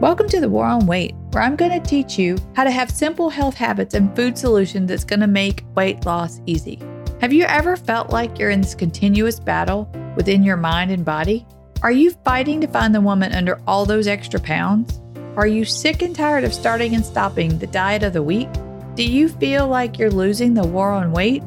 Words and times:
Welcome 0.00 0.30
to 0.30 0.40
the 0.40 0.48
War 0.48 0.64
on 0.64 0.86
Weight, 0.86 1.14
where 1.32 1.42
I'm 1.42 1.56
going 1.56 1.78
to 1.78 1.86
teach 1.86 2.18
you 2.18 2.38
how 2.56 2.64
to 2.64 2.70
have 2.70 2.90
simple 2.90 3.28
health 3.28 3.54
habits 3.54 3.92
and 3.92 4.16
food 4.16 4.38
solutions 4.38 4.88
that's 4.88 5.04
going 5.04 5.20
to 5.20 5.26
make 5.26 5.62
weight 5.76 6.06
loss 6.06 6.40
easy. 6.46 6.80
Have 7.20 7.34
you 7.34 7.44
ever 7.44 7.76
felt 7.76 8.08
like 8.08 8.38
you're 8.38 8.48
in 8.48 8.62
this 8.62 8.74
continuous 8.74 9.38
battle 9.38 9.92
within 10.16 10.42
your 10.42 10.56
mind 10.56 10.90
and 10.90 11.04
body? 11.04 11.46
Are 11.82 11.92
you 11.92 12.12
fighting 12.24 12.62
to 12.62 12.66
find 12.66 12.94
the 12.94 13.00
woman 13.02 13.34
under 13.34 13.60
all 13.66 13.84
those 13.84 14.06
extra 14.06 14.40
pounds? 14.40 15.02
Are 15.36 15.46
you 15.46 15.66
sick 15.66 16.00
and 16.00 16.16
tired 16.16 16.44
of 16.44 16.54
starting 16.54 16.94
and 16.94 17.04
stopping 17.04 17.58
the 17.58 17.66
diet 17.66 18.02
of 18.02 18.14
the 18.14 18.22
week? 18.22 18.48
Do 18.94 19.04
you 19.04 19.28
feel 19.28 19.68
like 19.68 19.98
you're 19.98 20.10
losing 20.10 20.54
the 20.54 20.66
war 20.66 20.92
on 20.92 21.12
weight? 21.12 21.42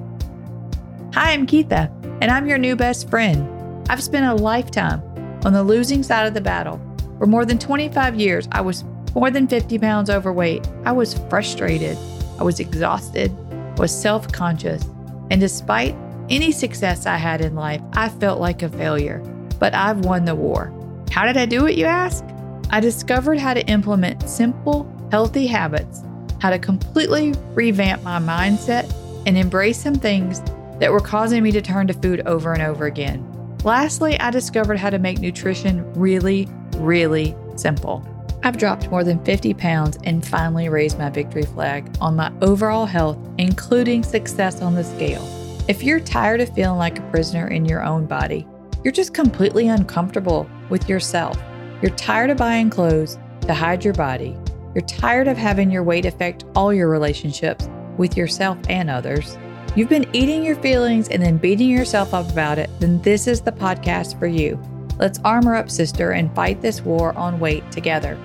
Hi, 1.15 1.31
I'm 1.31 1.47
Keitha, 1.47 1.89
and 2.21 2.29
I'm 2.29 2.45
your 2.45 2.59
new 2.59 2.75
best 2.75 3.09
friend. 3.09 3.49
I've 3.89 4.04
spent 4.04 4.27
a 4.27 4.43
lifetime 4.43 5.01
on 5.43 5.54
the 5.54 5.63
losing 5.63 6.04
side 6.04 6.27
of 6.27 6.35
the 6.35 6.41
battle 6.41 6.79
for 7.23 7.27
more 7.27 7.45
than 7.45 7.57
25 7.57 8.15
years, 8.19 8.49
I 8.51 8.59
was 8.59 8.83
more 9.15 9.31
than 9.31 9.47
50 9.47 9.79
pounds 9.79 10.09
overweight. 10.09 10.68
I 10.83 10.91
was 10.91 11.14
frustrated. 11.29 11.97
I 12.37 12.43
was 12.43 12.59
exhausted, 12.59 13.31
was 13.77 13.97
self 13.97 14.29
conscious. 14.33 14.83
And 15.31 15.39
despite 15.39 15.95
any 16.29 16.51
success 16.51 17.05
I 17.05 17.15
had 17.15 17.39
in 17.39 17.55
life, 17.55 17.81
I 17.93 18.09
felt 18.09 18.41
like 18.41 18.61
a 18.61 18.67
failure. 18.67 19.19
But 19.57 19.73
I've 19.73 20.04
won 20.04 20.25
the 20.25 20.36
war. 20.36 20.73
How 21.11 21.25
did 21.25 21.37
I 21.37 21.45
do 21.45 21.65
it, 21.65 21.78
you 21.78 21.86
ask? 21.86 22.25
I 22.71 22.81
discovered 22.81 23.39
how 23.39 23.53
to 23.53 23.65
implement 23.67 24.28
simple, 24.28 24.86
healthy 25.09 25.47
habits, 25.47 26.01
how 26.42 26.50
to 26.50 26.59
completely 26.59 27.33
revamp 27.53 28.03
my 28.03 28.19
mindset, 28.19 28.93
and 29.25 29.37
embrace 29.37 29.81
some 29.81 29.95
things 29.95 30.42
that 30.81 30.92
were 30.92 31.00
causing 31.00 31.42
me 31.42 31.53
to 31.53 31.61
turn 31.61 31.87
to 31.87 31.93
food 31.93 32.19
over 32.25 32.52
and 32.52 32.61
over 32.61 32.86
again. 32.86 33.25
Lastly, 33.64 34.19
I 34.19 34.30
discovered 34.30 34.78
how 34.78 34.89
to 34.89 35.00
make 35.00 35.19
nutrition 35.19 35.89
really, 35.94 36.50
really 36.75 37.36
simple. 37.55 38.05
I've 38.44 38.58
dropped 38.58 38.89
more 38.89 39.05
than 39.05 39.23
50 39.23 39.53
pounds 39.53 39.97
and 40.03 40.25
finally 40.25 40.67
raised 40.67 41.00
my 41.00 41.09
victory 41.09 41.44
flag 41.44 41.89
on 42.02 42.17
my 42.17 42.31
overall 42.42 42.86
health, 42.86 43.17
including 43.38 44.03
success 44.03 44.61
on 44.61 44.75
the 44.75 44.83
scale. 44.83 45.25
If 45.70 45.81
you're 45.81 46.02
tired 46.02 46.42
of 46.42 46.53
feeling 46.53 46.78
like 46.78 47.00
a 47.00 47.09
prisoner 47.09 47.48
in 47.48 47.64
your 47.64 47.83
own 47.83 48.06
body, 48.06 48.45
you're 48.83 48.92
just 48.92 49.14
completely 49.14 49.70
uncomfortable 49.70 50.50
with 50.70 50.89
yourself. 50.89 51.42
You're 51.81 51.95
tired 51.95 52.31
of 52.31 52.38
buying 52.38 52.70
clothes 52.70 53.17
to 53.42 53.53
hide 53.53 53.86
your 53.86 53.94
body. 53.94 54.36
You're 54.76 54.86
tired 54.86 55.30
of 55.30 55.38
having 55.38 55.72
your 55.72 55.83
weight 55.83 56.05
affect 56.05 56.44
all 56.53 56.73
your 56.73 56.89
relationships 56.89 57.70
with 57.98 58.17
yourself 58.17 58.58
and 58.67 58.89
others. 58.89 59.38
You've 59.76 59.89
been 59.89 60.09
eating 60.14 60.44
your 60.44 60.58
feelings 60.58 61.08
and 61.08 61.23
then 61.23 61.38
beating 61.38 61.70
yourself 61.70 62.14
up 62.14 62.30
about 62.30 62.59
it, 62.59 62.70
then 62.80 63.02
this 63.02 63.26
is 63.26 63.39
the 63.42 63.52
podcast 63.53 64.20
for 64.20 64.28
you. 64.28 64.61
Let's 65.04 65.20
armor 65.26 65.54
up, 65.54 65.70
sister, 65.70 66.12
and 66.12 66.34
fight 66.34 66.62
this 66.62 66.80
war 66.80 67.14
on 67.18 67.38
weight 67.38 67.70
together. 67.73 68.18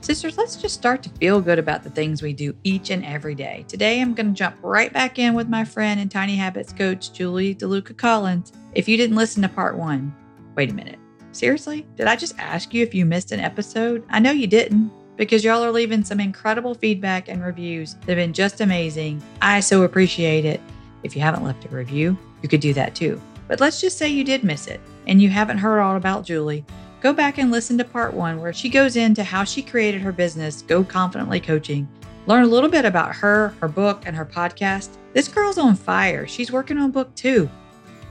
Sisters, 0.00 0.36
let's 0.36 0.56
just 0.56 0.74
start 0.74 1.00
to 1.04 1.10
feel 1.10 1.40
good 1.40 1.60
about 1.60 1.84
the 1.84 1.90
things 1.90 2.22
we 2.22 2.32
do 2.32 2.56
each 2.64 2.90
and 2.90 3.04
every 3.04 3.36
day. 3.36 3.64
Today, 3.68 4.00
I'm 4.00 4.14
going 4.14 4.26
to 4.26 4.32
jump 4.32 4.56
right 4.62 4.92
back 4.92 5.20
in 5.20 5.34
with 5.34 5.48
my 5.48 5.64
friend 5.64 6.00
and 6.00 6.10
Tiny 6.10 6.34
Habits 6.34 6.72
coach, 6.72 7.12
Julie 7.12 7.54
DeLuca 7.54 7.96
Collins. 7.96 8.52
If 8.74 8.88
you 8.88 8.96
didn't 8.96 9.14
listen 9.14 9.42
to 9.42 9.48
part 9.48 9.78
one, 9.78 10.12
wait 10.56 10.72
a 10.72 10.74
minute. 10.74 10.98
Seriously? 11.30 11.86
Did 11.94 12.08
I 12.08 12.16
just 12.16 12.36
ask 12.40 12.74
you 12.74 12.82
if 12.82 12.94
you 12.94 13.06
missed 13.06 13.30
an 13.30 13.38
episode? 13.38 14.02
I 14.08 14.18
know 14.18 14.32
you 14.32 14.48
didn't 14.48 14.90
because 15.16 15.44
y'all 15.44 15.62
are 15.62 15.70
leaving 15.70 16.02
some 16.02 16.18
incredible 16.18 16.74
feedback 16.74 17.28
and 17.28 17.44
reviews 17.44 17.94
that 17.94 18.08
have 18.08 18.16
been 18.16 18.32
just 18.32 18.60
amazing. 18.60 19.22
I 19.40 19.60
so 19.60 19.84
appreciate 19.84 20.44
it. 20.44 20.60
If 21.04 21.14
you 21.14 21.22
haven't 21.22 21.44
left 21.44 21.64
a 21.64 21.68
review, 21.68 22.18
you 22.42 22.48
could 22.48 22.60
do 22.60 22.74
that 22.74 22.96
too. 22.96 23.22
But 23.48 23.60
let's 23.60 23.80
just 23.80 23.98
say 23.98 24.08
you 24.08 24.24
did 24.24 24.44
miss 24.44 24.66
it 24.66 24.80
and 25.06 25.20
you 25.20 25.28
haven't 25.28 25.58
heard 25.58 25.80
all 25.80 25.96
about 25.96 26.24
Julie. 26.24 26.64
Go 27.00 27.12
back 27.12 27.38
and 27.38 27.50
listen 27.50 27.78
to 27.78 27.84
part 27.84 28.14
one 28.14 28.40
where 28.40 28.52
she 28.52 28.68
goes 28.68 28.96
into 28.96 29.22
how 29.22 29.44
she 29.44 29.62
created 29.62 30.00
her 30.00 30.12
business, 30.12 30.62
Go 30.62 30.82
Confidently 30.82 31.40
Coaching. 31.40 31.88
Learn 32.26 32.42
a 32.42 32.48
little 32.48 32.70
bit 32.70 32.84
about 32.84 33.14
her, 33.14 33.54
her 33.60 33.68
book, 33.68 34.02
and 34.06 34.16
her 34.16 34.24
podcast. 34.24 34.96
This 35.12 35.28
girl's 35.28 35.58
on 35.58 35.76
fire. 35.76 36.26
She's 36.26 36.50
working 36.50 36.78
on 36.78 36.90
book 36.90 37.14
two. 37.14 37.48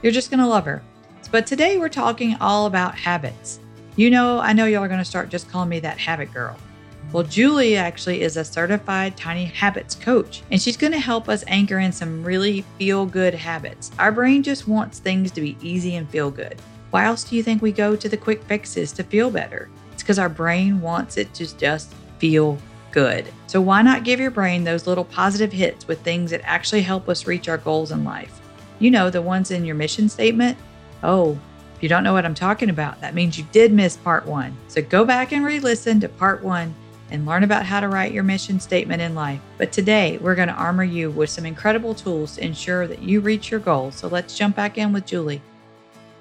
You're 0.02 0.12
just 0.12 0.30
going 0.30 0.40
to 0.40 0.46
love 0.46 0.64
her. 0.64 0.82
But 1.30 1.46
today 1.46 1.76
we're 1.76 1.88
talking 1.88 2.36
all 2.40 2.66
about 2.66 2.94
habits. 2.94 3.60
You 3.96 4.10
know, 4.10 4.38
I 4.38 4.52
know 4.52 4.66
y'all 4.66 4.84
are 4.84 4.88
going 4.88 5.00
to 5.00 5.04
start 5.04 5.28
just 5.28 5.50
calling 5.50 5.68
me 5.68 5.80
that 5.80 5.98
habit 5.98 6.32
girl. 6.32 6.56
Well, 7.16 7.24
Julie 7.24 7.78
actually 7.78 8.20
is 8.20 8.36
a 8.36 8.44
certified 8.44 9.16
tiny 9.16 9.46
habits 9.46 9.94
coach, 9.94 10.42
and 10.50 10.60
she's 10.60 10.76
going 10.76 10.92
to 10.92 10.98
help 10.98 11.30
us 11.30 11.44
anchor 11.46 11.78
in 11.78 11.90
some 11.90 12.22
really 12.22 12.60
feel 12.78 13.06
good 13.06 13.32
habits. 13.32 13.90
Our 13.98 14.12
brain 14.12 14.42
just 14.42 14.68
wants 14.68 14.98
things 14.98 15.30
to 15.30 15.40
be 15.40 15.56
easy 15.62 15.96
and 15.96 16.06
feel 16.10 16.30
good. 16.30 16.60
Why 16.90 17.06
else 17.06 17.24
do 17.24 17.34
you 17.34 17.42
think 17.42 17.62
we 17.62 17.72
go 17.72 17.96
to 17.96 18.06
the 18.06 18.18
quick 18.18 18.42
fixes 18.42 18.92
to 18.92 19.02
feel 19.02 19.30
better? 19.30 19.70
It's 19.94 20.02
because 20.02 20.18
our 20.18 20.28
brain 20.28 20.82
wants 20.82 21.16
it 21.16 21.32
to 21.32 21.56
just 21.56 21.94
feel 22.18 22.58
good. 22.92 23.24
So, 23.46 23.62
why 23.62 23.80
not 23.80 24.04
give 24.04 24.20
your 24.20 24.30
brain 24.30 24.62
those 24.62 24.86
little 24.86 25.06
positive 25.06 25.54
hits 25.54 25.88
with 25.88 26.02
things 26.02 26.30
that 26.32 26.42
actually 26.44 26.82
help 26.82 27.08
us 27.08 27.26
reach 27.26 27.48
our 27.48 27.56
goals 27.56 27.92
in 27.92 28.04
life? 28.04 28.42
You 28.78 28.90
know, 28.90 29.08
the 29.08 29.22
ones 29.22 29.50
in 29.50 29.64
your 29.64 29.74
mission 29.74 30.10
statement. 30.10 30.58
Oh, 31.02 31.38
if 31.76 31.82
you 31.82 31.88
don't 31.88 32.04
know 32.04 32.12
what 32.12 32.26
I'm 32.26 32.34
talking 32.34 32.68
about, 32.68 33.00
that 33.00 33.14
means 33.14 33.38
you 33.38 33.46
did 33.52 33.72
miss 33.72 33.96
part 33.96 34.26
one. 34.26 34.54
So, 34.68 34.82
go 34.82 35.06
back 35.06 35.32
and 35.32 35.46
re 35.46 35.60
listen 35.60 35.98
to 36.00 36.10
part 36.10 36.44
one 36.44 36.74
and 37.10 37.26
learn 37.26 37.44
about 37.44 37.66
how 37.66 37.80
to 37.80 37.88
write 37.88 38.12
your 38.12 38.22
mission 38.22 38.58
statement 38.60 39.02
in 39.02 39.14
life. 39.14 39.40
But 39.58 39.72
today, 39.72 40.18
we're 40.18 40.34
going 40.34 40.48
to 40.48 40.54
armor 40.54 40.84
you 40.84 41.10
with 41.10 41.30
some 41.30 41.46
incredible 41.46 41.94
tools 41.94 42.36
to 42.36 42.44
ensure 42.44 42.86
that 42.86 43.02
you 43.02 43.20
reach 43.20 43.50
your 43.50 43.60
goals. 43.60 43.94
So 43.96 44.08
let's 44.08 44.36
jump 44.36 44.56
back 44.56 44.78
in 44.78 44.92
with 44.92 45.06
Julie. 45.06 45.42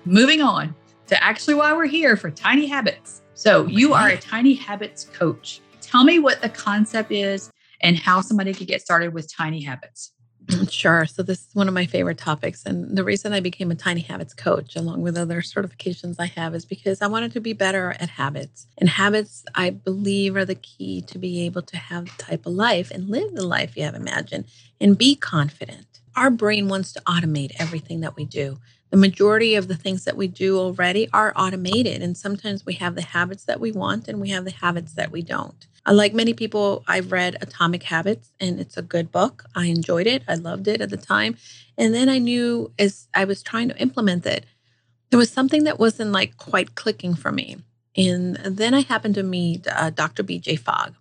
Moving 0.05 0.41
on 0.41 0.75
to 1.07 1.23
actually 1.23 1.55
why 1.55 1.73
we're 1.73 1.85
here 1.85 2.15
for 2.15 2.31
Tiny 2.31 2.67
Habits. 2.67 3.21
So, 3.33 3.67
you 3.67 3.93
are 3.93 4.09
a 4.09 4.17
Tiny 4.17 4.53
Habits 4.53 5.05
coach. 5.13 5.61
Tell 5.81 6.03
me 6.03 6.19
what 6.19 6.41
the 6.41 6.49
concept 6.49 7.11
is 7.11 7.51
and 7.81 7.97
how 7.97 8.21
somebody 8.21 8.53
could 8.53 8.67
get 8.67 8.81
started 8.81 9.13
with 9.13 9.31
Tiny 9.31 9.61
Habits. 9.61 10.14
Sure. 10.69 11.05
So, 11.05 11.23
this 11.23 11.39
is 11.39 11.55
one 11.55 11.67
of 11.67 11.73
my 11.73 11.85
favorite 11.85 12.17
topics. 12.17 12.63
And 12.65 12.97
the 12.97 13.03
reason 13.03 13.33
I 13.33 13.39
became 13.39 13.71
a 13.71 13.75
Tiny 13.75 14.01
Habits 14.01 14.33
coach, 14.33 14.75
along 14.75 15.01
with 15.01 15.17
other 15.17 15.41
certifications 15.41 16.15
I 16.19 16.27
have, 16.27 16.55
is 16.55 16.65
because 16.65 17.01
I 17.01 17.07
wanted 17.07 17.31
to 17.33 17.41
be 17.41 17.53
better 17.53 17.95
at 17.99 18.09
habits. 18.09 18.67
And 18.77 18.89
habits, 18.89 19.45
I 19.55 19.69
believe, 19.71 20.35
are 20.35 20.45
the 20.45 20.55
key 20.55 21.01
to 21.03 21.17
be 21.17 21.45
able 21.45 21.61
to 21.63 21.77
have 21.77 22.05
the 22.05 22.23
type 22.23 22.45
of 22.45 22.53
life 22.53 22.91
and 22.91 23.09
live 23.09 23.33
the 23.35 23.47
life 23.47 23.75
you 23.77 23.83
have 23.83 23.95
imagined 23.95 24.45
and 24.79 24.97
be 24.97 25.15
confident. 25.15 25.87
Our 26.15 26.29
brain 26.29 26.67
wants 26.69 26.93
to 26.93 27.01
automate 27.01 27.51
everything 27.59 28.01
that 28.01 28.15
we 28.15 28.25
do. 28.25 28.57
The 28.95 29.01
majority 29.01 29.55
of 29.55 29.67
the 29.67 29.75
things 29.75 30.05
that 30.05 30.15
we 30.15 30.29
do 30.29 30.57
already 30.57 31.09
are 31.11 31.33
automated. 31.35 32.01
And 32.01 32.15
sometimes 32.15 32.65
we 32.65 32.75
have 32.75 32.95
the 32.95 33.01
habits 33.01 33.43
that 33.43 33.59
we 33.59 33.73
want 33.73 34.07
and 34.07 34.21
we 34.21 34.29
have 34.29 34.45
the 34.45 34.51
habits 34.51 34.93
that 34.93 35.11
we 35.11 35.21
don't. 35.21 35.67
Like 35.85 36.13
many 36.13 36.33
people, 36.33 36.81
I've 36.87 37.11
read 37.11 37.35
Atomic 37.41 37.83
Habits 37.83 38.31
and 38.39 38.57
it's 38.57 38.77
a 38.77 38.81
good 38.81 39.11
book. 39.11 39.43
I 39.53 39.65
enjoyed 39.65 40.07
it. 40.07 40.23
I 40.29 40.35
loved 40.35 40.69
it 40.69 40.79
at 40.79 40.91
the 40.91 40.95
time. 40.95 41.35
And 41.77 41.93
then 41.93 42.07
I 42.07 42.19
knew 42.19 42.71
as 42.79 43.09
I 43.13 43.25
was 43.25 43.43
trying 43.43 43.67
to 43.67 43.77
implement 43.81 44.25
it, 44.25 44.45
there 45.09 45.19
was 45.19 45.29
something 45.29 45.65
that 45.65 45.77
wasn't 45.77 46.13
like 46.13 46.37
quite 46.37 46.75
clicking 46.75 47.15
for 47.15 47.33
me. 47.33 47.57
And 47.97 48.37
then 48.37 48.73
I 48.73 48.79
happened 48.79 49.15
to 49.15 49.23
meet 49.23 49.67
uh, 49.67 49.89
Dr. 49.89 50.23
BJ 50.23 50.57
Fogg. 50.57 50.93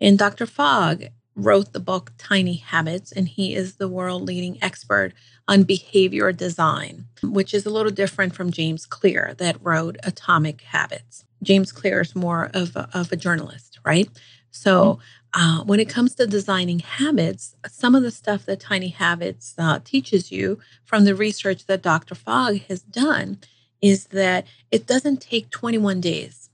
And 0.00 0.18
Dr. 0.18 0.44
Fogg 0.44 1.04
wrote 1.36 1.72
the 1.72 1.78
book 1.78 2.12
Tiny 2.18 2.56
Habits, 2.56 3.12
and 3.12 3.28
he 3.28 3.54
is 3.54 3.76
the 3.76 3.88
world 3.88 4.22
leading 4.22 4.58
expert 4.60 5.12
on 5.48 5.62
behavior 5.62 6.30
design, 6.30 7.06
which 7.22 7.54
is 7.54 7.64
a 7.64 7.70
little 7.70 7.90
different 7.90 8.34
from 8.34 8.52
James 8.52 8.84
Clear 8.84 9.34
that 9.38 9.56
wrote 9.62 9.96
Atomic 10.04 10.60
Habits. 10.60 11.24
James 11.42 11.72
Clear 11.72 12.02
is 12.02 12.14
more 12.14 12.50
of 12.52 12.76
a, 12.76 12.88
of 12.92 13.10
a 13.10 13.16
journalist, 13.16 13.80
right? 13.84 14.08
So, 14.50 15.00
mm-hmm. 15.34 15.60
uh, 15.60 15.64
when 15.64 15.80
it 15.80 15.88
comes 15.88 16.14
to 16.16 16.26
designing 16.26 16.80
habits, 16.80 17.56
some 17.66 17.94
of 17.94 18.02
the 18.02 18.10
stuff 18.10 18.44
that 18.46 18.60
Tiny 18.60 18.88
Habits 18.88 19.54
uh, 19.58 19.80
teaches 19.82 20.30
you 20.30 20.58
from 20.84 21.04
the 21.04 21.14
research 21.14 21.66
that 21.66 21.82
Dr. 21.82 22.14
Fogg 22.14 22.60
has 22.68 22.82
done 22.82 23.38
is 23.80 24.06
that 24.06 24.46
it 24.70 24.86
doesn't 24.86 25.20
take 25.20 25.50
21 25.50 26.00
days 26.00 26.50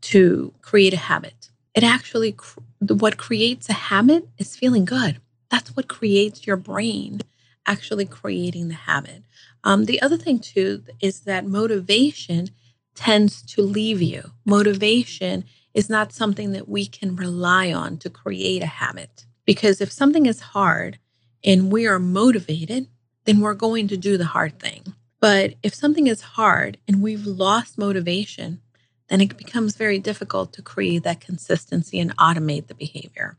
to 0.00 0.54
create 0.62 0.94
a 0.94 0.98
habit. 0.98 1.50
It 1.74 1.84
actually, 1.84 2.36
what 2.80 3.18
creates 3.18 3.68
a 3.68 3.74
habit 3.74 4.28
is 4.38 4.56
feeling 4.56 4.84
good. 4.84 5.20
That's 5.50 5.74
what 5.76 5.88
creates 5.88 6.46
your 6.46 6.56
brain 6.56 7.20
actually 7.68 8.06
creating 8.06 8.68
the 8.68 8.74
habit. 8.74 9.22
Um, 9.62 9.84
the 9.84 10.02
other 10.02 10.16
thing, 10.16 10.40
too, 10.40 10.82
is 11.00 11.20
that 11.20 11.46
motivation 11.46 12.48
tends 12.94 13.42
to 13.42 13.62
leave 13.62 14.02
you. 14.02 14.32
Motivation 14.44 15.44
is 15.74 15.88
not 15.88 16.12
something 16.12 16.52
that 16.52 16.68
we 16.68 16.86
can 16.86 17.14
rely 17.14 17.72
on 17.72 17.98
to 17.98 18.10
create 18.10 18.62
a 18.62 18.66
habit. 18.66 19.26
Because 19.44 19.80
if 19.80 19.92
something 19.92 20.26
is 20.26 20.40
hard 20.40 20.98
and 21.44 21.70
we 21.70 21.86
are 21.86 22.00
motivated, 22.00 22.88
then 23.24 23.40
we're 23.40 23.54
going 23.54 23.86
to 23.88 23.96
do 23.96 24.16
the 24.16 24.24
hard 24.24 24.58
thing. 24.58 24.94
But 25.20 25.54
if 25.62 25.74
something 25.74 26.06
is 26.06 26.20
hard 26.20 26.78
and 26.88 27.02
we've 27.02 27.26
lost 27.26 27.78
motivation, 27.78 28.60
then 29.08 29.20
it 29.20 29.36
becomes 29.36 29.76
very 29.76 29.98
difficult 29.98 30.52
to 30.54 30.62
create 30.62 31.02
that 31.04 31.20
consistency 31.20 31.98
and 31.98 32.16
automate 32.16 32.66
the 32.66 32.74
behavior. 32.74 33.36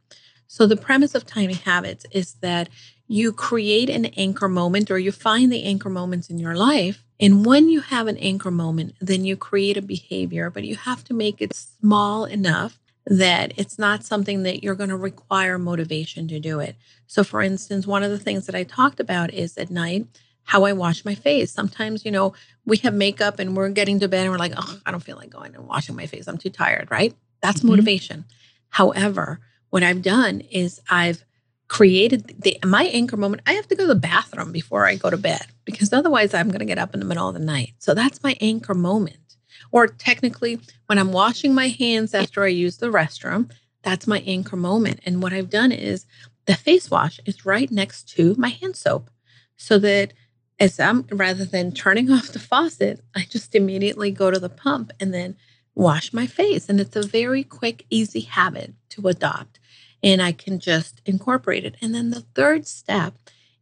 So, 0.52 0.66
the 0.66 0.76
premise 0.76 1.14
of 1.14 1.28
tiny 1.28 1.54
habits 1.54 2.08
is 2.12 2.34
that 2.42 2.70
you 3.08 3.32
create 3.32 3.88
an 3.88 4.06
anchor 4.18 4.50
moment 4.50 4.90
or 4.90 4.98
you 4.98 5.12
find 5.12 5.52
the 5.52 5.64
anchor 5.64 5.92
moments 5.92 6.30
in 6.30 6.40
your 6.40 6.56
life 6.56 7.06
And 7.20 7.46
when 7.46 7.70
you 7.70 7.82
have 7.82 8.08
an 8.08 8.18
anchor 8.18 8.50
moment, 8.50 8.96
then 9.02 9.26
you 9.26 9.36
create 9.36 9.78
a 9.78 9.82
behavior, 9.82 10.50
but 10.50 10.64
you 10.64 10.76
have 10.76 11.04
to 11.06 11.14
make 11.14 11.42
it 11.42 11.54
small 11.54 12.26
enough 12.26 12.80
that 13.06 13.54
it's 13.58 13.78
not 13.78 14.04
something 14.04 14.44
that 14.44 14.64
you're 14.64 14.76
going 14.76 14.90
to 14.90 14.98
require 14.98 15.58
motivation 15.58 16.28
to 16.30 16.40
do 16.40 16.60
it. 16.60 16.76
So, 17.08 17.24
for 17.24 17.42
instance, 17.42 17.86
one 17.86 18.04
of 18.04 18.12
the 18.12 18.20
things 18.20 18.46
that 18.46 18.56
I 18.56 18.64
talked 18.64 19.00
about 19.00 19.34
is 19.34 19.58
at 19.58 19.70
night 19.70 20.08
how 20.46 20.64
I 20.64 20.74
wash 20.74 21.06
my 21.06 21.14
face. 21.14 21.52
Sometimes, 21.52 22.06
you 22.06 22.12
know, 22.12 22.34
we 22.66 22.78
have 22.78 22.94
makeup 22.94 23.38
and 23.38 23.56
we're 23.56 23.70
getting 23.70 24.00
to 24.00 24.08
bed 24.08 24.24
and 24.24 24.32
we're 24.32 24.40
like, 24.40 24.54
oh, 24.58 24.80
I 24.84 24.90
don't 24.90 25.04
feel 25.04 25.18
like 25.18 25.30
going 25.30 25.54
and 25.54 25.68
washing 25.68 25.96
my 25.96 26.08
face. 26.08 26.28
I'm 26.28 26.40
too 26.40 26.50
tired, 26.50 26.90
right? 26.90 27.14
That's 27.42 27.60
mm-hmm. 27.60 27.70
motivation. 27.70 28.26
However, 28.70 29.42
what 29.70 29.84
I've 29.84 30.02
done 30.02 30.42
is 30.42 30.82
I've 30.90 31.24
created 31.68 32.42
the 32.42 32.58
my 32.66 32.86
anchor 32.86 33.18
moment. 33.18 33.44
I 33.46 33.54
have 33.54 33.68
to 33.68 33.76
go 33.76 33.84
to 33.84 33.94
the 33.94 33.96
bathroom 33.96 34.52
before 34.52 34.86
I 34.86 34.96
go 34.96 35.10
to 35.10 35.18
bed 35.18 35.46
because 35.66 35.94
otherwise 35.94 36.34
I'm 36.34 36.50
going 36.50 36.60
to 36.60 36.66
get 36.66 36.80
up 36.80 36.94
in 36.94 37.00
the 37.00 37.06
middle 37.06 37.28
of 37.28 37.36
the 37.36 37.40
night. 37.40 37.74
So 37.78 37.94
that's 37.94 38.24
my 38.24 38.36
anchor 38.42 38.74
moment. 38.74 39.38
Or 39.72 39.88
technically, 39.88 40.60
when 40.88 40.98
I'm 40.98 41.12
washing 41.12 41.54
my 41.54 41.68
hands 41.68 42.14
after 42.14 42.44
I 42.44 42.48
use 42.48 42.78
the 42.78 42.88
restroom, 42.88 43.52
that's 43.84 44.08
my 44.08 44.20
anchor 44.26 44.56
moment. 44.56 45.00
And 45.06 45.22
what 45.22 45.34
I've 45.34 45.50
done 45.50 45.72
is 45.72 46.06
the 46.46 46.56
face 46.56 46.90
wash 46.90 47.20
is 47.26 47.46
right 47.46 47.70
next 47.72 48.10
to 48.16 48.34
my 48.38 48.50
hand 48.50 48.76
soap 48.76 49.12
so 49.56 49.78
that 49.80 50.14
as 50.60 50.80
I'm 50.80 51.06
rather 51.12 51.46
than 51.46 51.72
turning 51.72 52.12
off 52.12 52.30
the 52.30 52.40
faucet, 52.40 53.02
I 53.16 53.28
just 53.30 53.54
immediately 53.54 54.12
go 54.12 54.32
to 54.32 54.40
the 54.40 54.50
pump 54.50 54.92
and 55.00 55.14
then 55.14 55.36
wash 55.76 56.12
my 56.14 56.26
face. 56.28 56.68
And 56.68 56.80
it's 56.80 56.96
a 56.96 57.04
very 57.04 57.44
quick, 57.44 57.86
easy 57.90 58.22
habit 58.22 58.74
to 58.90 59.08
adopt. 59.08 59.59
And 60.02 60.22
I 60.22 60.32
can 60.32 60.60
just 60.60 61.02
incorporate 61.06 61.66
it. 61.66 61.76
And 61.82 61.94
then 61.94 62.10
the 62.12 62.22
third 62.34 62.68
step 62.68 63.16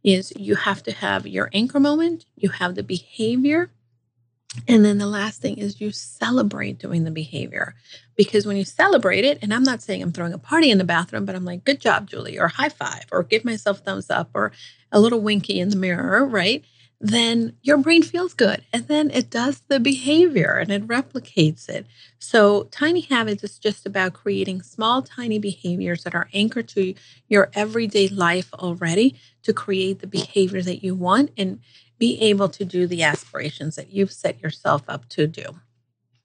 is 0.04 0.32
you 0.36 0.54
have 0.54 0.82
to 0.84 0.92
have 0.92 1.26
your 1.26 1.50
anchor 1.52 1.80
moment, 1.80 2.24
you 2.36 2.50
have 2.50 2.74
the 2.74 2.82
behavior. 2.82 3.70
And 4.66 4.84
then 4.84 4.98
the 4.98 5.06
last 5.06 5.42
thing 5.42 5.58
is 5.58 5.80
you 5.80 5.92
celebrate 5.92 6.78
doing 6.78 7.04
the 7.04 7.10
behavior. 7.10 7.74
Because 8.16 8.46
when 8.46 8.56
you 8.56 8.64
celebrate 8.64 9.24
it, 9.24 9.38
and 9.42 9.52
I'm 9.52 9.62
not 9.62 9.82
saying 9.82 10.02
I'm 10.02 10.12
throwing 10.12 10.32
a 10.32 10.38
party 10.38 10.70
in 10.70 10.78
the 10.78 10.84
bathroom, 10.84 11.24
but 11.24 11.34
I'm 11.34 11.44
like, 11.44 11.64
good 11.64 11.80
job, 11.80 12.08
Julie, 12.08 12.38
or 12.38 12.48
high 12.48 12.70
five, 12.70 13.04
or 13.12 13.22
give 13.22 13.44
myself 13.44 13.80
thumbs 13.80 14.10
up, 14.10 14.30
or 14.34 14.52
a 14.90 15.00
little 15.00 15.20
winky 15.20 15.60
in 15.60 15.68
the 15.68 15.76
mirror, 15.76 16.24
right? 16.24 16.64
Then 17.00 17.54
your 17.62 17.78
brain 17.78 18.02
feels 18.02 18.34
good. 18.34 18.62
And 18.72 18.88
then 18.88 19.10
it 19.10 19.30
does 19.30 19.62
the 19.68 19.78
behavior 19.78 20.56
and 20.56 20.70
it 20.72 20.86
replicates 20.86 21.68
it. 21.68 21.86
So, 22.18 22.64
tiny 22.64 23.02
habits 23.02 23.44
is 23.44 23.58
just 23.58 23.86
about 23.86 24.14
creating 24.14 24.62
small, 24.62 25.02
tiny 25.02 25.38
behaviors 25.38 26.02
that 26.04 26.14
are 26.14 26.28
anchored 26.34 26.68
to 26.68 26.94
your 27.28 27.50
everyday 27.54 28.08
life 28.08 28.52
already 28.54 29.14
to 29.44 29.52
create 29.52 30.00
the 30.00 30.06
behavior 30.08 30.62
that 30.62 30.82
you 30.82 30.94
want 30.94 31.30
and 31.36 31.60
be 31.98 32.20
able 32.20 32.48
to 32.48 32.64
do 32.64 32.86
the 32.86 33.02
aspirations 33.02 33.76
that 33.76 33.92
you've 33.92 34.12
set 34.12 34.40
yourself 34.42 34.82
up 34.88 35.08
to 35.10 35.26
do. 35.26 35.60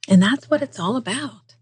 And 0.10 0.22
that's 0.22 0.50
what 0.50 0.62
it's 0.62 0.80
all 0.80 0.96
about. 0.96 1.56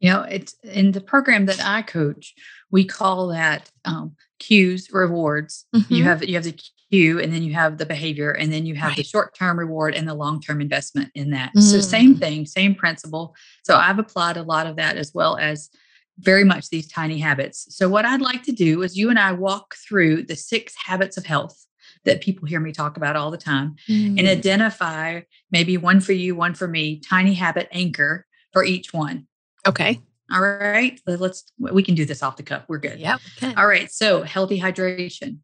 You 0.00 0.12
know, 0.12 0.22
it's 0.22 0.54
in 0.62 0.92
the 0.92 1.00
program 1.00 1.46
that 1.46 1.64
I 1.64 1.82
coach, 1.82 2.34
we 2.70 2.84
call 2.84 3.28
that 3.28 3.70
um, 3.84 4.16
cues 4.38 4.90
rewards. 4.92 5.66
Mm-hmm. 5.74 5.94
You 5.94 6.04
have 6.04 6.24
you 6.24 6.34
have 6.34 6.44
the 6.44 6.58
cue 6.90 7.20
and 7.20 7.32
then 7.32 7.42
you 7.42 7.52
have 7.52 7.78
the 7.78 7.86
behavior 7.86 8.30
and 8.30 8.52
then 8.52 8.66
you 8.66 8.74
have 8.74 8.90
right. 8.90 8.96
the 8.96 9.02
short-term 9.02 9.58
reward 9.58 9.94
and 9.94 10.08
the 10.08 10.14
long-term 10.14 10.60
investment 10.60 11.10
in 11.14 11.30
that 11.30 11.52
mm. 11.54 11.62
so 11.62 11.80
same 11.80 12.14
mm. 12.14 12.18
thing 12.18 12.46
same 12.46 12.74
principle 12.74 13.34
so 13.64 13.76
i've 13.76 13.98
applied 13.98 14.36
a 14.36 14.42
lot 14.42 14.66
of 14.66 14.76
that 14.76 14.96
as 14.96 15.12
well 15.14 15.36
as 15.36 15.70
very 16.18 16.44
much 16.44 16.68
these 16.70 16.88
tiny 16.88 17.18
habits 17.18 17.66
so 17.70 17.88
what 17.88 18.04
i'd 18.04 18.20
like 18.20 18.42
to 18.42 18.52
do 18.52 18.82
is 18.82 18.96
you 18.96 19.10
and 19.10 19.18
i 19.18 19.32
walk 19.32 19.74
through 19.86 20.22
the 20.22 20.36
six 20.36 20.74
habits 20.76 21.16
of 21.16 21.26
health 21.26 21.66
that 22.04 22.20
people 22.20 22.46
hear 22.46 22.60
me 22.60 22.72
talk 22.72 22.96
about 22.96 23.16
all 23.16 23.30
the 23.30 23.36
time 23.36 23.74
mm. 23.88 24.18
and 24.18 24.28
identify 24.28 25.20
maybe 25.50 25.76
one 25.76 26.00
for 26.00 26.12
you 26.12 26.34
one 26.34 26.54
for 26.54 26.68
me 26.68 27.00
tiny 27.00 27.34
habit 27.34 27.68
anchor 27.72 28.26
for 28.52 28.64
each 28.64 28.92
one 28.92 29.26
okay 29.66 30.00
all 30.32 30.40
right 30.40 31.00
let's 31.06 31.52
we 31.58 31.82
can 31.82 31.94
do 31.94 32.04
this 32.04 32.22
off 32.22 32.36
the 32.36 32.42
cuff 32.42 32.64
we're 32.68 32.78
good 32.78 32.98
yeah 32.98 33.18
okay. 33.36 33.54
all 33.56 33.66
right 33.66 33.90
so 33.90 34.22
healthy 34.22 34.58
hydration 34.58 35.38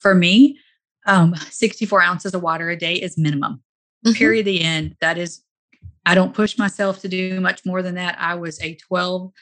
for 0.00 0.14
me 0.14 0.58
um, 1.06 1.34
64 1.36 2.02
ounces 2.02 2.34
of 2.34 2.42
water 2.42 2.70
a 2.70 2.76
day 2.76 2.94
is 2.94 3.18
minimum. 3.18 3.62
Mm-hmm. 4.04 4.16
Period. 4.16 4.46
The 4.46 4.62
end. 4.62 4.96
That 5.00 5.18
is, 5.18 5.42
I 6.06 6.14
don't 6.14 6.34
push 6.34 6.58
myself 6.58 7.00
to 7.00 7.08
do 7.08 7.40
much 7.40 7.64
more 7.64 7.82
than 7.82 7.94
that. 7.94 8.16
I 8.18 8.34
was 8.34 8.60
a 8.60 8.74
12, 8.74 9.32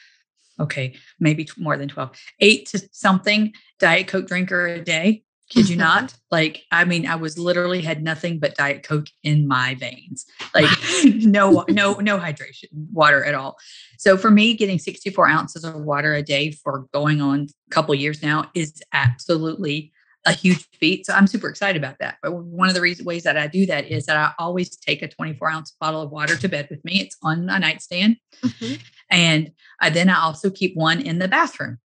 okay, 0.59 0.95
maybe 1.19 1.47
more 1.57 1.77
than 1.77 1.89
12, 1.89 2.11
eight 2.39 2.67
to 2.67 2.87
something 2.91 3.53
Diet 3.79 4.07
Coke 4.07 4.27
drinker 4.27 4.67
a 4.67 4.81
day. 4.81 5.23
Kid 5.49 5.69
you 5.69 5.75
not? 5.75 6.15
Like, 6.31 6.63
I 6.71 6.85
mean, 6.85 7.05
I 7.05 7.15
was 7.15 7.37
literally 7.37 7.81
had 7.81 8.01
nothing 8.01 8.39
but 8.39 8.55
Diet 8.55 8.81
Coke 8.81 9.07
in 9.23 9.47
my 9.47 9.75
veins. 9.75 10.25
Like, 10.55 10.69
no, 11.03 11.65
no, 11.69 11.93
no 11.95 12.17
hydration, 12.17 12.69
water 12.91 13.23
at 13.23 13.35
all. 13.35 13.57
So 13.97 14.17
for 14.17 14.31
me, 14.31 14.55
getting 14.55 14.79
64 14.79 15.27
ounces 15.27 15.63
of 15.63 15.75
water 15.75 16.15
a 16.15 16.23
day 16.23 16.51
for 16.51 16.87
going 16.93 17.21
on 17.21 17.47
a 17.67 17.69
couple 17.69 17.93
years 17.93 18.23
now 18.23 18.49
is 18.55 18.81
absolutely 18.93 19.91
a 20.25 20.31
huge 20.31 20.67
feat. 20.79 21.05
So 21.05 21.13
I'm 21.13 21.27
super 21.27 21.49
excited 21.49 21.81
about 21.81 21.99
that. 21.99 22.17
But 22.21 22.33
one 22.33 22.69
of 22.69 22.75
the 22.75 22.81
reasons 22.81 23.05
ways 23.05 23.23
that 23.23 23.37
I 23.37 23.47
do 23.47 23.65
that 23.65 23.87
is 23.87 24.05
that 24.05 24.17
I 24.17 24.31
always 24.39 24.75
take 24.75 25.01
a 25.01 25.07
24 25.07 25.49
ounce 25.49 25.75
bottle 25.79 26.01
of 26.01 26.11
water 26.11 26.37
to 26.37 26.47
bed 26.47 26.67
with 26.69 26.83
me. 26.85 27.01
It's 27.01 27.17
on 27.23 27.49
a 27.49 27.59
nightstand. 27.59 28.17
Mm-hmm. 28.43 28.75
And 29.09 29.51
I, 29.81 29.89
then 29.89 30.09
I 30.09 30.21
also 30.21 30.49
keep 30.49 30.75
one 30.75 31.01
in 31.01 31.19
the 31.19 31.27
bathroom. 31.27 31.79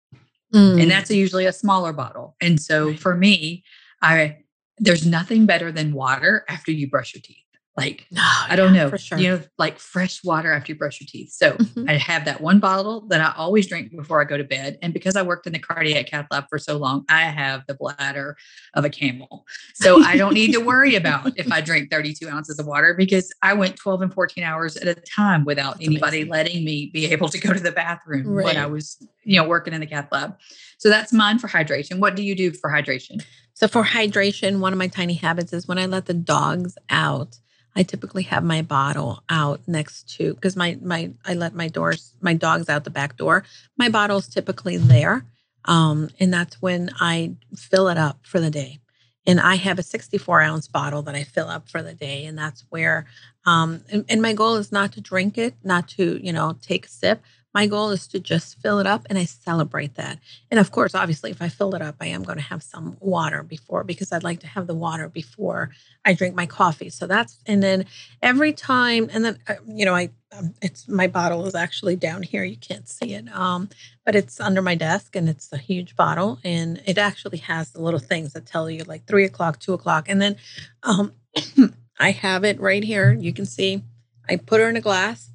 Mm. 0.53 0.81
And 0.81 0.91
that's 0.91 1.09
a, 1.09 1.15
usually 1.15 1.45
a 1.45 1.53
smaller 1.53 1.93
bottle. 1.93 2.35
And 2.41 2.59
so 2.61 2.87
right. 2.87 2.99
for 2.99 3.15
me, 3.15 3.63
I 4.01 4.37
there's 4.79 5.05
nothing 5.05 5.45
better 5.45 5.71
than 5.71 5.93
water 5.93 6.45
after 6.47 6.71
you 6.71 6.89
brush 6.89 7.13
your 7.13 7.21
teeth. 7.21 7.43
Like, 7.77 8.05
oh, 8.17 8.45
I 8.49 8.55
don't 8.57 8.73
know, 8.73 8.93
sure. 8.97 9.17
you 9.17 9.29
know, 9.29 9.41
like 9.57 9.79
fresh 9.79 10.21
water 10.23 10.51
after 10.51 10.73
you 10.73 10.77
brush 10.77 10.99
your 10.99 11.07
teeth. 11.09 11.31
So 11.31 11.51
mm-hmm. 11.53 11.89
I 11.89 11.93
have 11.93 12.25
that 12.25 12.41
one 12.41 12.59
bottle 12.59 13.07
that 13.07 13.21
I 13.21 13.33
always 13.37 13.67
drink 13.67 13.95
before 13.95 14.19
I 14.19 14.25
go 14.25 14.37
to 14.37 14.43
bed. 14.43 14.77
And 14.81 14.93
because 14.93 15.15
I 15.15 15.21
worked 15.21 15.47
in 15.47 15.53
the 15.53 15.59
cardiac 15.59 16.07
cath 16.07 16.27
lab 16.29 16.45
for 16.49 16.57
so 16.57 16.77
long, 16.77 17.05
I 17.07 17.21
have 17.21 17.63
the 17.67 17.75
bladder 17.75 18.35
of 18.73 18.83
a 18.83 18.89
camel. 18.89 19.45
So 19.75 20.03
I 20.03 20.17
don't 20.17 20.33
need 20.33 20.51
to 20.53 20.59
worry 20.59 20.95
about 20.95 21.31
if 21.37 21.51
I 21.51 21.61
drink 21.61 21.89
32 21.89 22.27
ounces 22.27 22.59
of 22.59 22.65
water 22.65 22.93
because 22.93 23.31
I 23.41 23.53
went 23.53 23.77
12 23.77 24.01
and 24.01 24.13
14 24.13 24.43
hours 24.43 24.75
at 24.75 24.87
a 24.87 24.95
time 24.95 25.45
without 25.45 25.75
That's 25.75 25.87
anybody 25.87 26.21
amazing. 26.23 26.31
letting 26.31 26.65
me 26.65 26.91
be 26.93 27.05
able 27.05 27.29
to 27.29 27.39
go 27.39 27.53
to 27.53 27.59
the 27.59 27.71
bathroom 27.71 28.27
right. 28.27 28.43
when 28.43 28.57
I 28.57 28.65
was, 28.65 28.97
you 29.23 29.39
know, 29.39 29.47
working 29.47 29.73
in 29.73 29.79
the 29.79 29.87
cath 29.87 30.09
lab. 30.11 30.35
So 30.79 30.89
that's 30.89 31.13
mine 31.13 31.39
for 31.39 31.47
hydration. 31.47 31.99
What 31.99 32.15
do 32.15 32.23
you 32.23 32.35
do 32.35 32.51
for 32.51 32.69
hydration? 32.69 33.23
So 33.53 33.67
for 33.67 33.83
hydration, 33.83 34.59
one 34.59 34.71
of 34.71 34.79
my 34.79 34.87
tiny 34.87 35.15
habits 35.15 35.51
is 35.51 35.67
when 35.67 35.77
I 35.77 35.85
let 35.85 36.05
the 36.05 36.13
dogs 36.13 36.77
out, 36.89 37.37
I 37.79 37.83
typically 37.83 38.23
have 38.23 38.43
my 38.43 38.61
bottle 38.61 39.23
out 39.29 39.61
next 39.65 40.17
to 40.17 40.33
because 40.33 40.57
my 40.57 40.77
my 40.81 41.11
I 41.25 41.33
let 41.33 41.55
my 41.55 41.69
doors 41.69 42.13
my 42.19 42.33
dogs 42.33 42.67
out 42.67 42.83
the 42.83 42.89
back 42.89 43.15
door. 43.15 43.45
My 43.77 43.87
bottle's 43.87 44.27
typically 44.27 44.75
there, 44.75 45.25
um, 45.63 46.09
and 46.19 46.33
that's 46.33 46.61
when 46.61 46.89
I 46.99 47.35
fill 47.55 47.87
it 47.87 47.97
up 47.97 48.19
for 48.23 48.41
the 48.41 48.49
day. 48.49 48.79
And 49.25 49.39
I 49.39 49.55
have 49.55 49.79
a 49.79 49.83
64 49.83 50.41
ounce 50.41 50.67
bottle 50.67 51.03
that 51.03 51.15
I 51.15 51.23
fill 51.23 51.47
up 51.47 51.69
for 51.69 51.81
the 51.81 51.93
day, 51.93 52.25
and 52.25 52.37
that's 52.37 52.65
where. 52.69 53.05
Um, 53.45 53.81
and, 53.89 54.03
and 54.09 54.21
my 54.21 54.33
goal 54.33 54.57
is 54.57 54.73
not 54.73 54.91
to 54.93 55.01
drink 55.01 55.37
it, 55.37 55.55
not 55.63 55.87
to 55.89 56.19
you 56.21 56.33
know 56.33 56.57
take 56.61 56.85
a 56.85 56.89
sip, 56.89 57.21
my 57.53 57.65
goal 57.65 57.89
is 57.89 58.07
to 58.07 58.19
just 58.19 58.59
fill 58.61 58.79
it 58.79 58.85
up 58.85 59.07
and 59.09 59.17
I 59.17 59.25
celebrate 59.25 59.95
that. 59.95 60.19
And 60.51 60.59
of 60.59 60.71
course, 60.71 60.93
obviously, 60.93 61.31
if 61.31 61.41
I 61.41 61.49
fill 61.49 61.73
it 61.73 61.81
up, 61.81 61.95
I 61.99 62.07
am 62.07 62.23
going 62.23 62.37
to 62.37 62.43
have 62.43 62.61
some 62.61 62.97
water 62.99 63.41
before 63.41 63.83
because 63.83 64.11
I'd 64.11 64.23
like 64.23 64.39
to 64.41 64.47
have 64.47 64.67
the 64.67 64.75
water 64.75 65.09
before 65.09 65.71
I 66.05 66.13
drink 66.13 66.35
my 66.35 66.45
coffee. 66.45 66.89
So 66.89 67.07
that's, 67.07 67.39
and 67.47 67.63
then 67.63 67.85
every 68.21 68.53
time, 68.53 69.09
and 69.11 69.25
then, 69.25 69.39
uh, 69.47 69.55
you 69.67 69.85
know, 69.85 69.95
I, 69.95 70.11
um, 70.31 70.53
it's 70.61 70.87
my 70.87 71.07
bottle 71.07 71.47
is 71.47 71.55
actually 71.55 71.95
down 71.95 72.21
here. 72.21 72.43
You 72.43 72.57
can't 72.57 72.87
see 72.87 73.15
it, 73.15 73.27
um, 73.35 73.67
but 74.05 74.15
it's 74.15 74.39
under 74.39 74.61
my 74.61 74.75
desk 74.75 75.15
and 75.15 75.27
it's 75.27 75.51
a 75.51 75.57
huge 75.57 75.95
bottle. 75.95 76.37
And 76.43 76.83
it 76.85 76.99
actually 76.99 77.39
has 77.39 77.71
the 77.71 77.81
little 77.81 77.99
things 77.99 78.33
that 78.33 78.45
tell 78.45 78.69
you 78.69 78.83
like 78.83 79.07
three 79.07 79.25
o'clock, 79.25 79.59
two 79.59 79.73
o'clock. 79.73 80.05
And 80.07 80.21
then 80.21 80.35
um, 80.83 81.13
I 81.99 82.11
have 82.11 82.43
it 82.43 82.59
right 82.59 82.83
here. 82.83 83.11
You 83.11 83.33
can 83.33 83.47
see 83.47 83.81
I 84.29 84.35
put 84.35 84.61
her 84.61 84.69
in 84.69 84.77
a 84.77 84.81
glass 84.81 85.31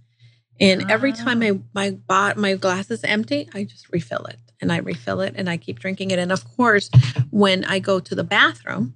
and 0.60 0.90
every 0.90 1.12
time 1.12 1.38
ah. 1.38 1.46
my 1.46 1.58
my 1.74 1.90
bot 1.90 2.36
my 2.36 2.54
glass 2.54 2.90
is 2.90 3.04
empty, 3.04 3.48
I 3.54 3.64
just 3.64 3.90
refill 3.90 4.24
it 4.26 4.38
and 4.60 4.72
I 4.72 4.78
refill 4.78 5.20
it 5.20 5.34
and 5.36 5.48
I 5.48 5.56
keep 5.56 5.78
drinking 5.78 6.10
it. 6.10 6.18
And 6.18 6.32
of 6.32 6.44
course, 6.56 6.90
when 7.30 7.64
I 7.64 7.78
go 7.78 8.00
to 8.00 8.14
the 8.14 8.24
bathroom, 8.24 8.94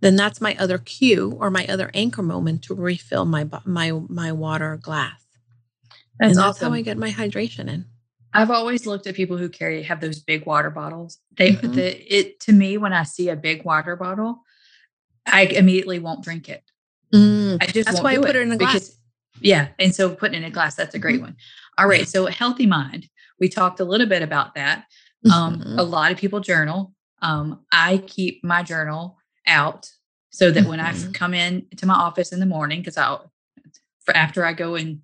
then 0.00 0.16
that's 0.16 0.40
my 0.40 0.56
other 0.58 0.78
cue 0.78 1.36
or 1.40 1.50
my 1.50 1.66
other 1.66 1.90
anchor 1.94 2.22
moment 2.22 2.62
to 2.64 2.74
refill 2.74 3.24
my 3.24 3.48
my 3.64 3.92
my 4.08 4.32
water 4.32 4.76
glass. 4.76 5.24
That's, 6.18 6.30
and 6.30 6.38
that's 6.38 6.58
awesome. 6.58 6.72
how 6.72 6.74
I 6.74 6.82
get 6.82 6.98
my 6.98 7.10
hydration 7.10 7.68
in. 7.68 7.86
I've 8.34 8.50
always 8.50 8.86
looked 8.86 9.06
at 9.06 9.14
people 9.14 9.38
who 9.38 9.48
carry 9.48 9.82
have 9.84 10.00
those 10.00 10.20
big 10.20 10.44
water 10.44 10.70
bottles. 10.70 11.18
They 11.36 11.52
mm-hmm. 11.52 11.72
the, 11.72 12.16
it 12.16 12.40
to 12.40 12.52
me 12.52 12.76
when 12.76 12.92
I 12.92 13.04
see 13.04 13.30
a 13.30 13.36
big 13.36 13.64
water 13.64 13.96
bottle, 13.96 14.42
I 15.26 15.42
immediately 15.42 15.98
won't 15.98 16.22
drink 16.22 16.48
it. 16.48 16.62
Mm, 17.14 17.62
I 17.62 17.66
just 17.66 17.86
that's 17.86 18.02
why 18.02 18.12
I 18.12 18.16
put 18.16 18.30
it, 18.30 18.36
it 18.36 18.42
in 18.42 18.52
a 18.52 18.58
glass. 18.58 18.97
Yeah. 19.40 19.68
And 19.78 19.94
so 19.94 20.14
putting 20.14 20.42
in 20.42 20.44
a 20.44 20.50
glass, 20.50 20.74
that's 20.74 20.94
a 20.94 20.98
great 20.98 21.16
mm-hmm. 21.16 21.24
one. 21.24 21.36
All 21.78 21.86
right. 21.86 22.08
So 22.08 22.26
healthy 22.26 22.66
mind. 22.66 23.08
We 23.40 23.48
talked 23.48 23.80
a 23.80 23.84
little 23.84 24.06
bit 24.06 24.22
about 24.22 24.54
that. 24.54 24.84
Um, 25.32 25.60
mm-hmm. 25.60 25.78
A 25.78 25.82
lot 25.82 26.12
of 26.12 26.18
people 26.18 26.40
journal. 26.40 26.92
Um, 27.22 27.64
I 27.72 27.98
keep 27.98 28.42
my 28.44 28.62
journal 28.62 29.16
out 29.46 29.88
so 30.30 30.50
that 30.50 30.60
mm-hmm. 30.60 30.68
when 30.70 30.80
I 30.80 30.92
mm-hmm. 30.92 31.12
come 31.12 31.34
in 31.34 31.66
to 31.76 31.86
my 31.86 31.94
office 31.94 32.32
in 32.32 32.40
the 32.40 32.46
morning, 32.46 32.80
because 32.80 32.96
I'll 32.96 33.32
for 34.04 34.16
after 34.16 34.44
I 34.44 34.52
go 34.54 34.74
and 34.74 35.00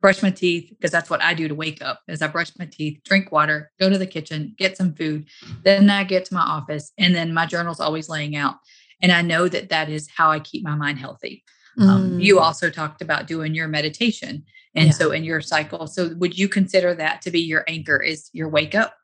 brush 0.00 0.22
my 0.22 0.30
teeth, 0.30 0.70
because 0.70 0.90
that's 0.90 1.10
what 1.10 1.22
I 1.22 1.34
do 1.34 1.48
to 1.48 1.54
wake 1.54 1.82
up, 1.82 2.00
is 2.08 2.22
I 2.22 2.28
brush 2.28 2.50
my 2.58 2.66
teeth, 2.66 3.00
drink 3.04 3.32
water, 3.32 3.70
go 3.78 3.90
to 3.90 3.98
the 3.98 4.06
kitchen, 4.06 4.54
get 4.56 4.76
some 4.76 4.94
food, 4.94 5.28
then 5.64 5.90
I 5.90 6.04
get 6.04 6.24
to 6.26 6.34
my 6.34 6.40
office, 6.40 6.92
and 6.98 7.14
then 7.14 7.34
my 7.34 7.46
journal's 7.46 7.80
always 7.80 8.08
laying 8.08 8.36
out, 8.36 8.56
and 9.02 9.12
I 9.12 9.22
know 9.22 9.48
that 9.48 9.68
that 9.70 9.88
is 9.88 10.08
how 10.16 10.30
I 10.30 10.40
keep 10.40 10.64
my 10.64 10.74
mind 10.74 10.98
healthy. 10.98 11.44
Um, 11.78 11.86
mm. 11.86 11.90
Um, 11.90 12.20
you 12.20 12.40
also 12.40 12.70
talked 12.70 13.02
about 13.02 13.26
doing 13.26 13.54
your 13.54 13.68
meditation, 13.68 14.44
and 14.74 14.86
yeah. 14.86 14.92
so 14.92 15.12
in 15.12 15.24
your 15.24 15.40
cycle, 15.40 15.86
so 15.86 16.14
would 16.16 16.38
you 16.38 16.48
consider 16.48 16.94
that 16.94 17.22
to 17.22 17.30
be 17.30 17.40
your 17.40 17.64
anchor? 17.68 18.02
Is 18.02 18.30
your 18.32 18.48
wake 18.48 18.74
up? 18.74 18.94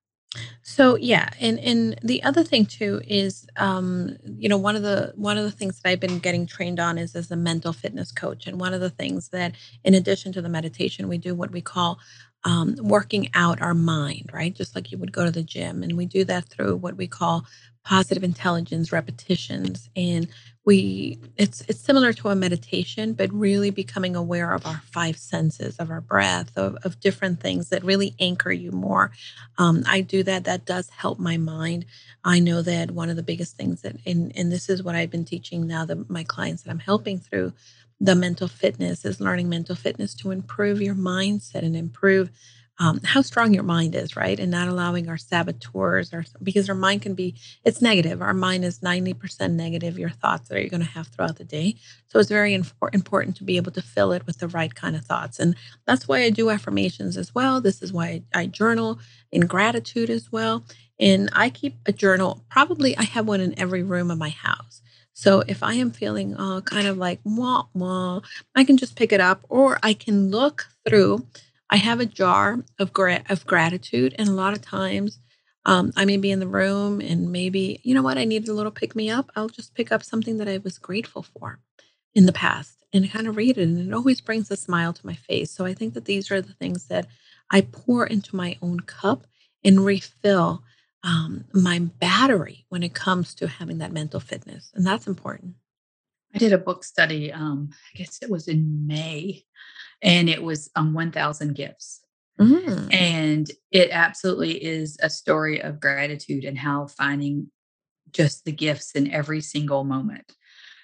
So 0.62 0.96
yeah, 0.96 1.28
and 1.40 1.58
and 1.60 1.98
the 2.02 2.22
other 2.22 2.42
thing 2.42 2.66
too 2.66 3.00
is, 3.06 3.46
um, 3.56 4.16
you 4.24 4.48
know, 4.48 4.56
one 4.56 4.76
of 4.76 4.82
the 4.82 5.12
one 5.14 5.38
of 5.38 5.44
the 5.44 5.50
things 5.50 5.80
that 5.80 5.88
I've 5.88 6.00
been 6.00 6.18
getting 6.18 6.46
trained 6.46 6.80
on 6.80 6.98
is 6.98 7.14
as 7.14 7.30
a 7.30 7.36
mental 7.36 7.72
fitness 7.72 8.10
coach, 8.10 8.46
and 8.46 8.58
one 8.58 8.74
of 8.74 8.80
the 8.80 8.90
things 8.90 9.28
that, 9.28 9.54
in 9.84 9.94
addition 9.94 10.32
to 10.32 10.42
the 10.42 10.48
meditation, 10.48 11.08
we 11.08 11.18
do 11.18 11.34
what 11.34 11.52
we 11.52 11.60
call 11.60 11.98
um, 12.44 12.74
working 12.80 13.30
out 13.34 13.62
our 13.62 13.74
mind, 13.74 14.30
right? 14.32 14.54
Just 14.54 14.74
like 14.74 14.90
you 14.90 14.98
would 14.98 15.12
go 15.12 15.24
to 15.24 15.30
the 15.30 15.42
gym, 15.42 15.82
and 15.82 15.96
we 15.96 16.06
do 16.06 16.24
that 16.24 16.46
through 16.46 16.76
what 16.76 16.96
we 16.96 17.06
call 17.06 17.46
positive 17.84 18.24
intelligence 18.24 18.92
repetitions 18.92 19.90
and 19.94 20.26
we 20.64 21.18
it's 21.36 21.60
it's 21.68 21.80
similar 21.80 22.14
to 22.14 22.30
a 22.30 22.34
meditation 22.34 23.12
but 23.12 23.30
really 23.32 23.70
becoming 23.70 24.16
aware 24.16 24.52
of 24.52 24.64
our 24.66 24.80
five 24.90 25.18
senses 25.18 25.76
of 25.76 25.90
our 25.90 26.00
breath 26.00 26.56
of, 26.56 26.76
of 26.84 26.98
different 27.00 27.40
things 27.40 27.68
that 27.68 27.84
really 27.84 28.14
anchor 28.18 28.50
you 28.50 28.72
more. 28.72 29.10
Um, 29.58 29.84
i 29.86 30.00
do 30.00 30.22
that. 30.22 30.44
That 30.44 30.64
does 30.64 30.88
help 30.88 31.18
my 31.18 31.36
mind. 31.36 31.84
I 32.24 32.38
know 32.38 32.62
that 32.62 32.90
one 32.90 33.10
of 33.10 33.16
the 33.16 33.22
biggest 33.22 33.56
things 33.56 33.82
that 33.82 33.96
and, 34.06 34.32
and 34.34 34.50
this 34.50 34.70
is 34.70 34.82
what 34.82 34.94
i've 34.94 35.10
been 35.10 35.26
teaching 35.26 35.66
now 35.66 35.84
that 35.84 36.08
my 36.08 36.24
clients 36.24 36.62
that 36.62 36.70
i'm 36.70 36.78
helping 36.78 37.18
through 37.18 37.52
the 38.00 38.14
mental 38.14 38.48
fitness 38.48 39.04
is 39.04 39.20
learning 39.20 39.48
mental 39.48 39.76
fitness 39.76 40.14
to 40.14 40.30
improve 40.30 40.80
your 40.80 40.94
mindset 40.94 41.62
and 41.62 41.76
improve 41.76 42.30
um, 42.78 43.00
how 43.04 43.22
strong 43.22 43.54
your 43.54 43.62
mind 43.62 43.94
is, 43.94 44.16
right? 44.16 44.38
And 44.38 44.50
not 44.50 44.66
allowing 44.66 45.08
our 45.08 45.16
saboteurs, 45.16 46.12
or 46.12 46.24
because 46.42 46.68
our 46.68 46.74
mind 46.74 47.02
can 47.02 47.14
be, 47.14 47.36
it's 47.64 47.80
negative. 47.80 48.20
Our 48.20 48.34
mind 48.34 48.64
is 48.64 48.80
90% 48.80 49.52
negative, 49.52 49.98
your 49.98 50.10
thoughts 50.10 50.48
that 50.48 50.60
you're 50.60 50.68
going 50.68 50.82
to 50.82 50.88
have 50.88 51.06
throughout 51.06 51.36
the 51.36 51.44
day. 51.44 51.76
So 52.08 52.18
it's 52.18 52.28
very 52.28 52.52
important 52.54 53.36
to 53.36 53.44
be 53.44 53.56
able 53.56 53.72
to 53.72 53.82
fill 53.82 54.12
it 54.12 54.26
with 54.26 54.38
the 54.38 54.48
right 54.48 54.74
kind 54.74 54.96
of 54.96 55.04
thoughts. 55.04 55.38
And 55.38 55.54
that's 55.86 56.08
why 56.08 56.22
I 56.22 56.30
do 56.30 56.50
affirmations 56.50 57.16
as 57.16 57.34
well. 57.34 57.60
This 57.60 57.80
is 57.80 57.92
why 57.92 58.22
I 58.34 58.46
journal 58.46 58.98
in 59.30 59.46
gratitude 59.46 60.10
as 60.10 60.32
well. 60.32 60.64
And 60.98 61.30
I 61.32 61.50
keep 61.50 61.76
a 61.86 61.92
journal, 61.92 62.44
probably 62.50 62.96
I 62.96 63.04
have 63.04 63.26
one 63.26 63.40
in 63.40 63.58
every 63.58 63.82
room 63.82 64.10
of 64.10 64.18
my 64.18 64.30
house. 64.30 64.80
So 65.12 65.44
if 65.46 65.62
I 65.62 65.74
am 65.74 65.92
feeling 65.92 66.36
uh, 66.36 66.60
kind 66.62 66.88
of 66.88 66.98
like 66.98 67.20
wah 67.24 67.66
wah, 67.72 68.20
I 68.56 68.64
can 68.64 68.76
just 68.76 68.96
pick 68.96 69.12
it 69.12 69.20
up 69.20 69.44
or 69.48 69.78
I 69.82 69.94
can 69.94 70.30
look 70.30 70.66
through 70.86 71.24
I 71.74 71.78
have 71.78 72.00
a 72.00 72.06
jar 72.06 72.60
of 72.80 72.94
gra- 72.94 73.24
of 73.30 73.46
gratitude, 73.46 74.16
and 74.18 74.28
a 74.30 74.34
lot 74.34 74.54
of 74.54 74.62
times 74.62 75.20
um, 75.66 75.92
I 75.96 76.06
may 76.06 76.18
be 76.18 76.32
in 76.32 76.40
the 76.40 76.48
room 76.48 77.02
and 77.02 77.32
maybe 77.32 77.80
you 77.84 77.94
know 77.94 78.02
what 78.04 78.18
I 78.18 78.26
need 78.26 78.48
a 78.48 78.54
little 78.54 78.72
pick 78.72 78.96
me 78.96 79.10
up. 79.10 79.32
I'll 79.36 79.50
just 79.50 79.74
pick 79.76 79.92
up 79.92 80.04
something 80.04 80.38
that 80.38 80.48
I 80.48 80.58
was 80.60 80.78
grateful 80.78 81.24
for 81.24 81.60
in 82.14 82.26
the 82.26 82.34
past 82.34 82.84
and 82.94 83.12
kind 83.12 83.28
of 83.28 83.36
read 83.36 83.58
it, 83.58 83.64
and 83.64 83.88
it 83.88 83.94
always 83.94 84.22
brings 84.22 84.50
a 84.52 84.56
smile 84.58 84.94
to 84.94 85.06
my 85.06 85.16
face. 85.16 85.52
So 85.52 85.66
I 85.66 85.74
think 85.74 85.94
that 85.96 86.06
these 86.06 86.32
are 86.32 86.42
the 86.42 86.54
things 86.54 86.86
that 86.88 87.08
I 87.52 87.62
pour 87.62 88.06
into 88.06 88.36
my 88.36 88.58
own 88.62 88.80
cup 88.82 89.26
and 89.64 89.84
refill 89.86 90.64
um, 91.04 91.46
my 91.54 91.80
battery 91.80 92.66
when 92.70 92.84
it 92.84 92.94
comes 92.94 93.34
to 93.36 93.48
having 93.48 93.78
that 93.80 93.92
mental 93.92 94.20
fitness, 94.20 94.72
and 94.74 94.86
that's 94.86 95.08
important. 95.08 95.56
I 96.34 96.38
did 96.38 96.52
a 96.52 96.58
book 96.58 96.84
study. 96.84 97.32
Um, 97.32 97.70
I 97.72 97.98
guess 97.98 98.18
it 98.22 98.30
was 98.30 98.48
in 98.48 98.86
May 98.86 99.44
and 100.02 100.28
it 100.28 100.42
was 100.42 100.70
um, 100.76 100.92
1000 100.92 101.54
gifts 101.54 102.04
mm. 102.38 102.94
and 102.94 103.50
it 103.70 103.90
absolutely 103.90 104.62
is 104.62 104.96
a 105.02 105.10
story 105.10 105.60
of 105.60 105.80
gratitude 105.80 106.44
and 106.44 106.58
how 106.58 106.86
finding 106.86 107.50
just 108.12 108.44
the 108.44 108.52
gifts 108.52 108.92
in 108.92 109.10
every 109.10 109.40
single 109.40 109.84
moment 109.84 110.32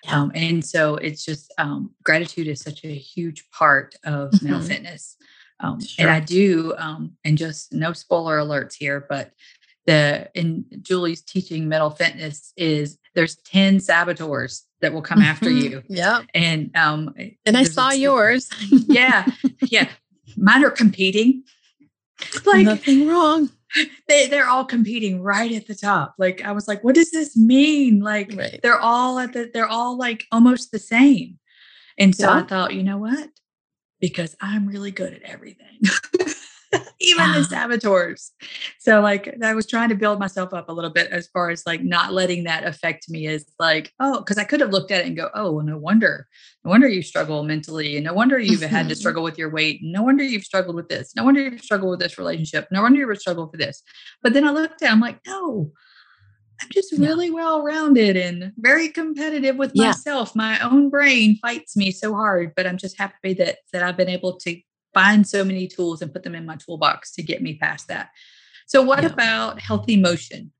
yeah. 0.04 0.20
um, 0.20 0.32
and 0.34 0.64
so 0.64 0.96
it's 0.96 1.24
just 1.24 1.52
um, 1.58 1.94
gratitude 2.02 2.48
is 2.48 2.60
such 2.60 2.84
a 2.84 2.94
huge 2.94 3.48
part 3.50 3.94
of 4.04 4.30
mm-hmm. 4.30 4.46
mental 4.46 4.66
fitness 4.68 5.16
um, 5.60 5.80
sure. 5.80 6.06
and 6.06 6.10
i 6.10 6.20
do 6.20 6.74
um, 6.78 7.12
and 7.24 7.38
just 7.38 7.72
no 7.72 7.92
spoiler 7.92 8.38
alerts 8.38 8.74
here 8.74 9.06
but 9.08 9.32
the 9.86 10.28
in 10.34 10.64
julie's 10.82 11.22
teaching 11.22 11.68
mental 11.68 11.90
fitness 11.90 12.52
is 12.56 12.98
there's 13.14 13.36
10 13.36 13.80
saboteurs 13.80 14.66
that 14.80 14.92
will 14.92 15.02
come 15.02 15.20
after 15.20 15.50
mm-hmm. 15.50 15.72
you. 15.72 15.82
Yeah. 15.88 16.22
And 16.34 16.74
um 16.76 17.14
and 17.44 17.56
I 17.56 17.64
saw 17.64 17.90
yours. 17.90 18.48
yeah. 18.70 19.26
Yeah. 19.62 19.88
Mine 20.36 20.64
are 20.64 20.70
competing. 20.70 21.44
Like 22.46 22.64
nothing 22.64 23.08
wrong. 23.08 23.50
They 24.08 24.26
they're 24.26 24.48
all 24.48 24.64
competing 24.64 25.22
right 25.22 25.52
at 25.52 25.66
the 25.66 25.74
top. 25.74 26.14
Like 26.18 26.42
I 26.44 26.52
was 26.52 26.68
like, 26.68 26.82
what 26.84 26.94
does 26.94 27.10
this 27.10 27.36
mean? 27.36 28.00
Like 28.00 28.32
right. 28.34 28.60
they're 28.62 28.80
all 28.80 29.18
at 29.18 29.32
the 29.32 29.50
they're 29.52 29.68
all 29.68 29.96
like 29.96 30.24
almost 30.32 30.72
the 30.72 30.78
same. 30.78 31.38
And 31.98 32.14
so 32.14 32.28
yeah. 32.28 32.38
I 32.38 32.42
thought, 32.42 32.74
you 32.74 32.82
know 32.82 32.98
what? 32.98 33.28
Because 34.00 34.34
I'm 34.40 34.66
really 34.66 34.90
good 34.90 35.12
at 35.12 35.22
everything. 35.22 35.80
even 37.00 37.26
yeah. 37.26 37.32
the 37.32 37.40
ah. 37.40 37.48
saboteurs. 37.48 38.32
So 38.78 39.00
like 39.00 39.34
I 39.42 39.54
was 39.54 39.66
trying 39.66 39.88
to 39.88 39.94
build 39.94 40.18
myself 40.18 40.54
up 40.54 40.68
a 40.68 40.72
little 40.72 40.90
bit 40.90 41.10
as 41.10 41.26
far 41.28 41.50
as 41.50 41.64
like 41.66 41.82
not 41.82 42.12
letting 42.12 42.44
that 42.44 42.64
affect 42.64 43.08
me 43.08 43.26
as 43.26 43.44
like, 43.58 43.92
oh, 43.98 44.18
because 44.18 44.38
I 44.38 44.44
could 44.44 44.60
have 44.60 44.70
looked 44.70 44.90
at 44.90 45.00
it 45.00 45.06
and 45.06 45.16
go, 45.16 45.30
oh, 45.34 45.52
well, 45.52 45.64
no 45.64 45.76
wonder. 45.76 46.28
No 46.64 46.70
wonder 46.70 46.88
you 46.88 47.02
struggle 47.02 47.42
mentally. 47.42 47.96
And 47.96 48.06
no 48.06 48.14
wonder 48.14 48.38
you've 48.38 48.62
had 48.62 48.88
to 48.88 48.94
struggle 48.96 49.22
with 49.22 49.38
your 49.38 49.50
weight. 49.50 49.80
No 49.82 50.02
wonder 50.02 50.22
you've 50.22 50.44
struggled 50.44 50.76
with 50.76 50.88
this. 50.88 51.14
No 51.16 51.24
wonder 51.24 51.42
you've 51.42 51.60
struggled 51.60 51.90
with 51.90 52.00
this 52.00 52.18
relationship. 52.18 52.68
No 52.70 52.82
wonder 52.82 53.00
you've 53.00 53.18
struggled 53.18 53.50
for 53.50 53.56
this. 53.56 53.82
But 54.22 54.32
then 54.32 54.46
I 54.46 54.50
looked 54.50 54.82
at 54.82 54.88
it, 54.88 54.92
I'm 54.92 55.00
like, 55.00 55.20
no, 55.26 55.72
I'm 56.60 56.68
just 56.72 56.92
really 56.92 57.28
yeah. 57.28 57.34
well 57.34 57.62
rounded 57.62 58.16
and 58.16 58.52
very 58.58 58.88
competitive 58.88 59.56
with 59.56 59.72
yeah. 59.74 59.86
myself. 59.86 60.36
My 60.36 60.58
own 60.60 60.90
brain 60.90 61.38
fights 61.40 61.76
me 61.76 61.90
so 61.90 62.14
hard, 62.14 62.52
but 62.54 62.66
I'm 62.66 62.76
just 62.76 62.98
happy 62.98 63.34
that 63.34 63.58
that 63.72 63.82
I've 63.82 63.96
been 63.96 64.08
able 64.08 64.36
to 64.36 64.60
find 64.94 65.26
so 65.26 65.44
many 65.44 65.66
tools 65.66 66.02
and 66.02 66.12
put 66.12 66.22
them 66.22 66.34
in 66.34 66.46
my 66.46 66.56
toolbox 66.56 67.12
to 67.12 67.22
get 67.22 67.42
me 67.42 67.54
past 67.54 67.88
that. 67.88 68.10
So, 68.66 68.82
what 68.82 69.02
yeah. 69.02 69.10
about 69.10 69.60
healthy 69.60 69.96
motion? 69.96 70.52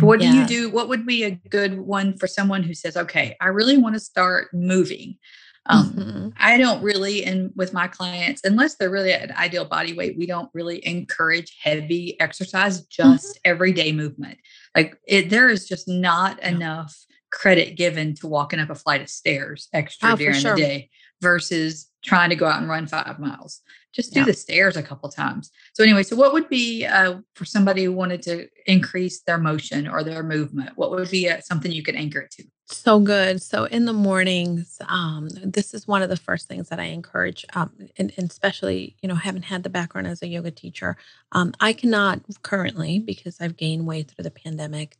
What 0.00 0.20
do 0.20 0.26
yeah. 0.26 0.34
you 0.34 0.46
do? 0.46 0.70
What 0.70 0.88
would 0.88 1.06
be 1.06 1.24
a 1.24 1.32
good 1.32 1.78
one 1.80 2.16
for 2.16 2.26
someone 2.26 2.62
who 2.62 2.72
says, 2.72 2.96
okay, 2.96 3.36
I 3.40 3.48
really 3.48 3.76
want 3.76 3.94
to 3.94 4.00
start 4.00 4.48
moving? 4.54 5.18
Um, 5.66 5.92
mm-hmm. 5.92 6.28
I 6.38 6.56
don't 6.56 6.82
really, 6.82 7.24
and 7.24 7.52
with 7.54 7.72
my 7.72 7.86
clients, 7.86 8.42
unless 8.44 8.76
they're 8.76 8.90
really 8.90 9.12
at 9.12 9.36
ideal 9.36 9.64
body 9.64 9.92
weight, 9.92 10.16
we 10.18 10.26
don't 10.26 10.50
really 10.54 10.84
encourage 10.86 11.56
heavy 11.62 12.18
exercise, 12.20 12.84
just 12.86 13.26
mm-hmm. 13.26 13.50
everyday 13.50 13.92
movement. 13.92 14.38
Like 14.74 14.98
it, 15.06 15.30
there 15.30 15.48
is 15.50 15.68
just 15.68 15.86
not 15.88 16.38
yeah. 16.40 16.48
enough 16.48 16.96
credit 17.30 17.76
given 17.76 18.14
to 18.16 18.26
walking 18.26 18.60
up 18.60 18.70
a 18.70 18.74
flight 18.74 19.02
of 19.02 19.08
stairs 19.08 19.68
extra 19.72 20.12
oh, 20.12 20.16
during 20.16 20.40
sure. 20.40 20.54
the 20.54 20.60
day 20.60 20.90
versus 21.20 21.88
trying 22.02 22.30
to 22.30 22.36
go 22.36 22.46
out 22.46 22.60
and 22.60 22.68
run 22.68 22.86
five 22.86 23.18
miles. 23.18 23.60
Just 23.92 24.14
do 24.14 24.20
yeah. 24.20 24.26
the 24.26 24.32
stairs 24.32 24.76
a 24.76 24.82
couple 24.82 25.08
times. 25.08 25.50
So 25.74 25.84
anyway, 25.84 26.02
so 26.02 26.16
what 26.16 26.32
would 26.32 26.48
be 26.48 26.86
uh, 26.86 27.18
for 27.34 27.44
somebody 27.44 27.84
who 27.84 27.92
wanted 27.92 28.22
to 28.22 28.48
increase 28.66 29.20
their 29.22 29.38
motion 29.38 29.86
or 29.86 30.02
their 30.02 30.22
movement? 30.22 30.70
What 30.76 30.90
would 30.90 31.10
be 31.10 31.28
uh, 31.28 31.40
something 31.40 31.70
you 31.70 31.82
could 31.82 31.94
anchor 31.94 32.20
it 32.20 32.30
to? 32.32 32.44
So 32.66 33.00
good. 33.00 33.42
So 33.42 33.64
in 33.64 33.84
the 33.84 33.92
mornings, 33.92 34.78
um, 34.88 35.28
this 35.44 35.74
is 35.74 35.86
one 35.86 36.00
of 36.00 36.08
the 36.08 36.16
first 36.16 36.48
things 36.48 36.70
that 36.70 36.80
I 36.80 36.84
encourage, 36.84 37.44
um, 37.52 37.70
and, 37.98 38.12
and, 38.16 38.30
especially 38.30 38.96
you 39.02 39.08
know 39.10 39.14
having 39.14 39.42
had 39.42 39.62
the 39.62 39.68
background 39.68 40.06
as 40.06 40.22
a 40.22 40.26
yoga 40.26 40.50
teacher, 40.50 40.96
um, 41.32 41.52
I 41.60 41.74
cannot 41.74 42.20
currently 42.42 42.98
because 42.98 43.40
I've 43.40 43.58
gained 43.58 43.86
weight 43.86 44.10
through 44.10 44.22
the 44.22 44.30
pandemic, 44.30 44.96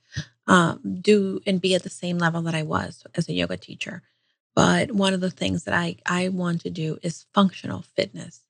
um, 0.46 0.80
do 1.00 1.40
and 1.46 1.62
be 1.62 1.74
at 1.74 1.82
the 1.82 1.88
same 1.88 2.18
level 2.18 2.42
that 2.42 2.54
I 2.54 2.62
was 2.62 3.04
as 3.14 3.28
a 3.28 3.32
yoga 3.32 3.56
teacher. 3.56 4.02
But 4.54 4.92
one 4.92 5.14
of 5.14 5.20
the 5.20 5.30
things 5.30 5.64
that 5.64 5.74
I, 5.74 5.96
I 6.04 6.28
want 6.28 6.60
to 6.62 6.70
do 6.70 6.98
is 7.02 7.26
functional 7.32 7.82
fitness. 7.96 8.40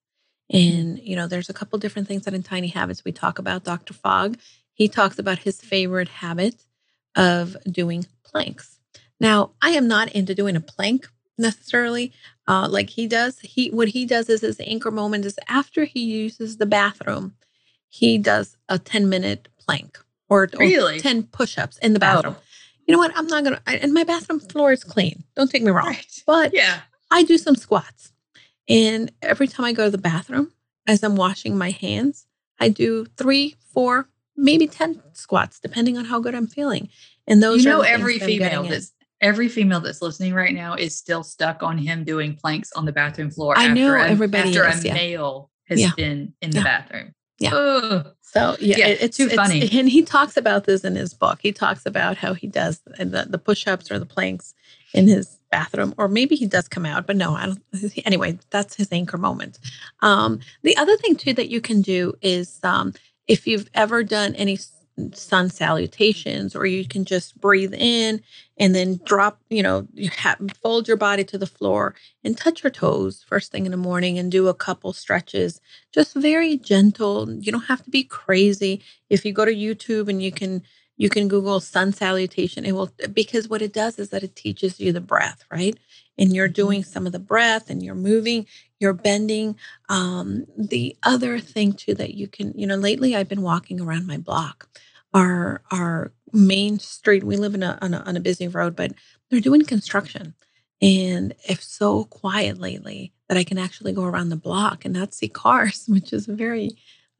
Mm-hmm. 0.52 0.78
And, 0.78 0.98
you 0.98 1.16
know, 1.16 1.26
there's 1.26 1.50
a 1.50 1.54
couple 1.54 1.78
different 1.78 2.08
things 2.08 2.24
that 2.24 2.34
in 2.34 2.42
Tiny 2.42 2.68
Habits 2.68 3.04
we 3.04 3.12
talk 3.12 3.38
about. 3.38 3.64
Dr. 3.64 3.94
Fogg, 3.94 4.38
he 4.74 4.88
talks 4.88 5.18
about 5.18 5.38
his 5.38 5.60
favorite 5.60 6.08
habit 6.08 6.64
of 7.14 7.56
doing 7.70 8.06
planks. 8.24 8.78
Now, 9.20 9.52
I 9.62 9.70
am 9.70 9.86
not 9.86 10.10
into 10.12 10.34
doing 10.34 10.56
a 10.56 10.60
plank 10.60 11.08
necessarily 11.38 12.12
uh, 12.48 12.68
like 12.68 12.90
he 12.90 13.06
does. 13.06 13.38
He 13.40 13.70
what 13.70 13.88
he 13.88 14.04
does 14.04 14.28
is 14.28 14.40
his 14.40 14.60
anchor 14.60 14.90
moment 14.90 15.24
is 15.24 15.38
after 15.48 15.84
he 15.84 16.00
uses 16.00 16.56
the 16.56 16.66
bathroom, 16.66 17.34
he 17.88 18.18
does 18.18 18.56
a 18.68 18.78
10 18.78 19.08
minute 19.08 19.48
plank 19.58 19.98
or, 20.28 20.48
really? 20.58 20.96
or 20.96 21.00
10 21.00 21.24
push-ups 21.24 21.78
in 21.78 21.92
the 21.92 21.98
bathroom. 21.98 22.36
Oh 22.38 22.42
you 22.86 22.92
know 22.92 22.98
what? 22.98 23.12
I'm 23.16 23.26
not 23.26 23.44
gonna. 23.44 23.60
I, 23.66 23.76
and 23.76 23.92
my 23.92 24.04
bathroom 24.04 24.40
floor 24.40 24.72
is 24.72 24.84
clean. 24.84 25.24
Don't 25.36 25.50
take 25.50 25.62
me 25.62 25.70
wrong. 25.70 25.86
Right. 25.86 26.22
But 26.26 26.52
yeah, 26.54 26.80
I 27.10 27.22
do 27.24 27.38
some 27.38 27.54
squats, 27.56 28.12
and 28.68 29.10
every 29.22 29.46
time 29.48 29.64
I 29.66 29.72
go 29.72 29.84
to 29.84 29.90
the 29.90 29.98
bathroom, 29.98 30.52
as 30.86 31.02
I'm 31.02 31.16
washing 31.16 31.56
my 31.56 31.70
hands, 31.70 32.26
I 32.60 32.68
do 32.68 33.06
three, 33.16 33.56
four, 33.72 34.08
maybe 34.36 34.66
ten 34.66 35.00
squats, 35.12 35.60
depending 35.60 35.96
on 35.98 36.04
how 36.04 36.20
good 36.20 36.34
I'm 36.34 36.46
feeling. 36.46 36.88
And 37.26 37.42
those, 37.42 37.64
you 37.64 37.70
know, 37.70 37.82
every 37.82 38.18
female 38.18 38.64
does. 38.64 38.92
every 39.20 39.48
female 39.48 39.80
that's 39.80 40.02
listening 40.02 40.34
right 40.34 40.54
now 40.54 40.74
is 40.74 40.96
still 40.96 41.22
stuck 41.22 41.62
on 41.62 41.78
him 41.78 42.02
doing 42.04 42.34
planks 42.34 42.72
on 42.72 42.84
the 42.84 42.92
bathroom 42.92 43.30
floor. 43.30 43.56
I 43.56 43.66
after 43.66 43.74
know 43.74 43.94
a, 44.02 44.06
everybody 44.08 44.48
after 44.48 44.66
is, 44.68 44.84
a 44.84 44.88
yeah. 44.88 44.94
male 44.94 45.50
has 45.68 45.80
Yeah. 45.80 45.90
been 45.96 46.34
in 46.42 46.50
the 46.50 46.58
Yeah. 46.58 46.64
bathroom. 46.64 47.14
Yeah. 47.42 47.54
Ugh. 47.54 48.06
So 48.22 48.56
yeah, 48.60 48.76
Yeah, 48.78 48.86
it- 48.88 49.02
it's 49.02 49.16
too 49.18 49.24
it's- 49.26 49.36
funny. 49.36 49.68
and 49.78 49.88
he 49.88 50.02
talks 50.02 50.36
about 50.36 50.64
this 50.64 50.84
in 50.84 50.94
his 50.96 51.12
book. 51.14 51.38
He 51.42 51.52
talks 51.52 51.84
about 51.84 52.16
how 52.16 52.32
he 52.34 52.46
does 52.46 52.80
the, 52.86 53.26
the 53.28 53.38
push-ups 53.38 53.90
or 53.90 53.98
the 53.98 54.06
planks 54.06 54.54
in 54.94 55.06
his 55.08 55.38
bathroom, 55.50 55.94
or 55.98 56.08
maybe 56.08 56.34
he 56.36 56.46
does 56.46 56.68
come 56.68 56.86
out, 56.86 57.06
but 57.06 57.16
no, 57.16 57.34
I 57.34 57.46
don't. 57.46 57.62
Anyway, 58.06 58.38
that's 58.50 58.74
his 58.76 58.88
anchor 58.92 59.18
moment. 59.18 59.58
Um, 60.00 60.40
the 60.62 60.76
other 60.78 60.96
thing 60.96 61.16
too 61.16 61.32
that 61.34 61.48
you 61.50 61.60
can 61.60 61.82
do 61.82 62.14
is 62.22 62.58
um, 62.62 62.94
if 63.28 63.46
you've 63.46 63.68
ever 63.74 64.02
done 64.02 64.34
any 64.34 64.58
sun 65.12 65.50
salutations, 65.50 66.54
or 66.54 66.66
you 66.66 66.86
can 66.86 67.04
just 67.04 67.40
breathe 67.40 67.74
in 67.74 68.22
and 68.58 68.74
then 68.74 69.00
drop, 69.04 69.40
you 69.50 69.62
know, 69.62 69.88
you 69.94 70.10
have, 70.10 70.38
fold 70.62 70.86
your 70.86 70.96
body 70.96 71.24
to 71.24 71.38
the 71.38 71.46
floor 71.46 71.94
and 72.22 72.36
touch 72.36 72.62
your 72.62 72.70
toes 72.70 73.24
first 73.26 73.50
thing 73.50 73.66
in 73.66 73.72
the 73.72 73.78
morning 73.78 74.18
and 74.18 74.30
do 74.30 74.48
a 74.48 74.54
couple 74.54 74.92
stretches 74.92 75.60
just 75.92 76.14
very 76.14 76.56
gentle. 76.56 77.30
You 77.32 77.52
don't 77.52 77.62
have 77.62 77.82
to 77.84 77.90
be 77.90 78.04
crazy. 78.04 78.82
If 79.10 79.24
you 79.24 79.32
go 79.32 79.44
to 79.44 79.54
YouTube 79.54 80.08
and 80.08 80.22
you 80.22 80.32
can 80.32 80.62
you 80.98 81.08
can 81.08 81.28
Google 81.28 81.58
sun 81.60 81.92
salutation, 81.92 82.64
it 82.64 82.72
will 82.72 82.90
because 83.12 83.48
what 83.48 83.62
it 83.62 83.72
does 83.72 83.98
is 83.98 84.10
that 84.10 84.22
it 84.22 84.36
teaches 84.36 84.78
you 84.78 84.92
the 84.92 85.00
breath, 85.00 85.44
right? 85.50 85.76
And 86.18 86.34
you're 86.34 86.48
doing 86.48 86.84
some 86.84 87.06
of 87.06 87.12
the 87.12 87.18
breath 87.18 87.70
and 87.70 87.82
you're 87.82 87.94
moving, 87.94 88.46
you're 88.78 88.92
bending. 88.92 89.56
Um, 89.88 90.46
the 90.56 90.96
other 91.02 91.40
thing 91.40 91.72
too 91.72 91.94
that 91.94 92.14
you 92.14 92.28
can, 92.28 92.52
you 92.56 92.66
know, 92.66 92.76
lately 92.76 93.16
I've 93.16 93.28
been 93.28 93.42
walking 93.42 93.80
around 93.80 94.06
my 94.06 94.18
block. 94.18 94.68
Our 95.14 95.62
our 95.70 96.12
main 96.32 96.78
street, 96.78 97.24
we 97.24 97.36
live 97.36 97.54
in 97.54 97.62
a 97.62 97.78
on 97.82 97.94
a, 97.94 97.98
on 98.00 98.16
a 98.16 98.20
busy 98.20 98.48
road, 98.48 98.76
but 98.76 98.92
they're 99.30 99.40
doing 99.40 99.64
construction. 99.64 100.34
And 100.80 101.34
it's 101.44 101.66
so 101.66 102.04
quiet 102.04 102.58
lately 102.58 103.12
that 103.28 103.38
I 103.38 103.44
can 103.44 103.58
actually 103.58 103.92
go 103.92 104.04
around 104.04 104.30
the 104.30 104.36
block 104.36 104.84
and 104.84 104.94
not 104.94 105.14
see 105.14 105.28
cars, 105.28 105.84
which 105.88 106.12
is 106.12 106.26
very 106.26 106.70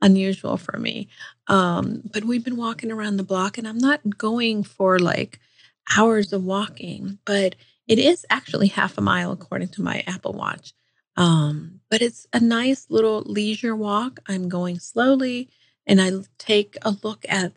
unusual 0.00 0.56
for 0.56 0.78
me. 0.78 1.08
Um, 1.46 2.02
but 2.12 2.24
we've 2.24 2.44
been 2.44 2.56
walking 2.56 2.90
around 2.90 3.16
the 3.16 3.22
block 3.22 3.56
and 3.56 3.68
I'm 3.68 3.78
not 3.78 4.18
going 4.18 4.64
for 4.64 4.98
like 4.98 5.38
hours 5.96 6.32
of 6.32 6.44
walking, 6.44 7.18
but 7.24 7.54
it 7.86 7.98
is 7.98 8.26
actually 8.30 8.68
half 8.68 8.98
a 8.98 9.00
mile 9.02 9.32
according 9.32 9.68
to 9.68 9.82
my 9.82 10.02
Apple 10.06 10.32
Watch. 10.32 10.72
Um, 11.16 11.80
but 11.90 12.02
it's 12.02 12.26
a 12.32 12.40
nice 12.40 12.86
little 12.90 13.22
leisure 13.22 13.76
walk. 13.76 14.20
I'm 14.28 14.48
going 14.48 14.78
slowly 14.80 15.50
and 15.86 16.00
I 16.00 16.10
take 16.38 16.76
a 16.82 16.96
look 17.02 17.24
at 17.28 17.52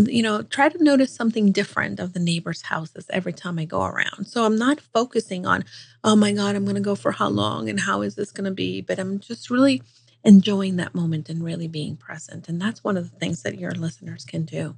you 0.00 0.22
know, 0.22 0.42
try 0.42 0.68
to 0.68 0.82
notice 0.82 1.14
something 1.14 1.52
different 1.52 2.00
of 2.00 2.12
the 2.12 2.20
neighbors' 2.20 2.62
houses 2.62 3.06
every 3.10 3.32
time 3.32 3.58
I 3.58 3.64
go 3.64 3.82
around. 3.84 4.26
So 4.26 4.44
I'm 4.44 4.58
not 4.58 4.80
focusing 4.80 5.46
on, 5.46 5.64
oh 6.02 6.16
my 6.16 6.32
God, 6.32 6.56
I'm 6.56 6.64
going 6.64 6.74
to 6.74 6.80
go 6.80 6.94
for 6.94 7.12
how 7.12 7.28
long 7.28 7.68
and 7.68 7.78
how 7.78 8.02
is 8.02 8.14
this 8.14 8.32
going 8.32 8.46
to 8.46 8.50
be? 8.50 8.80
But 8.80 8.98
I'm 8.98 9.20
just 9.20 9.50
really 9.50 9.82
enjoying 10.24 10.76
that 10.76 10.94
moment 10.94 11.28
and 11.28 11.44
really 11.44 11.68
being 11.68 11.96
present. 11.96 12.48
And 12.48 12.60
that's 12.60 12.82
one 12.82 12.96
of 12.96 13.10
the 13.10 13.16
things 13.18 13.42
that 13.42 13.58
your 13.58 13.72
listeners 13.72 14.24
can 14.24 14.44
do. 14.44 14.74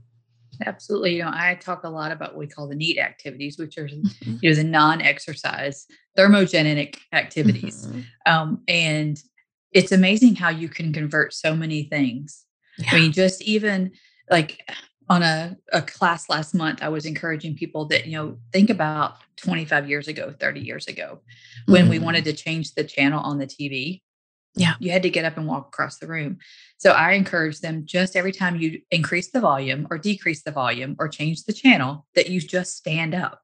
Absolutely. 0.65 1.17
You 1.17 1.25
know, 1.25 1.31
I 1.33 1.55
talk 1.55 1.85
a 1.85 1.89
lot 1.89 2.13
about 2.13 2.33
what 2.33 2.39
we 2.39 2.47
call 2.47 2.67
the 2.67 2.75
neat 2.75 2.99
activities, 2.99 3.59
which 3.59 3.79
are 3.79 3.87
you 3.87 4.03
know 4.43 4.55
the 4.55 4.65
non-exercise 4.65 5.87
thermogenic 6.17 6.97
activities. 7.13 7.87
Mhm. 7.87 8.05
Um, 8.27 8.63
and 8.67 9.23
it's 9.73 9.93
amazing 9.93 10.37
how 10.37 10.49
you 10.49 10.69
can 10.69 10.93
convert 10.93 11.35
so 11.35 11.55
many 11.55 11.85
things. 11.85 12.45
Yeah. 12.79 12.91
I 12.93 13.01
mean, 13.01 13.13
just 13.13 13.43
even 13.43 13.93
like 14.31 14.61
on 15.09 15.23
a, 15.23 15.57
a 15.73 15.83
class 15.83 16.29
last 16.29 16.55
month, 16.55 16.83
I 16.83 16.89
was 16.89 17.07
encouraging 17.07 17.55
people 17.57 17.85
that, 17.87 18.07
you 18.07 18.13
know, 18.17 18.39
think 18.53 18.71
about 18.71 19.17
25 19.37 19.89
years 19.89 20.09
ago, 20.09 20.35
30 20.39 20.61
years 20.61 20.87
ago, 20.89 21.21
when 21.67 21.89
we 21.89 21.99
Mhm. 21.99 22.03
wanted 22.03 22.25
to 22.25 22.33
change 22.33 22.75
the 22.75 22.85
channel 22.85 23.21
on 23.21 23.39
the 23.39 23.47
TV. 23.47 24.03
Yeah. 24.55 24.75
You 24.81 24.91
had 24.91 25.03
to 25.03 25.11
get 25.11 25.25
up 25.25 25.37
and 25.37 25.47
walk 25.47 25.69
across 25.69 25.99
the 25.99 26.07
room. 26.07 26.39
So 26.79 26.93
I 26.93 27.13
encourage 27.13 27.61
them 27.61 27.85
just 27.85 28.17
every 28.17 28.33
time 28.33 28.57
you 28.57 28.81
increase 28.91 29.31
the 29.31 29.41
volume 29.41 29.87
or 29.91 29.99
decrease 29.99 30.43
the 30.43 30.51
volume 30.51 30.97
or 30.99 31.09
change 31.09 31.45
the 31.45 31.53
channel, 31.53 32.07
that 32.15 32.31
you 32.31 32.41
just 32.41 32.77
stand 32.77 33.15
up, 33.15 33.43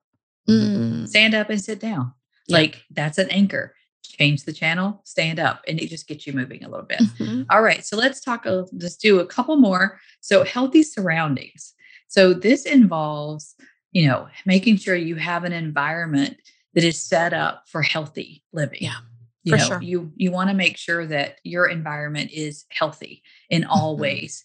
Mm. 0.48 1.06
stand 1.06 1.34
up 1.34 1.50
and 1.50 1.60
sit 1.62 1.78
down. 1.80 2.12
Yeah. 2.48 2.56
Like 2.56 2.82
that's 2.90 3.18
an 3.18 3.30
anchor. 3.30 3.74
Change 4.02 4.44
the 4.44 4.52
channel, 4.52 5.00
stand 5.04 5.38
up, 5.38 5.62
and 5.68 5.80
it 5.80 5.88
just 5.88 6.06
gets 6.06 6.26
you 6.26 6.32
moving 6.32 6.64
a 6.64 6.68
little 6.68 6.86
bit. 6.86 7.00
Mhm. 7.00 7.46
All 7.50 7.62
right, 7.62 7.84
so 7.84 7.96
let's 7.96 8.20
talk. 8.20 8.44
Let's 8.44 8.96
do 8.96 9.20
a 9.20 9.26
couple 9.26 9.56
more. 9.56 10.00
So 10.20 10.44
healthy 10.44 10.82
surroundings. 10.82 11.74
So 12.08 12.34
this 12.34 12.66
involves, 12.66 13.54
you 13.92 14.06
know, 14.08 14.28
making 14.44 14.76
sure 14.76 14.96
you 14.96 15.14
have 15.16 15.44
an 15.44 15.52
environment 15.52 16.36
that 16.74 16.84
is 16.84 17.00
set 17.00 17.32
up 17.32 17.64
for 17.68 17.80
healthy 17.82 18.42
living. 18.52 18.82
Yeah, 18.82 18.96
you 19.44 19.52
for 19.52 19.58
know, 19.58 19.66
sure. 19.66 19.82
you 19.82 20.12
you 20.16 20.30
want 20.30 20.50
to 20.50 20.54
make 20.54 20.76
sure 20.76 21.06
that 21.06 21.36
your 21.44 21.66
environment 21.66 22.30
is 22.32 22.64
healthy 22.70 23.22
in 23.50 23.64
all 23.64 23.96
Mhm. 23.96 24.00
ways. 24.00 24.44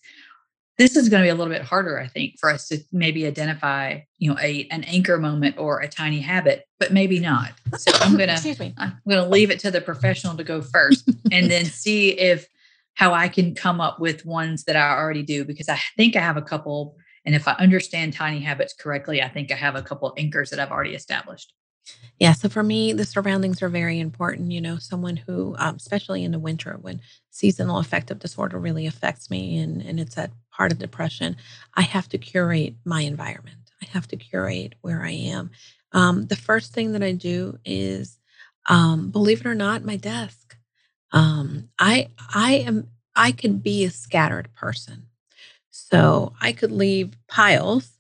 This 0.78 0.96
is 0.96 1.10
going 1.10 1.24
to 1.24 1.26
be 1.26 1.30
a 1.30 1.36
little 1.36 1.52
bit 1.52 1.64
harder, 1.64 2.00
I 2.00 2.08
think, 2.08 2.40
for 2.40 2.52
us 2.52 2.68
to 2.68 2.80
maybe 2.92 3.26
identify, 3.26 4.02
you 4.20 4.30
know, 4.30 4.38
a 4.40 4.68
an 4.70 4.84
anchor 4.84 5.18
moment 5.18 5.58
or 5.58 5.80
a 5.80 5.88
tiny 5.88 6.20
habit, 6.20 6.66
but 6.80 6.94
maybe 6.94 7.20
not. 7.20 7.54
So 7.78 7.92
I'm 7.96 8.16
gonna 8.16 8.34
Excuse 8.34 8.60
me. 8.60 8.76
I'm 8.78 8.94
going 9.08 9.24
to 9.24 9.30
leave 9.30 9.50
it 9.50 9.60
to 9.62 9.72
the 9.72 9.82
professional 9.82 10.38
to 10.38 10.44
go 10.44 10.62
first 10.62 11.10
and 11.32 11.50
then 11.50 11.66
see 11.84 12.10
if 12.12 12.48
how 12.94 13.14
I 13.14 13.28
can 13.28 13.56
come 13.56 13.80
up 13.82 14.00
with 14.00 14.26
ones 14.26 14.64
that 14.64 14.76
I 14.76 14.90
already 14.90 15.24
do 15.24 15.46
because 15.46 15.70
I 15.70 15.80
think 15.96 16.16
I 16.16 16.22
have 16.22 16.38
a 16.38 16.42
couple. 16.42 16.98
And 17.26 17.36
if 17.36 17.48
I 17.48 17.54
understand 17.54 18.14
tiny 18.14 18.40
habits 18.40 18.74
correctly, 18.74 19.22
I 19.22 19.30
think 19.30 19.52
I 19.52 19.56
have 19.56 19.76
a 19.76 19.82
couple 19.82 20.14
anchors 20.18 20.50
that 20.50 20.60
I've 20.60 20.72
already 20.72 20.96
established. 20.96 21.54
Yeah. 22.20 22.34
So 22.34 22.50
for 22.50 22.64
me, 22.64 22.94
the 22.94 23.06
surroundings 23.06 23.62
are 23.62 23.70
very 23.70 24.00
important. 24.00 24.52
You 24.52 24.62
know, 24.62 24.78
someone 24.78 25.18
who, 25.18 25.56
um, 25.60 25.76
especially 25.76 26.24
in 26.24 26.32
the 26.32 26.40
winter 26.40 26.78
when 26.82 27.02
seasonal 27.30 27.78
affective 27.78 28.20
disorder 28.20 28.58
really 28.58 28.88
affects 28.88 29.30
me 29.30 29.60
and, 29.60 29.82
and 29.82 30.00
it's 30.00 30.16
that 30.16 30.32
part 30.58 30.72
of 30.72 30.80
depression, 30.80 31.38
I 31.76 31.84
have 31.84 32.10
to 32.10 32.18
curate 32.18 32.76
my 32.84 33.02
environment. 33.02 33.58
I 33.82 33.86
have 33.92 34.08
to 34.10 34.18
curate 34.18 34.74
where 34.82 35.04
I 35.04 35.12
am. 35.12 35.52
Um, 35.94 36.26
the 36.26 36.36
first 36.36 36.74
thing 36.74 36.94
that 36.94 37.04
I 37.04 37.12
do 37.12 37.60
is, 37.64 38.18
um, 38.68 39.12
believe 39.12 39.42
it 39.42 39.48
or 39.48 39.56
not, 39.56 39.86
my 39.86 39.96
desk. 39.96 40.58
Um, 41.12 41.70
I 41.80 42.10
I 42.34 42.56
am 42.56 42.90
I 43.16 43.32
could 43.32 43.64
be 43.64 43.86
a 43.86 43.92
scattered 43.92 44.54
person. 44.54 45.08
So 45.70 46.34
I 46.42 46.52
could 46.52 46.72
leave 46.72 47.14
piles 47.28 47.92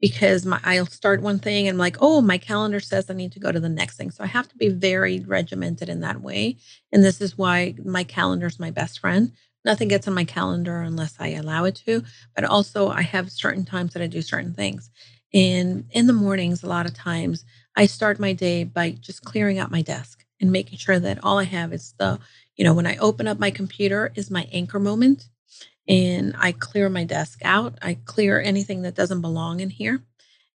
because 0.00 0.46
my 0.46 0.60
I'll 0.64 0.86
start 0.86 1.20
one 1.22 1.38
thing 1.38 1.68
and 1.68 1.74
I'm 1.74 1.78
like, 1.78 1.96
oh, 2.00 2.20
my 2.20 2.38
calendar 2.38 2.80
says 2.80 3.10
I 3.10 3.14
need 3.14 3.32
to 3.32 3.40
go 3.40 3.52
to 3.52 3.60
the 3.60 3.68
next 3.68 3.96
thing. 3.96 4.10
So 4.10 4.24
I 4.24 4.28
have 4.28 4.48
to 4.48 4.56
be 4.56 4.68
very 4.68 5.20
regimented 5.20 5.88
in 5.88 6.00
that 6.00 6.20
way. 6.20 6.56
And 6.92 7.04
this 7.04 7.20
is 7.20 7.36
why 7.36 7.74
my 7.84 8.04
calendar 8.04 8.46
is 8.46 8.60
my 8.60 8.70
best 8.70 9.00
friend. 9.00 9.32
Nothing 9.64 9.88
gets 9.88 10.08
on 10.08 10.14
my 10.14 10.24
calendar 10.24 10.82
unless 10.82 11.16
I 11.18 11.28
allow 11.28 11.64
it 11.64 11.76
to. 11.86 12.02
But 12.34 12.44
also 12.44 12.88
I 12.88 13.02
have 13.02 13.30
certain 13.30 13.64
times 13.64 13.94
that 13.94 14.02
I 14.02 14.06
do 14.06 14.22
certain 14.22 14.54
things. 14.54 14.90
And 15.32 15.86
in 15.92 16.06
the 16.06 16.12
mornings, 16.12 16.62
a 16.62 16.68
lot 16.68 16.86
of 16.86 16.94
times 16.94 17.44
I 17.76 17.86
start 17.86 18.20
my 18.20 18.32
day 18.32 18.64
by 18.64 18.92
just 18.92 19.24
clearing 19.24 19.58
out 19.58 19.70
my 19.70 19.82
desk 19.82 20.24
and 20.40 20.52
making 20.52 20.78
sure 20.78 20.98
that 21.00 21.24
all 21.24 21.38
I 21.38 21.44
have 21.44 21.72
is 21.72 21.94
the, 21.98 22.20
you 22.56 22.64
know, 22.64 22.74
when 22.74 22.86
I 22.86 22.96
open 22.98 23.26
up 23.26 23.38
my 23.38 23.50
computer 23.50 24.12
is 24.14 24.30
my 24.30 24.48
anchor 24.52 24.78
moment 24.78 25.28
and 25.88 26.34
I 26.38 26.52
clear 26.52 26.88
my 26.88 27.04
desk 27.04 27.40
out. 27.44 27.78
I 27.82 27.98
clear 28.06 28.40
anything 28.40 28.82
that 28.82 28.94
doesn't 28.94 29.22
belong 29.22 29.60
in 29.60 29.70
here. 29.70 30.02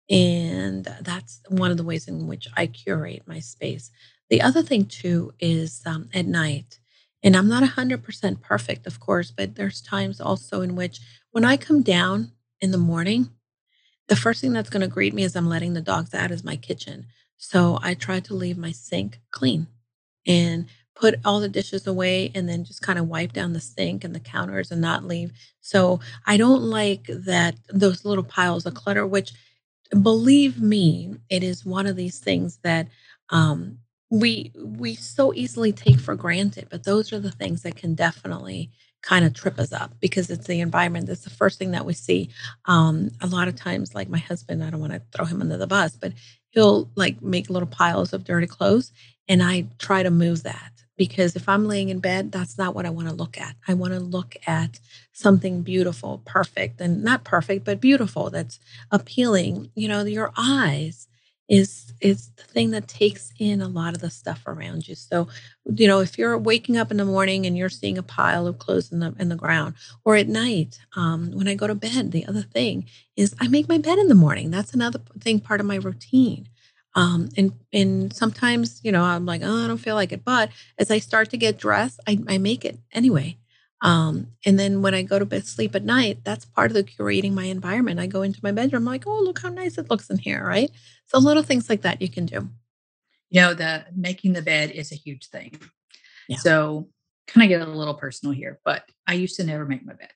And 0.10 0.86
that's 1.02 1.41
one 1.50 1.72
of 1.72 1.78
the 1.78 1.84
ways 1.84 2.08
in 2.08 2.28
which 2.28 2.48
I 2.58 2.67
curate 2.67 3.24
my 3.28 3.39
space. 3.39 3.91
The 4.30 4.41
other 4.41 4.63
thing, 4.63 4.86
too, 4.86 5.34
is 5.39 5.82
um, 5.86 6.10
at 6.13 6.28
night. 6.28 6.78
And 7.23 7.36
I'm 7.36 7.49
not 7.49 7.63
100% 7.63 8.41
perfect, 8.41 8.88
of 8.88 8.99
course, 8.99 9.32
but 9.32 9.55
there's 9.55 9.82
times 9.82 10.21
also 10.21 10.62
in 10.62 10.75
which 10.75 10.99
when 11.32 11.45
I 11.45 11.58
come 11.58 11.82
down 11.82 12.32
in 12.62 12.71
the 12.71 12.77
morning, 12.77 13.29
the 14.08 14.15
first 14.15 14.41
thing 14.41 14.53
that's 14.53 14.69
going 14.69 14.82
to 14.82 14.88
greet 14.88 15.13
me 15.13 15.23
as 15.23 15.36
I'm 15.36 15.49
letting 15.49 15.73
the 15.73 15.82
dogs 15.82 16.13
out 16.13 16.32
is 16.32 16.43
my 16.43 16.55
kitchen. 16.55 17.05
So 17.38 17.79
I 17.82 17.93
try 17.93 18.19
to 18.21 18.34
leave 18.34 18.58
my 18.58 18.71
sink 18.71 19.19
clean 19.32 19.67
and 20.27 20.65
put 20.95 21.15
all 21.23 21.39
the 21.39 21.49
dishes 21.49 21.88
away 21.88 22.32
and 22.36 22.49
then 22.49 22.65
just 22.65 22.82
kind 22.82 22.99
of 22.99 23.08
wipe 23.08 23.32
down 23.34 23.53
the 23.53 23.62
sink 23.62 24.03
and 24.03 24.13
the 24.13 24.19
counters 24.19 24.71
and 24.71 24.82
not 24.82 25.05
leave. 25.05 25.32
So 25.62 26.01
I 26.25 26.38
don't 26.38 26.63
like 26.63 27.05
that 27.08 27.55
those 27.69 28.03
little 28.03 28.23
piles 28.23 28.65
of 28.65 28.73
clutter, 28.73 29.08
which 29.08 29.32
believe 30.01 30.62
me, 30.62 31.15
it 31.29 31.43
is 31.43 31.65
one 31.65 31.88
of 31.88 31.95
these 31.95 32.19
things 32.19 32.60
that 32.63 32.88
um, 33.29 33.79
we 34.10 34.52
we 34.56 34.95
so 34.95 35.34
easily 35.34 35.72
take 35.72 36.00
for 36.00 36.15
granted. 36.15 36.67
But 36.69 36.84
those 36.84 37.13
are 37.13 37.19
the 37.19 37.32
things 37.32 37.63
that 37.63 37.76
can 37.76 37.95
definitely 37.95 38.72
kind 39.02 39.26
of 39.26 39.34
trip 39.34 39.60
us 39.60 39.72
up 39.72 39.93
because 40.00 40.30
it's 40.30 40.48
the 40.48 40.62
environment. 40.62 41.08
That's 41.08 41.24
the 41.24 41.30
first 41.30 41.60
thing 41.60 41.72
that 41.72 41.86
we 41.86 41.93
see. 41.93 42.30
Um, 42.65 43.12
a 43.22 43.28
lot 43.28 43.48
of 43.48 43.56
times, 43.56 43.95
like 43.95 44.10
my 44.10 44.17
husband, 44.19 44.63
I 44.63 44.69
don't 44.69 44.82
want 44.82 44.93
to 44.93 45.02
throw 45.15 45.26
him 45.26 45.41
under 45.41 45.58
the 45.58 45.67
bus, 45.67 45.98
but 45.98 46.13
he'll 46.52 46.89
like 46.95 47.22
make 47.22 47.50
little 47.50 47.67
piles 47.69 48.13
of 48.13 48.24
dirty 48.26 48.48
clothes, 48.48 48.91
and 49.28 49.43
I 49.43 49.67
try 49.80 50.04
to 50.04 50.12
move 50.12 50.43
that 50.43 50.72
because 50.98 51.36
if 51.36 51.48
I'm 51.50 51.65
laying 51.67 51.89
in 51.89 52.00
bed, 52.00 52.32
that's 52.32 52.58
not 52.58 52.76
what 52.76 52.86
I 52.86 52.91
want 52.91 53.08
to 53.10 53.15
look 53.15 53.39
at. 53.39 53.56
I 53.67 53.76
want 53.76 53.93
to 53.93 54.02
look 54.02 54.36
at 54.48 54.80
something 55.13 55.62
beautiful, 55.62 56.22
perfect, 56.26 56.82
and 56.82 57.04
not 57.04 57.24
perfect, 57.24 57.65
but 57.65 57.82
beautiful, 57.82 58.30
that's 58.32 58.60
appealing. 58.91 59.72
You 59.76 59.88
know, 59.89 60.04
your 60.04 60.34
eyes 60.38 61.09
is 61.49 61.93
is 62.01 62.29
the 62.38 62.43
thing 62.43 62.71
that 62.71 62.88
takes 62.88 63.33
in 63.39 63.62
a 63.62 63.67
lot 63.67 63.95
of 63.95 64.01
the 64.01 64.09
stuff 64.09 64.43
around 64.47 64.88
you. 64.88 64.95
So, 64.95 65.27
you 65.75 65.88
know, 65.88 65.99
if 65.99 66.17
you're 66.17 66.38
waking 66.38 66.77
up 66.77 66.91
in 66.91 66.97
the 66.97 67.05
morning 67.05 67.45
and 67.45 67.57
you're 67.57 67.69
seeing 67.69 67.97
a 67.97 68.03
pile 68.03 68.47
of 68.47 68.59
clothes 68.59 68.91
in 68.91 68.99
the 68.99 69.15
in 69.19 69.29
the 69.29 69.35
ground, 69.35 69.75
or 70.05 70.15
at 70.15 70.29
night 70.29 70.79
um, 70.95 71.31
when 71.33 71.47
I 71.49 71.55
go 71.55 71.67
to 71.67 71.75
bed, 71.75 72.12
the 72.12 72.25
other 72.27 72.43
thing 72.43 72.85
is 73.17 73.35
I 73.41 73.47
make 73.49 73.67
my 73.69 73.79
bed 73.79 73.99
in 73.99 74.07
the 74.09 74.15
morning. 74.15 74.51
That's 74.51 74.73
another 74.73 75.01
thing, 75.19 75.41
part 75.41 75.59
of 75.59 75.65
my 75.67 75.77
routine. 75.77 76.47
Um, 76.95 77.29
and 77.38 77.53
and 77.73 78.13
sometimes, 78.13 78.81
you 78.83 78.91
know, 78.91 79.03
I'm 79.03 79.25
like, 79.25 79.41
oh, 79.43 79.65
I 79.65 79.67
don't 79.67 79.77
feel 79.79 79.95
like 79.95 80.12
it. 80.13 80.25
But 80.25 80.51
as 80.77 80.91
I 80.91 80.99
start 80.99 81.31
to 81.31 81.38
get 81.38 81.57
dressed, 81.59 81.99
I, 82.07 82.19
I 82.27 82.38
make 82.38 82.65
it 82.65 82.79
anyway. 82.93 83.38
Um, 83.81 84.27
and 84.45 84.59
then 84.59 84.81
when 84.81 84.93
I 84.93 85.03
go 85.03 85.19
to 85.19 85.25
bed, 85.25 85.45
sleep 85.45 85.75
at 85.75 85.83
night, 85.83 86.19
that's 86.23 86.45
part 86.45 86.71
of 86.71 86.75
the 86.75 86.83
curating 86.83 87.33
my 87.33 87.45
environment. 87.45 87.99
I 87.99 88.07
go 88.07 88.21
into 88.23 88.39
my 88.43 88.51
bedroom, 88.51 88.81
I'm 88.87 88.93
like, 88.93 89.07
oh, 89.07 89.21
look 89.21 89.39
how 89.39 89.49
nice 89.49 89.77
it 89.77 89.89
looks 89.89 90.09
in 90.09 90.17
here, 90.17 90.45
right? 90.45 90.69
So 91.07 91.17
little 91.19 91.43
things 91.43 91.69
like 91.69 91.81
that 91.83 92.01
you 92.01 92.09
can 92.09 92.25
do. 92.25 92.49
You 93.29 93.41
know, 93.41 93.53
the 93.53 93.85
making 93.95 94.33
the 94.33 94.41
bed 94.41 94.71
is 94.71 94.91
a 94.91 94.95
huge 94.95 95.27
thing. 95.27 95.59
Yeah. 96.27 96.37
So 96.37 96.89
kind 97.27 97.43
of 97.43 97.49
get 97.49 97.67
a 97.67 97.71
little 97.71 97.93
personal 97.93 98.33
here, 98.33 98.59
but 98.65 98.83
I 99.07 99.13
used 99.13 99.37
to 99.37 99.43
never 99.43 99.65
make 99.65 99.85
my 99.85 99.93
bed. 99.93 100.11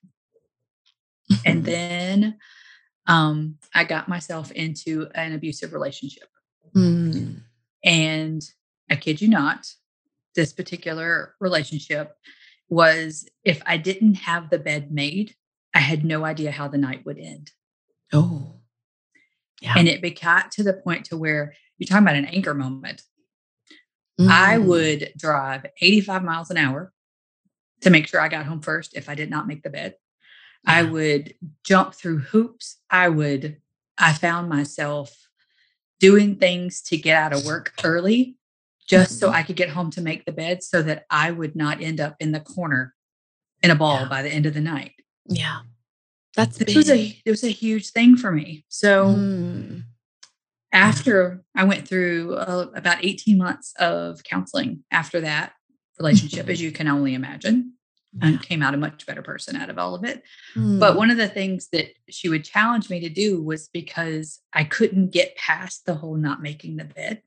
and 1.46 1.64
then 1.64 2.38
um, 3.06 3.56
I 3.74 3.84
got 3.84 4.08
myself 4.08 4.50
into 4.52 5.08
an 5.14 5.32
abusive 5.32 5.72
relationship. 5.72 6.28
Mm. 6.74 7.40
And 7.84 8.42
I 8.90 8.96
kid 8.96 9.20
you 9.20 9.28
not, 9.28 9.66
this 10.34 10.52
particular 10.52 11.34
relationship 11.40 12.16
was 12.74 13.26
if 13.44 13.62
I 13.64 13.76
didn't 13.76 14.14
have 14.14 14.50
the 14.50 14.58
bed 14.58 14.90
made, 14.90 15.34
I 15.72 15.78
had 15.78 16.04
no 16.04 16.24
idea 16.24 16.50
how 16.50 16.68
the 16.68 16.78
night 16.78 17.06
would 17.06 17.18
end. 17.18 17.52
Oh. 18.12 18.56
Yeah. 19.60 19.74
And 19.76 19.88
it 19.88 20.20
got 20.20 20.50
to 20.52 20.62
the 20.62 20.74
point 20.74 21.06
to 21.06 21.16
where 21.16 21.54
you're 21.78 21.86
talking 21.86 22.04
about 22.04 22.16
an 22.16 22.26
anchor 22.26 22.52
moment. 22.52 23.02
Mm. 24.20 24.28
I 24.28 24.58
would 24.58 25.12
drive 25.16 25.66
85 25.80 26.22
miles 26.22 26.50
an 26.50 26.56
hour 26.56 26.92
to 27.80 27.90
make 27.90 28.06
sure 28.08 28.20
I 28.20 28.28
got 28.28 28.46
home 28.46 28.60
first 28.60 28.94
if 28.94 29.08
I 29.08 29.14
did 29.14 29.30
not 29.30 29.46
make 29.46 29.62
the 29.62 29.70
bed. 29.70 29.94
Yeah. 30.66 30.74
I 30.74 30.82
would 30.82 31.34
jump 31.64 31.94
through 31.94 32.18
hoops. 32.18 32.78
I 32.90 33.08
would, 33.08 33.58
I 33.98 34.12
found 34.12 34.48
myself 34.48 35.28
doing 36.00 36.36
things 36.36 36.82
to 36.82 36.96
get 36.96 37.16
out 37.16 37.32
of 37.32 37.44
work 37.44 37.72
early 37.84 38.36
just 38.88 39.18
so 39.18 39.28
mm-hmm. 39.28 39.36
I 39.36 39.42
could 39.42 39.56
get 39.56 39.70
home 39.70 39.90
to 39.92 40.00
make 40.00 40.24
the 40.24 40.32
bed 40.32 40.62
so 40.62 40.82
that 40.82 41.04
I 41.10 41.30
would 41.30 41.56
not 41.56 41.82
end 41.82 42.00
up 42.00 42.16
in 42.20 42.32
the 42.32 42.40
corner 42.40 42.94
in 43.62 43.70
a 43.70 43.74
ball 43.74 44.00
yeah. 44.00 44.08
by 44.08 44.22
the 44.22 44.30
end 44.30 44.46
of 44.46 44.54
the 44.54 44.60
night. 44.60 44.92
Yeah. 45.26 45.60
That's 46.36 46.60
it 46.60 46.74
was 46.74 46.90
a 46.90 47.16
it 47.24 47.30
was 47.30 47.44
a 47.44 47.48
huge 47.48 47.90
thing 47.90 48.16
for 48.16 48.32
me. 48.32 48.64
So 48.68 49.06
mm. 49.06 49.84
after 50.72 51.44
I 51.54 51.64
went 51.64 51.86
through 51.86 52.34
uh, 52.34 52.66
about 52.74 53.04
18 53.04 53.38
months 53.38 53.72
of 53.78 54.22
counseling 54.24 54.84
after 54.90 55.20
that 55.20 55.52
relationship 55.98 56.48
as 56.48 56.60
you 56.60 56.72
can 56.72 56.88
only 56.88 57.14
imagine 57.14 57.74
and 58.22 58.40
came 58.42 58.62
out 58.62 58.74
a 58.74 58.78
much 58.78 59.06
better 59.06 59.22
person 59.22 59.56
out 59.56 59.70
of 59.70 59.78
all 59.78 59.94
of 59.94 60.04
it. 60.04 60.22
Mm. 60.54 60.78
But 60.78 60.96
one 60.96 61.10
of 61.10 61.16
the 61.16 61.28
things 61.28 61.68
that 61.72 61.88
she 62.08 62.28
would 62.28 62.44
challenge 62.44 62.90
me 62.90 63.00
to 63.00 63.08
do 63.08 63.42
was 63.42 63.68
because 63.68 64.40
I 64.52 64.64
couldn't 64.64 65.10
get 65.10 65.36
past 65.36 65.86
the 65.86 65.94
whole 65.94 66.16
not 66.16 66.42
making 66.42 66.76
the 66.76 66.84
bed. 66.84 67.22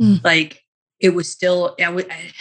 Mm. 0.00 0.22
Like 0.24 0.62
it 1.00 1.10
was 1.10 1.30
still, 1.30 1.74
I 1.82 1.88
would, 1.90 2.10
I, 2.10 2.32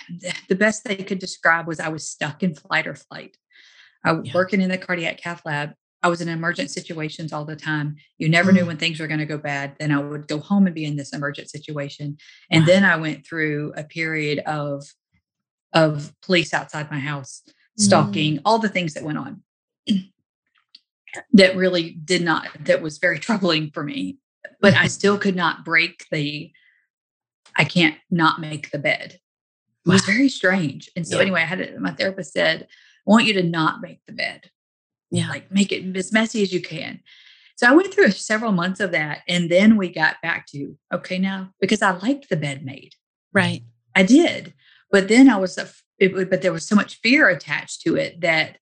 the 0.50 0.56
best 0.56 0.84
they 0.84 0.98
could 0.98 1.20
describe 1.20 1.68
was 1.68 1.80
I 1.80 1.89
was 1.89 2.08
stuck 2.08 2.44
in 2.44 2.56
flight 2.56 2.88
or 2.88 2.96
flight. 2.96 3.38
I 4.04 4.13
was 4.13 4.28
yeah. 4.28 4.34
working 4.34 4.62
in 4.62 4.70
the 4.70 4.78
cardiac 4.78 5.18
cath 5.18 5.41
lab. 5.46 5.74
I 6.04 6.08
was 6.08 6.22
in 6.22 6.30
emergent 6.30 6.70
situations 6.70 7.34
all 7.34 7.46
the 7.46 7.56
time. 7.56 7.96
You 8.20 8.30
never 8.30 8.52
mm. 8.52 8.56
knew 8.56 8.65
when 8.68 8.78
things 8.78 9.00
were 9.00 9.08
going 9.08 9.20
to 9.20 9.26
go 9.26 9.39
bad. 9.39 9.76
Then 9.80 9.91
I 9.91 10.00
would 10.00 10.28
go 10.28 10.39
home 10.39 10.68
and 10.68 10.76
be 10.76 10.86
in 10.86 10.96
this 10.96 11.13
emergent 11.13 11.50
situation. 11.50 12.18
And 12.52 12.62
wow. 12.62 12.68
then 12.68 12.84
I 12.84 12.98
went 12.98 13.26
through 13.26 13.74
a 13.76 13.84
period 13.84 14.39
of 14.46 14.86
of 15.74 16.13
police 16.22 16.54
outside 16.54 16.89
my 16.89 17.00
house, 17.00 17.41
stalking, 17.78 18.38
mm. 18.38 18.41
all 18.46 18.60
the 18.60 18.70
things 18.70 18.94
that 18.94 19.04
went 19.04 19.18
on 19.18 19.41
that 21.34 21.58
really 21.58 21.89
did 21.91 22.22
not 22.22 22.48
that 22.62 22.82
was 22.82 23.00
very 23.00 23.20
troubling 23.28 23.72
for 23.72 23.84
me. 23.84 24.18
But 24.62 24.76
I 24.76 24.88
still 24.88 25.18
could 25.18 25.36
not 25.36 25.65
break 25.65 26.06
the 26.12 26.52
I 27.56 27.63
can't 27.63 27.96
not 28.10 28.39
make 28.39 28.72
the 28.72 28.80
bed. 28.80 29.20
It 29.86 29.89
was 29.89 30.02
very 30.02 30.30
strange. 30.30 30.89
And 30.96 31.08
so, 31.08 31.18
yeah. 31.18 31.22
anyway, 31.24 31.41
I 31.41 31.46
had 31.46 31.62
it, 31.62 31.80
my 31.80 31.91
therapist 31.91 32.34
said, 32.34 32.63
I 32.63 33.12
want 33.12 33.26
you 33.26 33.34
to 33.34 33.44
not 33.44 33.82
make 33.82 34.00
the 34.06 34.13
bed. 34.13 34.50
Yeah. 35.12 35.30
Like 35.30 35.52
make 35.52 35.72
it 35.72 35.96
as 35.96 36.12
messy 36.12 36.41
as 36.41 36.52
you 36.52 36.62
can. 36.62 37.02
So 37.56 37.68
I 37.68 37.76
went 37.76 37.94
through 37.94 38.12
several 38.12 38.52
months 38.52 38.80
of 38.80 38.91
that. 38.91 39.22
And 39.28 39.50
then 39.50 39.78
we 39.78 39.89
got 39.89 40.22
back 40.22 40.48
to, 40.48 40.76
okay, 40.94 41.20
now, 41.20 41.52
because 41.62 41.82
I 41.82 41.91
liked 41.91 42.30
the 42.30 42.36
bed 42.36 42.65
made. 42.65 42.94
Right. 43.32 43.63
I 43.96 44.04
did. 44.04 44.54
But 44.91 45.08
then 45.08 45.30
I 45.30 45.38
was, 45.38 45.58
it, 46.00 46.30
but 46.30 46.41
there 46.41 46.52
was 46.52 46.68
so 46.68 46.76
much 46.76 47.00
fear 47.02 47.30
attached 47.30 47.82
to 47.82 47.96
it 47.96 48.22
that, 48.22 48.58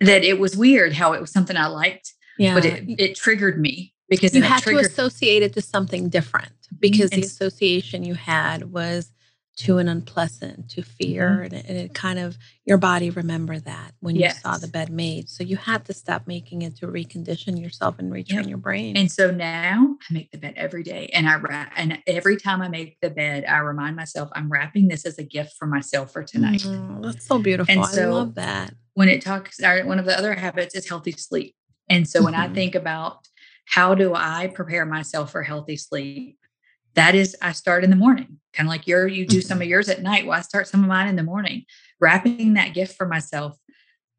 that 0.00 0.22
it 0.22 0.38
was 0.38 0.56
weird 0.56 0.92
how 0.92 1.12
it 1.12 1.20
was 1.20 1.32
something 1.32 1.56
I 1.56 1.66
liked. 1.66 2.14
Yeah. 2.38 2.54
But 2.54 2.64
it, 2.64 2.84
it 3.00 3.16
triggered 3.16 3.60
me 3.60 3.94
because 4.08 4.32
you 4.32 4.42
had 4.42 4.62
to 4.62 4.78
associate 4.78 5.42
it 5.42 5.54
to 5.54 5.60
something 5.60 6.08
different 6.08 6.52
because 6.78 7.10
the 7.10 7.22
association 7.22 8.04
you 8.04 8.14
had 8.14 8.72
was 8.72 9.12
to 9.58 9.78
an 9.78 9.88
unpleasant, 9.88 10.70
to 10.70 10.82
fear, 10.82 11.30
mm-hmm. 11.30 11.42
and, 11.42 11.52
it, 11.52 11.66
and, 11.68 11.78
it, 11.78 11.92
kind 11.92 12.20
of 12.20 12.38
your 12.64 12.78
body 12.78 13.10
remember 13.10 13.58
that 13.58 13.92
when 13.98 14.14
yes. 14.14 14.36
you 14.36 14.40
saw 14.42 14.56
the 14.56 14.68
bed 14.68 14.88
made. 14.88 15.28
So 15.28 15.42
you 15.42 15.56
had 15.56 15.84
to 15.86 15.92
stop 15.92 16.28
making 16.28 16.62
it 16.62 16.76
to 16.76 16.86
recondition 16.86 17.60
yourself 17.60 17.98
and 17.98 18.12
retrain 18.12 18.34
yep. 18.34 18.46
your 18.46 18.58
brain. 18.58 18.96
And 18.96 19.10
so 19.10 19.32
now 19.32 19.96
I 20.08 20.12
make 20.12 20.30
the 20.30 20.38
bed 20.38 20.54
every 20.56 20.84
day, 20.84 21.10
and 21.12 21.28
I 21.28 21.36
wrap. 21.36 21.72
And 21.76 21.98
every 22.06 22.36
time 22.36 22.62
I 22.62 22.68
make 22.68 22.98
the 23.02 23.10
bed, 23.10 23.46
I 23.46 23.58
remind 23.58 23.96
myself 23.96 24.30
I'm 24.32 24.48
wrapping 24.48 24.86
this 24.86 25.04
as 25.04 25.18
a 25.18 25.24
gift 25.24 25.54
for 25.58 25.66
myself 25.66 26.12
for 26.12 26.22
tonight. 26.22 26.60
Mm, 26.60 27.02
that's 27.02 27.26
so 27.26 27.40
beautiful. 27.40 27.74
And 27.74 27.84
so 27.84 28.02
I 28.02 28.06
love 28.06 28.36
that. 28.36 28.74
When 28.94 29.08
it 29.08 29.22
talks, 29.22 29.60
one 29.60 29.98
of 29.98 30.04
the 30.04 30.16
other 30.16 30.34
habits 30.34 30.76
is 30.76 30.88
healthy 30.88 31.12
sleep. 31.12 31.56
And 31.88 32.08
so 32.08 32.22
when 32.22 32.34
mm-hmm. 32.34 32.52
I 32.52 32.54
think 32.54 32.76
about 32.76 33.26
how 33.64 33.94
do 33.96 34.14
I 34.14 34.52
prepare 34.54 34.86
myself 34.86 35.32
for 35.32 35.42
healthy 35.42 35.76
sleep? 35.76 36.37
That 36.98 37.14
is 37.14 37.36
i 37.40 37.52
start 37.52 37.84
in 37.84 37.90
the 37.90 37.96
morning 37.96 38.38
kind 38.52 38.68
of 38.68 38.70
like 38.70 38.86
your 38.86 39.06
you 39.06 39.26
do 39.26 39.40
some 39.40 39.56
mm-hmm. 39.56 39.62
of 39.62 39.68
yours 39.68 39.88
at 39.88 40.02
night 40.02 40.26
well 40.26 40.38
i 40.38 40.42
start 40.42 40.66
some 40.66 40.82
of 40.82 40.88
mine 40.88 41.08
in 41.08 41.16
the 41.16 41.22
morning 41.22 41.64
wrapping 42.00 42.54
that 42.54 42.74
gift 42.74 42.96
for 42.96 43.06
myself 43.06 43.56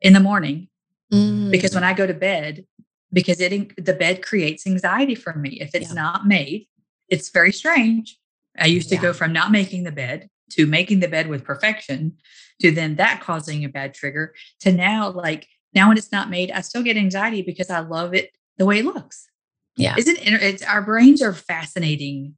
in 0.02 0.14
the 0.14 0.20
morning 0.20 0.68
mm. 1.14 1.52
because 1.52 1.76
when 1.76 1.84
i 1.84 1.94
go 1.94 2.08
to 2.08 2.14
bed 2.14 2.66
because 3.12 3.42
it 3.42 3.52
the 3.84 3.94
bed 3.94 4.24
creates 4.24 4.66
anxiety 4.66 5.16
for 5.16 5.34
me 5.34 5.60
if 5.62 5.76
it's 5.76 5.90
yeah. 5.90 6.02
not 6.02 6.26
made 6.26 6.68
it's 7.10 7.30
very 7.30 7.52
strange 7.52 8.18
i 8.58 8.66
used 8.66 8.90
to 8.90 8.96
yeah. 8.96 9.02
go 9.02 9.14
from 9.14 9.34
not 9.34 9.52
making 9.52 9.84
the 9.84 9.92
bed 9.92 10.30
to 10.50 10.66
making 10.66 11.00
the 11.00 11.08
bed 11.08 11.28
with 11.28 11.44
perfection 11.44 12.18
to 12.62 12.72
then 12.72 12.96
that 12.96 13.22
causing 13.22 13.64
a 13.64 13.70
bad 13.70 13.94
trigger 13.94 14.34
to 14.60 14.72
now 14.72 15.10
like 15.10 15.48
now 15.74 15.90
when 15.90 15.98
it's 15.98 16.12
not 16.12 16.30
made 16.30 16.50
i 16.52 16.62
still 16.62 16.84
get 16.84 16.98
anxiety 16.98 17.42
because 17.42 17.70
i 17.70 17.80
love 17.80 18.14
it 18.14 18.32
the 18.58 18.66
way 18.66 18.80
it 18.80 18.86
looks 18.86 19.28
yeah 19.76 19.96
isn't 19.98 20.18
it 20.18 20.42
it's 20.42 20.64
our 20.64 20.82
brains 20.82 21.22
are 21.22 21.34
fascinating 21.34 22.36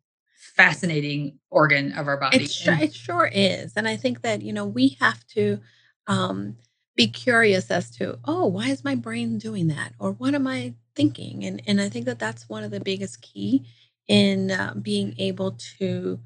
fascinating 0.61 1.39
organ 1.49 1.91
of 1.93 2.07
our 2.07 2.17
body. 2.17 2.43
It, 2.43 2.51
sure, 2.51 2.77
it 2.79 2.93
sure 2.93 3.29
is. 3.31 3.73
And 3.75 3.87
I 3.87 3.95
think 3.97 4.21
that, 4.21 4.41
you 4.41 4.53
know, 4.53 4.65
we 4.65 4.97
have 4.99 5.25
to 5.27 5.59
um, 6.07 6.57
be 6.95 7.07
curious 7.07 7.71
as 7.71 7.89
to, 7.97 8.19
oh, 8.25 8.45
why 8.45 8.67
is 8.67 8.83
my 8.83 8.95
brain 8.95 9.37
doing 9.37 9.67
that? 9.67 9.93
Or 9.97 10.11
what 10.11 10.35
am 10.35 10.45
I 10.47 10.75
thinking? 10.95 11.43
And, 11.45 11.61
and 11.65 11.81
I 11.81 11.89
think 11.89 12.05
that 12.05 12.19
that's 12.19 12.47
one 12.47 12.63
of 12.63 12.71
the 12.71 12.79
biggest 12.79 13.21
key 13.21 13.65
in 14.07 14.51
uh, 14.51 14.73
being 14.79 15.15
able 15.17 15.53
to 15.79 16.19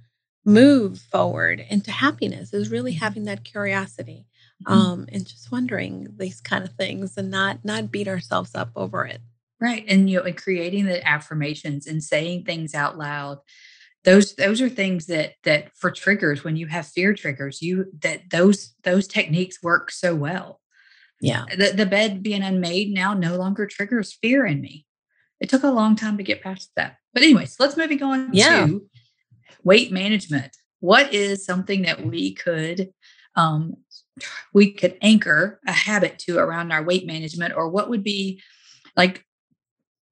move 0.43 0.99
forward 0.99 1.65
into 1.69 1.91
happiness 1.91 2.53
is 2.53 2.69
really 2.69 2.91
mm-hmm. 2.91 3.03
having 3.03 3.25
that 3.25 3.43
curiosity 3.43 4.25
mm-hmm. 4.63 4.73
um, 4.73 5.05
and 5.11 5.25
just 5.25 5.51
wondering 5.51 6.13
these 6.17 6.39
kind 6.39 6.63
of 6.63 6.71
things 6.73 7.17
and 7.17 7.31
not 7.31 7.65
not 7.65 7.91
beat 7.91 8.07
ourselves 8.07 8.53
up 8.53 8.69
over 8.75 9.05
it 9.05 9.21
right 9.59 9.83
and 9.87 10.07
you 10.07 10.19
know 10.19 10.23
and 10.23 10.37
creating 10.37 10.85
the 10.85 11.05
affirmations 11.07 11.87
and 11.87 12.03
saying 12.03 12.43
things 12.43 12.75
out 12.75 12.95
loud 12.95 13.39
those 14.05 14.35
those 14.35 14.61
are 14.61 14.69
things 14.69 15.07
that 15.07 15.33
that 15.43 15.75
for 15.75 15.91
triggers 15.91 16.43
when 16.43 16.55
you 16.55 16.67
have 16.67 16.87
fear 16.87 17.13
triggers 17.13 17.61
you 17.61 17.87
that 18.01 18.29
those 18.29 18.73
those 18.83 19.07
techniques 19.07 19.61
work 19.61 19.91
so 19.91 20.15
well. 20.15 20.61
Yeah. 21.21 21.45
The, 21.49 21.71
the 21.75 21.85
bed 21.85 22.21
being 22.21 22.43
unmade 22.43 22.93
now 22.93 23.13
no 23.13 23.35
longer 23.37 23.65
triggers 23.65 24.17
fear 24.21 24.45
in 24.45 24.61
me. 24.61 24.85
It 25.39 25.49
took 25.49 25.63
a 25.63 25.71
long 25.71 25.95
time 25.95 26.17
to 26.17 26.23
get 26.23 26.43
past 26.43 26.71
that. 26.75 26.97
But 27.13 27.23
anyways 27.23 27.57
let's 27.59 27.77
moving 27.77 28.01
on 28.03 28.29
yeah. 28.31 28.67
to 28.67 28.85
weight 29.63 29.91
management. 29.91 30.55
What 30.79 31.13
is 31.13 31.45
something 31.45 31.81
that 31.81 32.05
we 32.05 32.33
could 32.33 32.91
um 33.35 33.75
we 34.53 34.71
could 34.71 34.97
anchor 35.01 35.59
a 35.67 35.71
habit 35.71 36.19
to 36.19 36.37
around 36.37 36.71
our 36.71 36.83
weight 36.83 37.05
management 37.05 37.53
or 37.55 37.69
what 37.69 37.89
would 37.89 38.03
be 38.03 38.41
like 38.95 39.25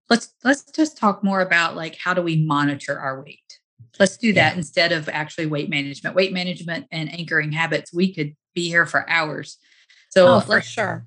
let's 0.09 0.33
let's 0.43 0.63
just 0.71 0.97
talk 0.97 1.23
more 1.23 1.41
about 1.41 1.75
like 1.75 1.95
how 1.95 2.13
do 2.13 2.21
we 2.21 2.43
monitor 2.43 2.99
our 2.99 3.23
weight 3.23 3.59
Let's 3.99 4.17
do 4.17 4.33
that 4.33 4.53
yeah. 4.53 4.57
instead 4.57 4.91
of 4.91 5.07
actually 5.09 5.45
weight 5.45 5.69
management. 5.69 6.15
Weight 6.15 6.33
management 6.33 6.87
and 6.91 7.11
anchoring 7.13 7.51
habits, 7.51 7.93
we 7.93 8.13
could 8.13 8.35
be 8.55 8.67
here 8.67 8.85
for 8.85 9.07
hours. 9.09 9.57
So 10.09 10.35
oh, 10.35 10.39
for 10.39 10.61
sure. 10.61 11.05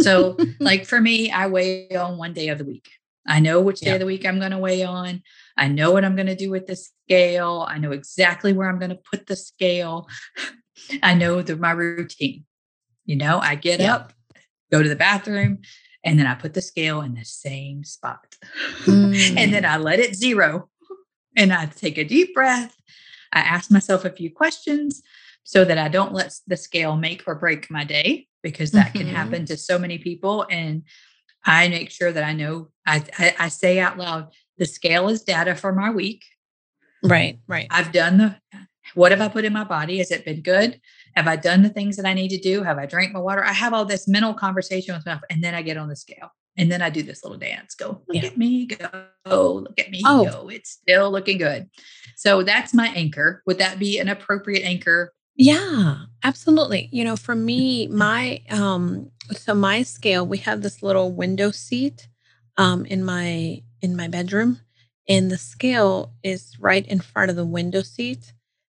so 0.00 0.36
like 0.60 0.86
for 0.86 1.00
me, 1.00 1.30
I 1.30 1.46
weigh 1.46 1.96
on 1.96 2.18
one 2.18 2.32
day 2.32 2.48
of 2.48 2.58
the 2.58 2.64
week. 2.64 2.88
I 3.26 3.40
know 3.40 3.60
which 3.60 3.80
day 3.80 3.94
of 3.94 4.00
the 4.00 4.06
week 4.06 4.24
I'm 4.24 4.38
going 4.38 4.52
to 4.52 4.58
weigh 4.58 4.84
on. 4.84 5.22
I 5.56 5.68
know 5.68 5.90
what 5.90 6.04
I'm 6.04 6.14
going 6.14 6.28
to 6.28 6.36
do 6.36 6.50
with 6.50 6.66
the 6.66 6.76
scale. 6.76 7.66
I 7.68 7.78
know 7.78 7.90
exactly 7.90 8.52
where 8.52 8.68
I'm 8.68 8.78
going 8.78 8.90
to 8.90 9.00
put 9.10 9.26
the 9.26 9.34
scale. 9.34 10.06
I 11.02 11.14
know 11.14 11.42
the, 11.42 11.56
my 11.56 11.72
routine. 11.72 12.44
You 13.04 13.16
know, 13.16 13.38
I 13.38 13.54
get 13.56 13.80
up, 13.80 14.12
go 14.70 14.82
to 14.82 14.88
the 14.88 14.96
bathroom, 14.96 15.58
and 16.04 16.18
then 16.18 16.26
I 16.26 16.34
put 16.34 16.54
the 16.54 16.62
scale 16.62 17.00
in 17.00 17.14
the 17.14 17.24
same 17.24 17.84
spot. 17.84 18.36
Mm. 18.84 19.36
and 19.36 19.52
then 19.52 19.64
I 19.64 19.76
let 19.78 19.98
it 19.98 20.14
zero 20.14 20.68
and 21.36 21.52
I 21.52 21.66
take 21.66 21.98
a 21.98 22.04
deep 22.04 22.34
breath. 22.34 22.76
I 23.32 23.40
ask 23.40 23.70
myself 23.70 24.04
a 24.04 24.10
few 24.10 24.30
questions 24.30 25.02
so 25.44 25.64
that 25.64 25.78
I 25.78 25.88
don't 25.88 26.12
let 26.12 26.34
the 26.46 26.56
scale 26.56 26.96
make 26.96 27.22
or 27.26 27.34
break 27.34 27.70
my 27.70 27.84
day 27.84 28.26
because 28.42 28.72
that 28.72 28.88
mm-hmm. 28.88 28.98
can 28.98 29.06
happen 29.08 29.44
to 29.46 29.56
so 29.56 29.78
many 29.78 29.98
people. 29.98 30.46
And 30.50 30.82
I 31.44 31.68
make 31.68 31.90
sure 31.90 32.10
that 32.10 32.24
I 32.24 32.32
know 32.32 32.68
I, 32.86 33.04
I, 33.18 33.34
I 33.38 33.48
say 33.48 33.78
out 33.78 33.98
loud, 33.98 34.32
the 34.58 34.66
scale 34.66 35.08
is 35.08 35.22
data 35.22 35.54
for 35.54 35.72
my 35.72 35.90
week. 35.90 36.24
Right, 37.02 37.38
right. 37.46 37.68
I've 37.70 37.92
done 37.92 38.18
the 38.18 38.36
what 38.94 39.12
have 39.12 39.20
I 39.20 39.28
put 39.28 39.44
in 39.44 39.52
my 39.52 39.64
body? 39.64 39.98
Has 39.98 40.10
it 40.10 40.24
been 40.24 40.42
good? 40.42 40.80
Have 41.16 41.26
I 41.26 41.36
done 41.36 41.62
the 41.62 41.68
things 41.68 41.96
that 41.96 42.06
I 42.06 42.14
need 42.14 42.28
to 42.28 42.38
do? 42.38 42.62
Have 42.62 42.78
I 42.78 42.86
drank 42.86 43.12
my 43.12 43.20
water? 43.20 43.44
I 43.44 43.52
have 43.52 43.74
all 43.74 43.84
this 43.84 44.06
mental 44.06 44.34
conversation 44.34 44.94
with 44.94 45.04
myself, 45.04 45.22
and 45.30 45.42
then 45.42 45.54
I 45.54 45.62
get 45.62 45.76
on 45.76 45.88
the 45.88 45.96
scale. 45.96 46.30
And 46.58 46.70
then 46.72 46.82
I 46.82 46.90
do 46.90 47.02
this 47.02 47.22
little 47.22 47.38
dance. 47.38 47.74
Go, 47.74 48.02
look 48.08 48.22
yeah. 48.22 48.26
at 48.26 48.38
me 48.38 48.66
go. 48.66 49.08
Look 49.26 49.78
at 49.78 49.90
me 49.90 50.02
oh. 50.04 50.24
go. 50.24 50.48
It's 50.48 50.70
still 50.70 51.10
looking 51.10 51.38
good. 51.38 51.68
So 52.16 52.42
that's 52.42 52.72
my 52.72 52.88
anchor. 52.88 53.42
Would 53.46 53.58
that 53.58 53.78
be 53.78 53.98
an 53.98 54.08
appropriate 54.08 54.64
anchor? 54.64 55.12
Yeah, 55.36 55.96
absolutely. 56.24 56.88
You 56.92 57.04
know, 57.04 57.16
for 57.16 57.34
me, 57.34 57.88
my 57.88 58.42
um 58.50 59.10
so 59.32 59.54
my 59.54 59.82
scale, 59.82 60.26
we 60.26 60.38
have 60.38 60.62
this 60.62 60.82
little 60.82 61.12
window 61.12 61.50
seat 61.50 62.08
um 62.56 62.86
in 62.86 63.04
my 63.04 63.62
in 63.82 63.96
my 63.96 64.08
bedroom 64.08 64.60
and 65.08 65.30
the 65.30 65.38
scale 65.38 66.12
is 66.22 66.56
right 66.58 66.86
in 66.86 67.00
front 67.00 67.30
of 67.30 67.36
the 67.36 67.44
window 67.44 67.82
seat. 67.82 68.32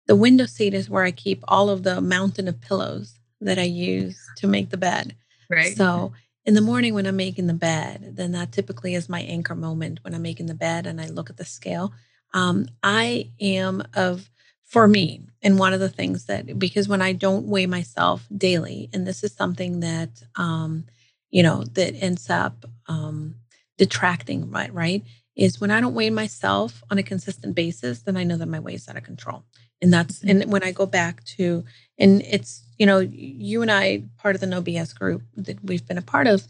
The 0.07 0.15
window 0.15 0.45
seat 0.45 0.73
is 0.73 0.89
where 0.89 1.03
I 1.03 1.11
keep 1.11 1.43
all 1.47 1.69
of 1.69 1.83
the 1.83 2.01
mountain 2.01 2.47
of 2.47 2.61
pillows 2.61 3.19
that 3.41 3.59
I 3.59 3.63
use 3.63 4.19
to 4.37 4.47
make 4.47 4.69
the 4.69 4.77
bed. 4.77 5.15
Right. 5.49 5.75
So 5.75 6.13
in 6.45 6.53
the 6.55 6.61
morning 6.61 6.93
when 6.93 7.05
I'm 7.05 7.15
making 7.15 7.47
the 7.47 7.53
bed, 7.53 8.15
then 8.15 8.31
that 8.33 8.51
typically 8.51 8.95
is 8.95 9.09
my 9.09 9.21
anchor 9.21 9.55
moment 9.55 9.99
when 10.03 10.13
I'm 10.15 10.21
making 10.23 10.47
the 10.47 10.55
bed 10.55 10.87
and 10.87 10.99
I 10.99 11.07
look 11.07 11.29
at 11.29 11.37
the 11.37 11.45
scale. 11.45 11.93
Um, 12.33 12.67
I 12.81 13.31
am 13.39 13.83
of, 13.93 14.29
for 14.65 14.87
me, 14.87 15.21
and 15.43 15.59
one 15.59 15.73
of 15.73 15.79
the 15.79 15.89
things 15.89 16.25
that, 16.25 16.57
because 16.57 16.87
when 16.87 17.01
I 17.01 17.13
don't 17.13 17.47
weigh 17.47 17.65
myself 17.67 18.27
daily, 18.35 18.89
and 18.93 19.05
this 19.05 19.23
is 19.23 19.33
something 19.33 19.81
that, 19.81 20.23
um, 20.35 20.85
you 21.29 21.43
know, 21.43 21.63
that 21.73 21.95
ends 21.95 22.29
up 22.29 22.65
um, 22.87 23.35
detracting, 23.77 24.49
right, 24.49 24.73
right, 24.73 25.03
is 25.35 25.61
when 25.61 25.71
I 25.71 25.81
don't 25.81 25.93
weigh 25.93 26.09
myself 26.09 26.83
on 26.89 26.97
a 26.97 27.03
consistent 27.03 27.55
basis, 27.55 28.01
then 28.01 28.17
I 28.17 28.23
know 28.23 28.37
that 28.37 28.47
my 28.47 28.59
weight 28.59 28.75
is 28.75 28.87
out 28.87 28.97
of 28.97 29.03
control. 29.03 29.43
And 29.81 29.91
that's, 29.93 30.19
mm-hmm. 30.19 30.41
and 30.41 30.51
when 30.51 30.63
I 30.63 30.71
go 30.71 30.85
back 30.85 31.23
to, 31.37 31.63
and 31.97 32.21
it's, 32.21 32.63
you 32.77 32.85
know, 32.85 32.99
you 32.99 33.61
and 33.61 33.71
I, 33.71 34.03
part 34.17 34.35
of 34.35 34.41
the 34.41 34.47
No 34.47 34.61
BS 34.61 34.97
group 34.97 35.23
that 35.35 35.63
we've 35.63 35.87
been 35.87 35.97
a 35.97 36.03
part 36.03 36.27
of, 36.27 36.43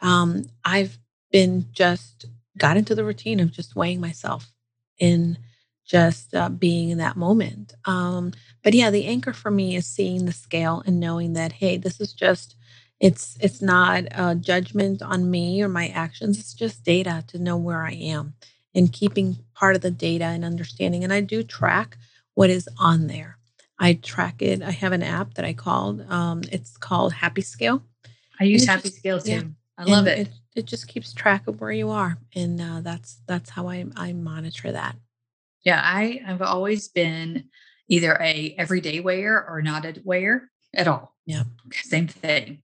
um, 0.00 0.44
I've 0.64 0.98
been 1.30 1.66
just 1.72 2.26
got 2.58 2.76
into 2.76 2.94
the 2.94 3.04
routine 3.04 3.40
of 3.40 3.52
just 3.52 3.74
weighing 3.76 4.00
myself 4.00 4.52
in 4.98 5.38
just 5.84 6.34
uh, 6.34 6.48
being 6.48 6.90
in 6.90 6.98
that 6.98 7.16
moment. 7.16 7.74
Um, 7.84 8.32
but 8.62 8.74
yeah, 8.74 8.90
the 8.90 9.06
anchor 9.06 9.32
for 9.32 9.50
me 9.50 9.76
is 9.76 9.86
seeing 9.86 10.24
the 10.24 10.32
scale 10.32 10.82
and 10.86 11.00
knowing 11.00 11.34
that, 11.34 11.52
hey, 11.52 11.76
this 11.76 12.00
is 12.00 12.12
just, 12.12 12.56
it's 13.00 13.36
it's 13.40 13.60
not 13.60 14.04
a 14.12 14.34
judgment 14.34 15.02
on 15.02 15.30
me 15.30 15.62
or 15.62 15.68
my 15.68 15.88
actions. 15.88 16.38
It's 16.38 16.54
just 16.54 16.84
data 16.84 17.24
to 17.28 17.38
know 17.38 17.56
where 17.56 17.82
I 17.82 17.92
am 17.92 18.34
and 18.74 18.92
keeping 18.92 19.38
part 19.54 19.76
of 19.76 19.82
the 19.82 19.90
data 19.90 20.24
and 20.24 20.44
understanding. 20.44 21.04
And 21.04 21.12
I 21.12 21.20
do 21.20 21.42
track 21.42 21.96
what 22.34 22.50
is 22.50 22.68
on 22.78 23.06
there. 23.06 23.38
I 23.78 23.94
track 23.94 24.40
it. 24.40 24.62
I 24.62 24.70
have 24.70 24.92
an 24.92 25.02
app 25.02 25.34
that 25.34 25.44
I 25.44 25.52
called. 25.52 26.08
Um, 26.10 26.42
it's 26.52 26.76
called 26.76 27.12
Happy 27.12 27.42
Scale. 27.42 27.82
I 28.40 28.44
use 28.44 28.66
Happy 28.66 28.82
just, 28.82 28.96
Scale 28.96 29.20
too. 29.20 29.30
Yeah. 29.30 29.42
I 29.76 29.84
love 29.84 30.06
it. 30.06 30.18
it. 30.18 30.28
it. 30.54 30.64
just 30.66 30.86
keeps 30.88 31.12
track 31.12 31.48
of 31.48 31.60
where 31.60 31.72
you 31.72 31.90
are, 31.90 32.16
and 32.34 32.60
uh, 32.60 32.80
that's 32.80 33.20
that's 33.26 33.50
how 33.50 33.68
I 33.68 33.84
I 33.96 34.12
monitor 34.12 34.70
that. 34.70 34.96
Yeah, 35.64 35.80
I 35.82 36.20
have 36.24 36.42
always 36.42 36.88
been 36.88 37.44
either 37.88 38.16
a 38.20 38.54
everyday 38.56 39.00
wearer 39.00 39.44
or 39.48 39.62
not 39.62 39.84
a 39.84 40.00
wearer 40.04 40.50
at 40.74 40.86
all. 40.86 41.16
Yeah, 41.26 41.44
same 41.72 42.06
thing. 42.06 42.62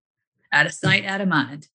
Out 0.52 0.66
of 0.66 0.72
sight, 0.72 1.04
out 1.04 1.20
of 1.20 1.28
mind. 1.28 1.68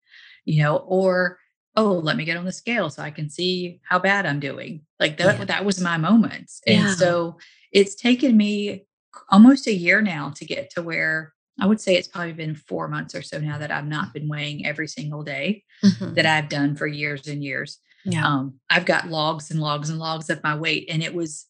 You 0.43 0.63
know, 0.63 0.77
or 0.77 1.39
oh, 1.75 1.93
let 1.93 2.15
me 2.15 2.25
get 2.25 2.37
on 2.37 2.45
the 2.45 2.51
scale 2.51 2.89
so 2.89 3.01
I 3.03 3.11
can 3.11 3.29
see 3.29 3.81
how 3.83 3.99
bad 3.99 4.25
I'm 4.25 4.39
doing. 4.39 4.81
Like 4.99 5.17
that. 5.17 5.39
Yeah. 5.39 5.45
That 5.45 5.65
was 5.65 5.81
my 5.81 5.97
moments, 5.97 6.61
and 6.67 6.83
yeah. 6.83 6.95
so 6.95 7.37
it's 7.71 7.95
taken 7.95 8.37
me 8.37 8.85
almost 9.29 9.67
a 9.67 9.73
year 9.73 10.01
now 10.01 10.31
to 10.35 10.45
get 10.45 10.69
to 10.71 10.81
where 10.81 11.33
I 11.59 11.65
would 11.65 11.79
say 11.79 11.95
it's 11.95 12.07
probably 12.07 12.33
been 12.33 12.55
four 12.55 12.87
months 12.87 13.15
or 13.15 13.21
so 13.21 13.39
now 13.39 13.57
that 13.57 13.71
I've 13.71 13.87
not 13.87 14.13
been 14.13 14.27
weighing 14.27 14.65
every 14.65 14.87
single 14.87 15.23
day 15.23 15.63
mm-hmm. 15.83 16.13
that 16.13 16.25
I've 16.25 16.49
done 16.49 16.75
for 16.75 16.87
years 16.87 17.27
and 17.27 17.43
years. 17.43 17.79
Yeah. 18.03 18.27
Um, 18.27 18.59
I've 18.69 18.85
got 18.85 19.07
logs 19.07 19.51
and 19.51 19.59
logs 19.59 19.89
and 19.89 19.99
logs 19.99 20.29
of 20.29 20.43
my 20.43 20.55
weight. 20.55 20.87
And 20.89 21.01
it 21.01 21.13
was 21.13 21.45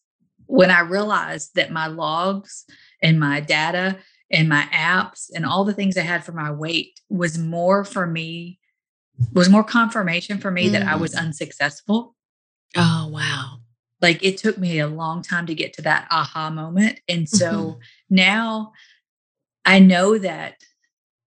when 0.46 0.70
I 0.70 0.80
realized 0.80 1.54
that 1.56 1.72
my 1.72 1.88
logs 1.88 2.64
and 3.02 3.18
my 3.18 3.40
data 3.40 3.98
and 4.30 4.48
my 4.48 4.68
apps 4.72 5.30
and 5.34 5.46
all 5.46 5.64
the 5.64 5.74
things 5.74 5.96
I 5.96 6.02
had 6.02 6.24
for 6.24 6.32
my 6.32 6.50
weight 6.50 7.00
was 7.08 7.38
more 7.38 7.84
for 7.84 8.06
me, 8.06 8.58
was 9.32 9.48
more 9.48 9.64
confirmation 9.64 10.38
for 10.38 10.50
me 10.50 10.68
mm. 10.68 10.72
that 10.72 10.82
I 10.82 10.96
was 10.96 11.14
mm. 11.14 11.20
unsuccessful. 11.20 12.14
Oh, 12.76 13.08
wow 13.10 13.60
like 14.02 14.22
it 14.22 14.38
took 14.38 14.58
me 14.58 14.78
a 14.78 14.86
long 14.86 15.22
time 15.22 15.46
to 15.46 15.54
get 15.54 15.72
to 15.74 15.82
that 15.82 16.06
aha 16.10 16.50
moment 16.50 17.00
and 17.08 17.28
so 17.28 17.50
mm-hmm. 17.50 17.80
now 18.10 18.72
i 19.64 19.78
know 19.78 20.18
that 20.18 20.56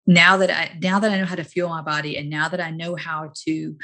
now 0.05 0.37
that 0.37 0.49
i 0.49 0.77
now 0.81 0.99
that 0.99 1.11
i 1.11 1.17
know 1.17 1.25
how 1.25 1.35
to 1.35 1.43
fuel 1.43 1.69
my 1.69 1.81
body 1.81 2.17
and 2.17 2.29
now 2.29 2.49
that 2.49 2.61
i 2.61 2.71
know 2.71 2.95
how 2.95 3.31
to 3.33 3.75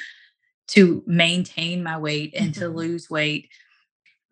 to 0.67 1.03
maintain 1.05 1.83
my 1.83 1.97
weight 1.97 2.33
and 2.35 2.51
mm-hmm. 2.51 2.61
to 2.61 2.67
lose 2.69 3.09
weight 3.09 3.49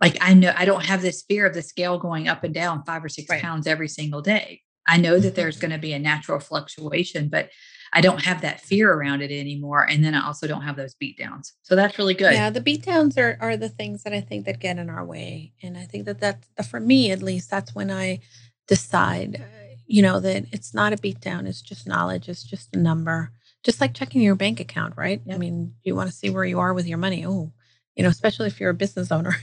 like 0.02 0.18
i 0.22 0.34
know 0.34 0.54
i 0.58 0.66
don't 0.66 0.86
have 0.86 1.02
this 1.02 1.24
fear 1.24 1.46
of 1.46 1.54
the 1.54 1.62
scale 1.62 1.98
going 1.98 2.28
up 2.28 2.44
and 2.44 2.54
down 2.54 2.84
five 2.84 3.04
or 3.04 3.10
six 3.10 3.30
right. 3.30 3.42
pounds 3.42 3.68
every 3.68 3.88
single 3.88 4.22
day 4.22 4.62
i 4.88 4.98
know 4.98 5.20
that 5.20 5.36
there's 5.36 5.56
mm-hmm. 5.56 5.68
going 5.68 5.72
to 5.72 5.82
be 5.82 5.94
a 5.94 6.00
natural 6.00 6.40
fluctuation 6.40 7.30
but 7.30 7.50
I 7.96 8.02
don't 8.02 8.24
have 8.24 8.42
that 8.42 8.60
fear 8.60 8.92
around 8.92 9.22
it 9.22 9.32
anymore. 9.32 9.88
And 9.88 10.04
then 10.04 10.16
I 10.16 10.26
also 10.26 10.48
don't 10.48 10.64
have 10.64 10.76
those 10.76 10.96
beat 10.96 11.18
downs. 11.18 11.54
So 11.62 11.76
that's 11.76 12.00
really 12.00 12.16
good. 12.16 12.34
Yeah, 12.34 12.50
the 12.50 12.60
beat 12.60 12.84
downs 12.84 13.18
are, 13.20 13.38
are 13.40 13.56
the 13.56 13.70
things 13.70 14.02
that 14.04 14.14
I 14.14 14.20
think 14.20 14.46
that 14.46 14.60
get 14.60 14.80
in 14.80 14.90
our 14.90 15.06
way. 15.06 15.54
And 15.62 15.78
I 15.78 15.84
think 15.84 16.06
that 16.06 16.20
that, 16.20 16.44
for 16.66 16.80
me, 16.80 17.12
at 17.12 17.22
least, 17.22 17.52
that's 17.52 17.76
when 17.76 17.92
I 17.92 18.22
decide, 18.68 19.42
uh, 19.42 19.76
you 19.86 20.02
know, 20.02 20.20
that 20.20 20.46
it's 20.52 20.74
not 20.74 20.92
a 20.92 20.98
beat 20.98 21.22
down. 21.22 21.46
It's 21.46 21.62
just 21.62 21.88
knowledge. 21.88 22.28
It's 22.28 22.44
just 22.44 22.76
a 22.76 22.80
number. 22.80 23.32
Just 23.62 23.80
like 23.80 23.94
checking 23.94 24.24
your 24.24 24.36
bank 24.36 24.60
account, 24.60 24.96
right? 24.98 25.22
Yep. 25.24 25.36
I 25.36 25.38
mean, 25.38 25.76
you 25.84 25.96
want 25.96 26.10
to 26.10 26.16
see 26.16 26.32
where 26.32 26.46
you 26.46 26.60
are 26.60 26.74
with 26.74 26.88
your 26.88 26.98
money. 26.98 27.26
Oh, 27.26 27.54
you 27.96 28.02
know, 28.02 28.10
especially 28.10 28.48
if 28.48 28.60
you're 28.60 28.72
a 28.72 28.76
business 28.76 29.12
owner. 29.12 29.36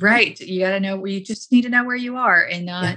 right. 0.00 0.38
You 0.38 0.60
got 0.60 0.70
to 0.70 0.80
know 0.80 0.96
where 0.96 1.10
you 1.10 1.20
just 1.20 1.50
need 1.50 1.62
to 1.62 1.68
know 1.68 1.84
where 1.84 1.96
you 1.96 2.16
are 2.16 2.44
and 2.44 2.64
not, 2.66 2.84
yeah. 2.84 2.96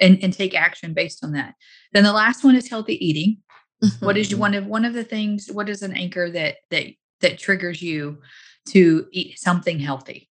And, 0.00 0.18
and 0.22 0.32
take 0.32 0.54
action 0.54 0.94
based 0.94 1.24
on 1.24 1.32
that. 1.32 1.54
Then 1.92 2.04
the 2.04 2.12
last 2.12 2.44
one 2.44 2.56
is 2.56 2.68
healthy 2.68 3.04
eating. 3.04 3.38
Mm-hmm. 3.82 4.04
What 4.04 4.16
is 4.16 4.30
mm-hmm. 4.30 4.40
one 4.40 4.54
of 4.54 4.66
one 4.66 4.84
of 4.84 4.94
the 4.94 5.04
things? 5.04 5.48
What 5.52 5.68
is 5.68 5.82
an 5.82 5.94
anchor 5.94 6.30
that 6.30 6.56
that 6.70 6.86
that 7.20 7.38
triggers 7.38 7.82
you 7.82 8.18
to 8.68 9.06
eat 9.12 9.38
something 9.38 9.78
healthy? 9.78 10.28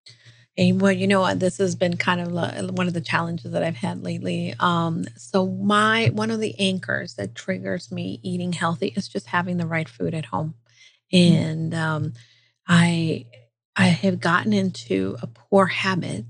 And 0.57 0.81
well, 0.81 0.91
you 0.91 1.07
know, 1.07 1.33
this 1.33 1.57
has 1.57 1.75
been 1.75 1.97
kind 1.97 2.21
of 2.21 2.31
one 2.75 2.87
of 2.87 2.93
the 2.93 3.01
challenges 3.01 3.51
that 3.51 3.63
I've 3.63 3.77
had 3.77 4.03
lately. 4.03 4.53
Um, 4.59 5.05
so 5.15 5.47
my 5.47 6.11
one 6.13 6.29
of 6.29 6.39
the 6.39 6.55
anchors 6.59 7.15
that 7.15 7.35
triggers 7.35 7.91
me 7.91 8.19
eating 8.21 8.53
healthy 8.53 8.93
is 8.95 9.07
just 9.07 9.27
having 9.27 9.57
the 9.57 9.67
right 9.67 9.87
food 9.87 10.13
at 10.13 10.25
home, 10.25 10.55
mm-hmm. 11.13 11.35
and 11.35 11.73
um, 11.73 12.13
I 12.67 13.25
I 13.75 13.85
have 13.85 14.19
gotten 14.19 14.53
into 14.53 15.17
a 15.21 15.27
poor 15.27 15.67
habit 15.67 16.25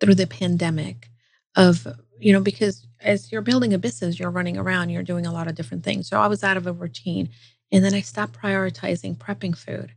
through 0.00 0.14
the 0.14 0.26
pandemic 0.26 1.08
of 1.56 1.86
you 2.24 2.32
know 2.32 2.40
because 2.40 2.86
as 3.00 3.30
you're 3.30 3.42
building 3.42 3.72
a 3.74 3.78
business, 3.78 4.18
you're 4.18 4.30
running 4.30 4.56
around, 4.56 4.90
you're 4.90 5.02
doing 5.02 5.26
a 5.26 5.32
lot 5.32 5.46
of 5.46 5.54
different 5.54 5.84
things. 5.84 6.08
So 6.08 6.20
I 6.20 6.26
was 6.26 6.42
out 6.42 6.56
of 6.56 6.66
a 6.66 6.72
routine. 6.72 7.28
And 7.74 7.84
then 7.84 7.94
I 7.94 8.02
stopped 8.02 8.40
prioritizing 8.40 9.16
prepping 9.16 9.56
food. 9.56 9.92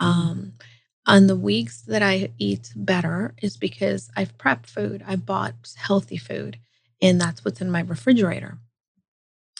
Mm-hmm. 0.00 0.04
Um, 0.04 0.52
on 1.06 1.26
the 1.26 1.36
weeks 1.36 1.82
that 1.82 2.02
I 2.02 2.30
eat 2.38 2.72
better 2.76 3.34
is 3.42 3.56
because 3.56 4.10
I've 4.16 4.36
prepped 4.38 4.66
food, 4.66 5.04
I 5.06 5.16
bought 5.16 5.54
healthy 5.76 6.16
food, 6.16 6.58
and 7.00 7.20
that's 7.20 7.44
what's 7.44 7.60
in 7.60 7.70
my 7.70 7.80
refrigerator. 7.80 8.58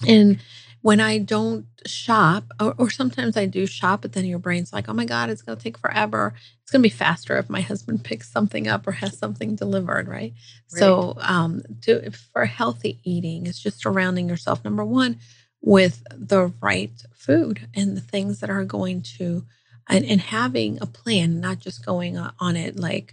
And 0.06 0.40
when 0.86 1.00
I 1.00 1.18
don't 1.18 1.66
shop, 1.84 2.44
or, 2.60 2.72
or, 2.78 2.90
sometimes 2.90 3.36
I 3.36 3.46
do 3.46 3.66
shop, 3.66 4.02
but 4.02 4.12
then 4.12 4.24
your 4.24 4.38
brain's 4.38 4.72
like, 4.72 4.88
oh 4.88 4.92
my 4.92 5.04
God, 5.04 5.30
it's 5.30 5.42
going 5.42 5.58
to 5.58 5.62
take 5.62 5.76
forever. 5.76 6.32
It's 6.62 6.70
going 6.70 6.80
to 6.80 6.88
be 6.88 6.94
faster 6.94 7.36
if 7.38 7.50
my 7.50 7.60
husband 7.60 8.04
picks 8.04 8.30
something 8.30 8.68
up 8.68 8.86
or 8.86 8.92
has 8.92 9.18
something 9.18 9.56
delivered, 9.56 10.06
right? 10.06 10.32
right. 10.32 10.78
So, 10.78 11.16
um, 11.18 11.64
to, 11.82 12.12
for 12.12 12.44
healthy 12.44 13.00
eating, 13.02 13.48
it's 13.48 13.58
just 13.58 13.80
surrounding 13.80 14.28
yourself, 14.28 14.64
number 14.64 14.84
one, 14.84 15.18
with 15.60 16.04
the 16.14 16.52
right 16.62 16.92
food 17.16 17.66
and 17.74 17.96
the 17.96 18.00
things 18.00 18.38
that 18.38 18.48
are 18.48 18.64
going 18.64 19.02
to 19.18 19.44
and, 19.88 20.04
and 20.04 20.20
having 20.20 20.78
a 20.80 20.86
plan, 20.86 21.40
not 21.40 21.58
just 21.58 21.84
going 21.84 22.16
on 22.16 22.54
it 22.54 22.78
like, 22.78 23.12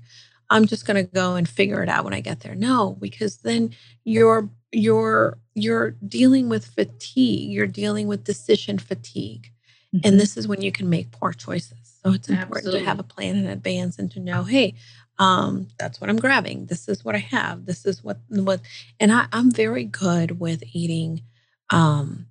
I'm 0.50 0.66
just 0.66 0.86
going 0.86 1.04
to 1.04 1.12
go 1.12 1.36
and 1.36 1.48
figure 1.48 1.82
it 1.84 1.90
out 1.90 2.04
when 2.04 2.14
I 2.14 2.22
get 2.22 2.42
there. 2.42 2.56
No, 2.56 2.98
because 3.00 3.38
then 3.38 3.76
you're 4.04 4.50
you're 4.72 5.38
you're 5.56 5.92
dealing 6.08 6.50
with 6.50 6.66
fatigue. 6.66 7.52
You're 7.52 7.68
dealing 7.68 8.08
with 8.08 8.24
decision 8.24 8.78
fatigue. 8.78 9.52
Mm-hmm. 9.94 10.08
And 10.08 10.20
this 10.20 10.38
is 10.38 10.48
when 10.48 10.62
you 10.62 10.72
can 10.72 10.90
make 10.90 11.12
poor 11.12 11.34
choices. 11.34 12.00
So 12.04 12.12
it's 12.12 12.28
important 12.28 12.58
Absolutely. 12.58 12.80
to 12.82 12.86
have 12.86 13.00
a 13.00 13.04
plan 13.04 13.36
in 13.38 13.48
advance 13.48 13.98
and 13.98 14.12
to 14.12 14.20
know, 14.20 14.44
hey, 14.44 14.74
um, 15.20 15.68
that's 15.78 16.02
what 16.02 16.10
I'm 16.10 16.18
grabbing. 16.18 16.66
This 16.66 16.90
is 16.90 17.06
what 17.06 17.16
I 17.16 17.20
have. 17.20 17.66
This 17.66 17.86
is 17.86 18.04
what 18.04 18.18
what 18.30 18.62
and 19.00 19.12
I, 19.12 19.28
I'm 19.32 19.52
very 19.52 19.86
good 19.86 20.40
with 20.40 20.64
eating 20.74 21.22
um 21.70 22.28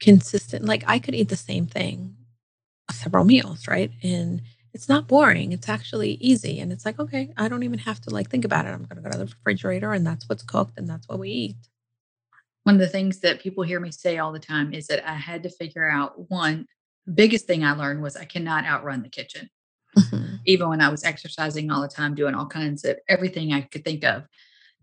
consistent. 0.00 0.64
Like 0.64 0.84
I 0.86 0.98
could 0.98 1.14
eat 1.14 1.28
the 1.28 1.36
same 1.36 1.66
thing 1.66 2.14
several 2.92 3.24
meals, 3.24 3.68
right? 3.68 3.90
And 4.02 4.42
it's 4.74 4.88
not 4.88 5.08
boring. 5.08 5.52
It's 5.52 5.68
actually 5.68 6.12
easy. 6.12 6.60
And 6.60 6.72
it's 6.72 6.84
like, 6.84 6.98
okay, 6.98 7.32
I 7.36 7.48
don't 7.48 7.62
even 7.62 7.78
have 7.80 8.00
to 8.02 8.10
like 8.10 8.30
think 8.30 8.44
about 8.44 8.66
it. 8.66 8.70
I'm 8.70 8.84
gonna 8.84 9.00
go 9.00 9.10
to 9.10 9.18
the 9.18 9.24
refrigerator 9.24 9.92
and 9.92 10.06
that's 10.06 10.28
what's 10.28 10.42
cooked 10.42 10.78
and 10.78 10.88
that's 10.88 11.08
what 11.08 11.18
we 11.18 11.30
eat. 11.30 11.56
One 12.64 12.74
of 12.74 12.80
the 12.80 12.88
things 12.88 13.20
that 13.20 13.40
people 13.40 13.64
hear 13.64 13.80
me 13.80 13.90
say 13.90 14.18
all 14.18 14.32
the 14.32 14.38
time 14.38 14.74
is 14.74 14.88
that 14.88 15.08
I 15.08 15.14
had 15.14 15.42
to 15.44 15.50
figure 15.50 15.88
out 15.88 16.30
one 16.30 16.66
biggest 17.12 17.46
thing 17.46 17.64
I 17.64 17.72
learned 17.72 18.02
was 18.02 18.16
I 18.16 18.24
cannot 18.24 18.64
outrun 18.64 19.02
the 19.02 19.08
kitchen. 19.08 19.48
Mm-hmm. 19.96 20.34
Even 20.46 20.68
when 20.68 20.80
I 20.80 20.90
was 20.90 21.02
exercising 21.02 21.70
all 21.70 21.80
the 21.80 21.88
time, 21.88 22.14
doing 22.14 22.34
all 22.34 22.46
kinds 22.46 22.84
of 22.84 22.98
everything 23.08 23.52
I 23.52 23.62
could 23.62 23.84
think 23.84 24.04
of. 24.04 24.24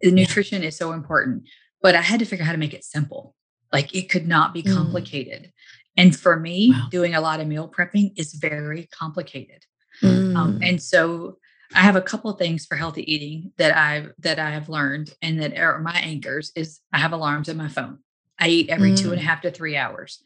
The 0.01 0.11
nutrition 0.11 0.63
is 0.63 0.75
so 0.75 0.91
important, 0.91 1.43
but 1.81 1.95
I 1.95 2.01
had 2.01 2.19
to 2.19 2.25
figure 2.25 2.43
out 2.43 2.47
how 2.47 2.51
to 2.51 2.57
make 2.57 2.73
it 2.73 2.83
simple. 2.83 3.35
Like 3.71 3.95
it 3.95 4.09
could 4.09 4.27
not 4.27 4.53
be 4.53 4.63
mm. 4.63 4.73
complicated. 4.73 5.43
Mm. 5.43 5.51
And 5.97 6.15
for 6.15 6.37
me, 6.37 6.71
wow. 6.73 6.87
doing 6.89 7.15
a 7.15 7.21
lot 7.21 7.39
of 7.39 7.47
meal 7.47 7.69
prepping 7.69 8.11
is 8.17 8.33
very 8.33 8.87
complicated. 8.91 9.63
Mm. 10.01 10.35
Um, 10.35 10.59
and 10.61 10.81
so 10.81 11.37
I 11.73 11.79
have 11.79 11.95
a 11.95 12.01
couple 12.01 12.29
of 12.29 12.37
things 12.37 12.65
for 12.65 12.75
healthy 12.75 13.11
eating 13.11 13.51
that 13.57 13.75
I've 13.75 14.11
that 14.19 14.39
I 14.39 14.51
have 14.51 14.69
learned 14.69 15.13
and 15.21 15.41
that 15.41 15.57
are 15.57 15.79
my 15.79 15.97
anchors 15.99 16.51
is 16.55 16.79
I 16.93 16.99
have 16.99 17.13
alarms 17.13 17.49
on 17.49 17.57
my 17.57 17.67
phone. 17.67 17.99
I 18.39 18.49
eat 18.49 18.69
every 18.69 18.91
mm. 18.91 18.97
two 18.97 19.11
and 19.11 19.19
a 19.19 19.23
mm. 19.23 19.27
half 19.27 19.41
to 19.41 19.51
three 19.51 19.77
hours. 19.77 20.21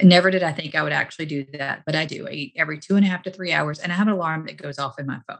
Never 0.00 0.30
did 0.30 0.42
I 0.42 0.52
think 0.52 0.74
I 0.74 0.82
would 0.82 0.92
actually 0.92 1.26
do 1.26 1.44
that, 1.54 1.82
but 1.84 1.96
I 1.96 2.04
do. 2.04 2.28
I 2.28 2.30
eat 2.30 2.52
every 2.56 2.78
two 2.78 2.96
and 2.96 3.04
a 3.04 3.08
half 3.08 3.24
to 3.24 3.32
three 3.32 3.52
hours, 3.52 3.80
and 3.80 3.92
I 3.92 3.96
have 3.96 4.06
an 4.06 4.12
alarm 4.12 4.46
that 4.46 4.56
goes 4.56 4.78
off 4.78 4.98
in 4.98 5.06
my 5.06 5.18
phone. 5.26 5.38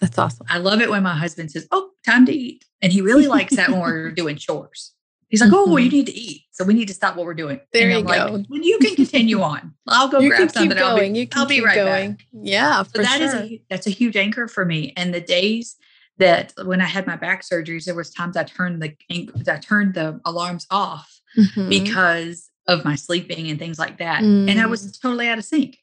That's 0.00 0.18
awesome. 0.18 0.46
I 0.48 0.58
love 0.58 0.80
it 0.80 0.90
when 0.90 1.02
my 1.02 1.14
husband 1.14 1.50
says, 1.50 1.68
"Oh, 1.70 1.90
time 2.04 2.24
to 2.26 2.32
eat," 2.32 2.64
and 2.80 2.92
he 2.92 3.02
really 3.02 3.26
likes 3.26 3.54
that 3.56 3.68
when 3.68 3.80
we're 3.80 4.10
doing 4.10 4.36
chores. 4.36 4.94
He's 5.32 5.40
like, 5.40 5.50
"Oh, 5.50 5.64
well, 5.66 5.78
you 5.78 5.88
mm-hmm. 5.88 5.96
need 5.96 6.06
to 6.06 6.14
eat, 6.14 6.42
so 6.50 6.62
we 6.62 6.74
need 6.74 6.88
to 6.88 6.94
stop 6.94 7.16
what 7.16 7.24
we're 7.24 7.32
doing." 7.32 7.58
There 7.72 7.88
and 7.88 7.92
you 7.92 7.98
I'm 7.98 8.04
go. 8.04 8.34
Like, 8.34 8.46
well, 8.50 8.60
you 8.60 8.78
can 8.78 8.94
continue 8.94 9.40
on. 9.42 9.72
I'll 9.88 10.08
go 10.08 10.20
you 10.20 10.28
grab 10.28 10.50
something. 10.50 10.76
Going. 10.76 10.82
I'll 10.82 10.98
be, 10.98 11.18
you 11.18 11.26
can 11.26 11.40
I'll 11.40 11.46
be 11.46 11.54
keep 11.54 11.64
right 11.64 11.74
going. 11.74 12.12
back. 12.12 12.26
Yeah, 12.34 12.82
so 12.82 13.00
that 13.00 13.16
sure. 13.16 13.26
is 13.26 13.34
a 13.34 13.62
that's 13.70 13.86
a 13.86 13.90
huge 13.90 14.14
anchor 14.14 14.46
for 14.46 14.66
me. 14.66 14.92
And 14.94 15.14
the 15.14 15.22
days 15.22 15.76
that 16.18 16.52
when 16.66 16.82
I 16.82 16.84
had 16.84 17.06
my 17.06 17.16
back 17.16 17.42
surgeries, 17.42 17.86
there 17.86 17.94
was 17.94 18.10
times 18.10 18.36
I 18.36 18.44
turned 18.44 18.82
the 18.82 18.94
I 19.10 19.56
turned 19.56 19.94
the 19.94 20.20
alarms 20.26 20.66
off 20.70 21.18
mm-hmm. 21.34 21.70
because 21.70 22.50
of 22.68 22.84
my 22.84 22.94
sleeping 22.94 23.48
and 23.48 23.58
things 23.58 23.78
like 23.78 23.96
that. 23.98 24.22
Mm. 24.22 24.50
And 24.50 24.60
I 24.60 24.66
was 24.66 24.86
mm. 24.86 25.00
totally 25.00 25.28
out 25.28 25.38
of 25.38 25.46
sync. 25.46 25.78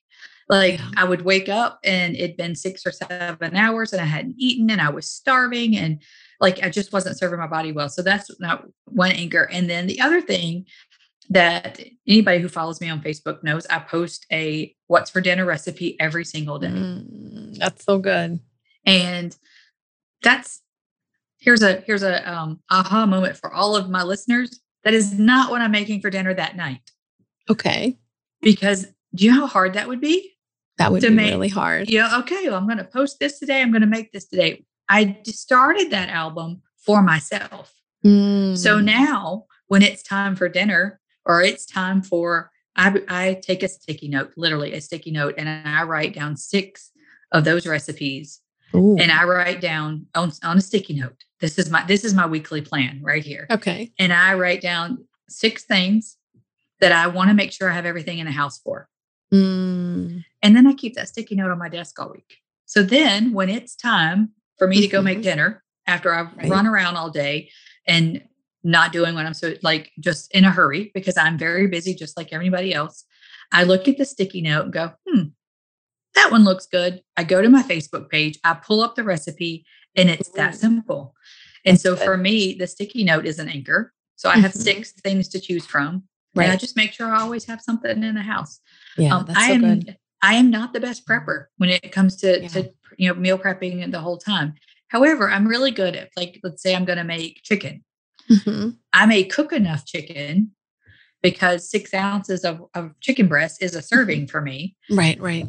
Like 0.47 0.79
yeah. 0.79 0.89
I 0.97 1.03
would 1.05 1.23
wake 1.23 1.49
up 1.49 1.79
and 1.83 2.15
it'd 2.15 2.37
been 2.37 2.55
six 2.55 2.85
or 2.85 2.91
seven 2.91 3.55
hours 3.55 3.93
and 3.93 4.01
I 4.01 4.05
hadn't 4.05 4.35
eaten 4.37 4.69
and 4.69 4.81
I 4.81 4.89
was 4.89 5.09
starving 5.09 5.75
and 5.75 6.01
like 6.39 6.63
I 6.63 6.69
just 6.69 6.93
wasn't 6.93 7.17
serving 7.17 7.39
my 7.39 7.47
body 7.47 7.71
well. 7.71 7.89
So 7.89 8.01
that's 8.01 8.29
not 8.39 8.65
one 8.85 9.11
anchor. 9.11 9.49
And 9.51 9.69
then 9.69 9.87
the 9.87 10.01
other 10.01 10.21
thing 10.21 10.65
that 11.29 11.79
anybody 12.07 12.39
who 12.39 12.49
follows 12.49 12.81
me 12.81 12.89
on 12.89 13.01
Facebook 13.01 13.43
knows 13.43 13.65
I 13.67 13.79
post 13.79 14.25
a 14.31 14.75
what's 14.87 15.11
for 15.11 15.21
dinner 15.21 15.45
recipe 15.45 15.99
every 15.99 16.25
single 16.25 16.57
day. 16.57 16.69
Mm, 16.69 17.57
that's 17.57 17.83
so 17.83 17.99
good. 17.99 18.39
And 18.85 19.37
that's 20.23 20.61
here's 21.37 21.61
a 21.61 21.81
here's 21.81 22.03
a 22.03 22.31
um 22.31 22.59
aha 22.69 23.05
moment 23.05 23.37
for 23.37 23.53
all 23.53 23.75
of 23.75 23.89
my 23.89 24.03
listeners. 24.03 24.59
That 24.83 24.93
is 24.93 25.17
not 25.19 25.51
what 25.51 25.61
I'm 25.61 25.71
making 25.71 26.01
for 26.01 26.09
dinner 26.09 26.33
that 26.33 26.55
night. 26.55 26.81
Okay. 27.49 27.97
Because 28.41 28.87
do 29.13 29.25
you 29.25 29.31
know 29.31 29.41
how 29.41 29.47
hard 29.47 29.73
that 29.73 29.87
would 29.87 30.01
be? 30.01 30.33
That 30.77 30.91
would 30.91 31.01
be 31.01 31.09
make, 31.09 31.31
really 31.31 31.49
hard. 31.49 31.89
Yeah. 31.89 32.19
Okay. 32.19 32.47
Well, 32.47 32.55
I'm 32.55 32.65
going 32.65 32.77
to 32.77 32.85
post 32.85 33.19
this 33.19 33.37
today. 33.37 33.61
I'm 33.61 33.71
going 33.71 33.81
to 33.81 33.87
make 33.87 34.13
this 34.13 34.27
today. 34.27 34.63
I 34.89 35.17
started 35.25 35.91
that 35.91 36.09
album 36.09 36.61
for 36.85 37.01
myself. 37.01 37.73
Mm. 38.05 38.57
So 38.57 38.79
now 38.79 39.45
when 39.67 39.81
it's 39.81 40.01
time 40.01 40.35
for 40.35 40.49
dinner 40.49 40.99
or 41.25 41.41
it's 41.41 41.65
time 41.65 42.01
for, 42.01 42.51
I, 42.75 43.01
I 43.07 43.33
take 43.41 43.61
a 43.61 43.67
sticky 43.67 44.07
note, 44.07 44.31
literally 44.35 44.73
a 44.73 44.81
sticky 44.81 45.11
note, 45.11 45.35
and 45.37 45.47
I 45.47 45.83
write 45.83 46.13
down 46.13 46.37
six 46.37 46.91
of 47.31 47.43
those 47.43 47.67
recipes 47.67 48.41
Ooh. 48.75 48.97
and 48.97 49.11
I 49.11 49.23
write 49.25 49.61
down 49.61 50.07
on, 50.15 50.31
on 50.43 50.57
a 50.57 50.61
sticky 50.61 50.95
note 50.95 51.23
this 51.39 51.57
is 51.57 51.69
my 51.69 51.85
this 51.85 52.03
is 52.03 52.13
my 52.13 52.25
weekly 52.25 52.61
plan 52.61 52.99
right 53.01 53.23
here. 53.23 53.47
Okay. 53.49 53.91
And 53.97 54.11
I 54.11 54.33
write 54.33 54.61
down 54.61 55.05
six 55.29 55.63
things 55.63 56.17
that 56.79 56.91
I 56.91 57.07
want 57.07 57.29
to 57.29 57.33
make 57.33 57.51
sure 57.51 57.69
I 57.69 57.73
have 57.73 57.85
everything 57.85 58.19
in 58.19 58.25
the 58.25 58.31
house 58.31 58.59
for. 58.59 58.87
Mm. 59.33 60.23
And 60.41 60.55
then 60.55 60.67
I 60.67 60.73
keep 60.73 60.95
that 60.95 61.09
sticky 61.09 61.35
note 61.35 61.51
on 61.51 61.59
my 61.59 61.69
desk 61.69 61.99
all 61.99 62.11
week. 62.11 62.37
So 62.65 62.83
then 62.83 63.33
when 63.33 63.49
it's 63.49 63.75
time 63.75 64.31
for 64.59 64.67
me 64.67 64.81
to 64.81 64.87
go 64.87 65.01
make 65.01 65.19
mm-hmm. 65.19 65.23
dinner 65.23 65.63
after 65.87 66.13
I've 66.13 66.35
right. 66.37 66.49
run 66.49 66.67
around 66.67 66.97
all 66.97 67.09
day 67.09 67.49
and 67.87 68.21
not 68.63 68.91
doing 68.91 69.15
what 69.15 69.25
I'm 69.25 69.33
so 69.33 69.53
like 69.63 69.91
just 69.99 70.33
in 70.35 70.45
a 70.45 70.51
hurry 70.51 70.91
because 70.93 71.17
I'm 71.17 71.37
very 71.37 71.67
busy 71.67 71.95
just 71.95 72.17
like 72.17 72.31
everybody 72.31 72.73
else. 72.73 73.05
I 73.51 73.63
look 73.63 73.87
at 73.87 73.97
the 73.97 74.05
sticky 74.05 74.41
note 74.41 74.65
and 74.65 74.73
go, 74.73 74.91
hmm, 75.07 75.21
that 76.15 76.29
one 76.29 76.43
looks 76.43 76.67
good. 76.67 77.01
I 77.17 77.23
go 77.23 77.41
to 77.41 77.49
my 77.49 77.63
Facebook 77.63 78.09
page, 78.09 78.37
I 78.43 78.53
pull 78.53 78.81
up 78.81 78.95
the 78.95 79.03
recipe, 79.03 79.65
and 79.95 80.09
it's 80.09 80.29
that 80.31 80.55
simple. 80.55 81.15
And 81.65 81.75
That's 81.75 81.83
so 81.83 81.95
good. 81.95 82.03
for 82.03 82.17
me, 82.17 82.53
the 82.53 82.67
sticky 82.67 83.03
note 83.03 83.25
is 83.25 83.39
an 83.39 83.49
anchor. 83.49 83.93
So 84.15 84.29
I 84.29 84.37
have 84.37 84.51
mm-hmm. 84.51 84.59
six 84.59 84.91
things 84.91 85.29
to 85.29 85.39
choose 85.39 85.65
from. 85.65 86.03
Right. 86.35 86.43
And 86.43 86.53
I 86.53 86.57
just 86.57 86.75
make 86.75 86.91
sure 86.91 87.07
I 87.07 87.21
always 87.21 87.45
have 87.45 87.61
something 87.61 88.03
in 88.03 88.15
the 88.15 88.21
house. 88.21 88.59
Yeah, 88.97 89.15
um, 89.15 89.25
I 89.35 89.47
so 89.47 89.53
am 89.53 89.61
good. 89.61 89.97
I 90.21 90.35
am 90.35 90.49
not 90.49 90.73
the 90.73 90.79
best 90.79 91.07
prepper 91.07 91.45
when 91.57 91.69
it 91.69 91.91
comes 91.91 92.17
to, 92.17 92.41
yeah. 92.41 92.47
to 92.49 92.73
you 92.97 93.09
know 93.09 93.15
meal 93.15 93.37
prepping 93.37 93.91
the 93.91 93.99
whole 93.99 94.17
time. 94.17 94.55
However, 94.89 95.29
I'm 95.29 95.47
really 95.47 95.71
good 95.71 95.95
at 95.95 96.09
like 96.15 96.39
let's 96.43 96.61
say 96.61 96.75
I'm 96.75 96.85
going 96.85 96.97
to 96.97 97.03
make 97.03 97.41
chicken. 97.43 97.83
Mm-hmm. 98.29 98.69
I 98.93 99.05
may 99.05 99.23
cook 99.23 99.53
enough 99.53 99.85
chicken 99.85 100.51
because 101.21 101.69
six 101.69 101.93
ounces 101.93 102.45
of, 102.45 102.61
of 102.73 102.99
chicken 102.99 103.27
breast 103.27 103.61
is 103.61 103.75
a 103.75 103.81
serving 103.81 104.27
for 104.27 104.41
me. 104.41 104.75
Right, 104.89 105.19
right. 105.19 105.47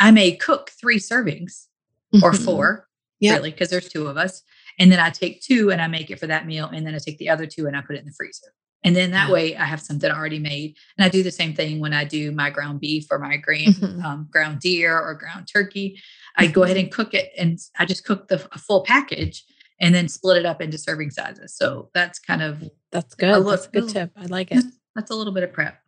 I 0.00 0.10
may 0.10 0.32
cook 0.32 0.70
three 0.70 0.98
servings 0.98 1.66
mm-hmm. 2.14 2.24
or 2.24 2.32
four, 2.32 2.88
yep. 3.20 3.36
really, 3.36 3.50
because 3.50 3.70
there's 3.70 3.88
two 3.88 4.06
of 4.06 4.16
us. 4.16 4.42
And 4.78 4.90
then 4.90 4.98
I 4.98 5.10
take 5.10 5.40
two 5.40 5.70
and 5.70 5.80
I 5.80 5.86
make 5.86 6.10
it 6.10 6.18
for 6.18 6.26
that 6.26 6.46
meal. 6.46 6.70
And 6.72 6.86
then 6.86 6.94
I 6.94 6.98
take 6.98 7.18
the 7.18 7.30
other 7.30 7.46
two 7.46 7.66
and 7.66 7.76
I 7.76 7.80
put 7.80 7.96
it 7.96 8.00
in 8.00 8.06
the 8.06 8.12
freezer. 8.12 8.52
And 8.84 8.94
then 8.94 9.12
that 9.12 9.30
way 9.30 9.56
I 9.56 9.64
have 9.64 9.80
something 9.80 10.10
already 10.10 10.38
made. 10.38 10.76
And 10.96 11.04
I 11.04 11.08
do 11.08 11.22
the 11.22 11.30
same 11.30 11.54
thing 11.54 11.80
when 11.80 11.94
I 11.94 12.04
do 12.04 12.30
my 12.32 12.50
ground 12.50 12.80
beef 12.80 13.06
or 13.10 13.18
my 13.18 13.38
ground, 13.38 13.74
mm-hmm. 13.76 14.04
um, 14.04 14.28
ground 14.30 14.60
deer 14.60 14.98
or 14.98 15.14
ground 15.14 15.48
turkey. 15.50 15.98
I 16.36 16.48
go 16.48 16.64
ahead 16.64 16.76
mm-hmm. 16.76 16.84
and 16.84 16.92
cook 16.92 17.14
it 17.14 17.32
and 17.38 17.58
I 17.78 17.86
just 17.86 18.04
cook 18.04 18.28
the 18.28 18.38
full 18.38 18.84
package 18.84 19.44
and 19.80 19.94
then 19.94 20.08
split 20.08 20.36
it 20.36 20.46
up 20.46 20.60
into 20.60 20.76
serving 20.76 21.10
sizes. 21.10 21.56
So 21.56 21.90
that's 21.94 22.18
kind 22.18 22.42
of 22.42 22.62
that's 22.92 23.14
good. 23.14 23.38
Look, 23.38 23.48
that's 23.48 23.66
a 23.66 23.70
good 23.70 23.88
tip. 23.88 24.10
I 24.16 24.26
like 24.26 24.52
it. 24.52 24.64
That's 24.94 25.10
a 25.10 25.14
little 25.14 25.32
bit 25.32 25.42
of 25.44 25.52
prep. 25.52 25.80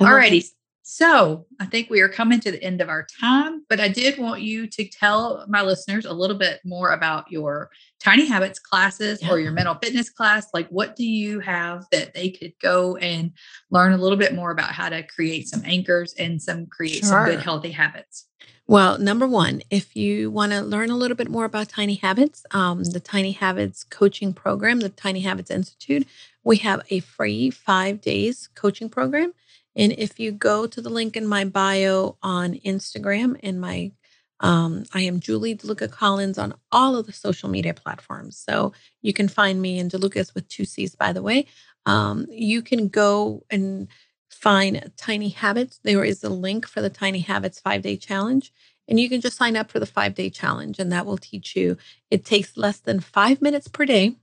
Alrighty. 0.00 0.48
So 0.90 1.44
I 1.60 1.66
think 1.66 1.90
we 1.90 2.00
are 2.00 2.08
coming 2.08 2.40
to 2.40 2.50
the 2.50 2.64
end 2.64 2.80
of 2.80 2.88
our 2.88 3.06
time, 3.20 3.62
but 3.68 3.78
I 3.78 3.88
did 3.88 4.18
want 4.18 4.40
you 4.40 4.66
to 4.68 4.88
tell 4.88 5.44
my 5.46 5.60
listeners 5.60 6.06
a 6.06 6.14
little 6.14 6.38
bit 6.38 6.60
more 6.64 6.92
about 6.92 7.30
your 7.30 7.68
Tiny 8.00 8.24
Habits 8.24 8.58
classes 8.58 9.20
yeah. 9.20 9.30
or 9.30 9.38
your 9.38 9.52
mental 9.52 9.74
fitness 9.74 10.08
class. 10.08 10.46
Like, 10.54 10.66
what 10.70 10.96
do 10.96 11.04
you 11.04 11.40
have 11.40 11.84
that 11.92 12.14
they 12.14 12.30
could 12.30 12.54
go 12.62 12.96
and 12.96 13.32
learn 13.70 13.92
a 13.92 13.98
little 13.98 14.16
bit 14.16 14.34
more 14.34 14.50
about 14.50 14.70
how 14.70 14.88
to 14.88 15.02
create 15.02 15.46
some 15.46 15.60
anchors 15.66 16.14
and 16.18 16.40
some 16.40 16.64
create 16.68 17.00
sure. 17.00 17.08
some 17.10 17.26
good 17.26 17.40
healthy 17.40 17.70
habits? 17.70 18.24
Well, 18.66 18.96
number 18.96 19.26
one, 19.26 19.60
if 19.68 19.94
you 19.94 20.30
want 20.30 20.52
to 20.52 20.62
learn 20.62 20.88
a 20.88 20.96
little 20.96 21.18
bit 21.18 21.28
more 21.28 21.44
about 21.44 21.68
Tiny 21.68 21.96
Habits, 21.96 22.46
um, 22.52 22.82
the 22.82 23.00
Tiny 23.00 23.32
Habits 23.32 23.84
coaching 23.84 24.32
program, 24.32 24.80
the 24.80 24.88
Tiny 24.88 25.20
Habits 25.20 25.50
Institute, 25.50 26.08
we 26.44 26.56
have 26.56 26.80
a 26.88 27.00
free 27.00 27.50
five 27.50 28.00
days 28.00 28.48
coaching 28.54 28.88
program 28.88 29.34
and 29.78 29.92
if 29.92 30.20
you 30.20 30.32
go 30.32 30.66
to 30.66 30.82
the 30.82 30.90
link 30.90 31.16
in 31.16 31.26
my 31.26 31.44
bio 31.44 32.18
on 32.22 32.54
Instagram 32.54 33.38
and 33.42 33.60
my 33.60 33.92
um, 34.40 34.84
I 34.94 35.02
am 35.02 35.20
Julie 35.20 35.56
DeLucca 35.56 35.90
Collins 35.90 36.38
on 36.38 36.54
all 36.70 36.96
of 36.96 37.06
the 37.06 37.12
social 37.12 37.48
media 37.48 37.74
platforms. 37.74 38.38
So 38.38 38.72
you 39.02 39.12
can 39.12 39.28
find 39.28 39.60
me 39.60 39.78
in 39.78 39.88
DeLuccas 39.88 40.34
with 40.34 40.48
two 40.48 40.64
C's, 40.64 40.94
by 40.94 41.12
the 41.12 41.22
way. 41.22 41.46
Um, 41.86 42.26
you 42.30 42.62
can 42.62 42.88
go 42.88 43.44
and 43.50 43.88
find 44.30 44.92
Tiny 44.96 45.30
Habits. 45.30 45.80
There 45.82 46.04
is 46.04 46.22
a 46.22 46.28
link 46.28 46.68
for 46.68 46.80
the 46.80 46.90
Tiny 46.90 47.20
Habits 47.20 47.60
five 47.60 47.82
day 47.82 47.96
challenge. 47.96 48.52
And 48.86 48.98
you 48.98 49.08
can 49.08 49.20
just 49.20 49.36
sign 49.36 49.56
up 49.56 49.70
for 49.70 49.80
the 49.80 49.86
five 49.86 50.14
day 50.14 50.30
challenge, 50.30 50.78
and 50.78 50.92
that 50.92 51.04
will 51.04 51.18
teach 51.18 51.56
you. 51.56 51.76
It 52.10 52.24
takes 52.24 52.56
less 52.56 52.78
than 52.78 53.00
five 53.00 53.42
minutes 53.42 53.68
per 53.68 53.84
day, 53.84 54.16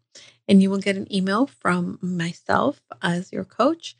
and 0.48 0.62
you 0.62 0.70
will 0.72 0.80
get 0.80 0.98
an 0.98 1.14
email 1.14 1.46
from 1.46 2.00
myself 2.02 2.82
as 3.02 3.32
your 3.32 3.46
coach 3.46 3.96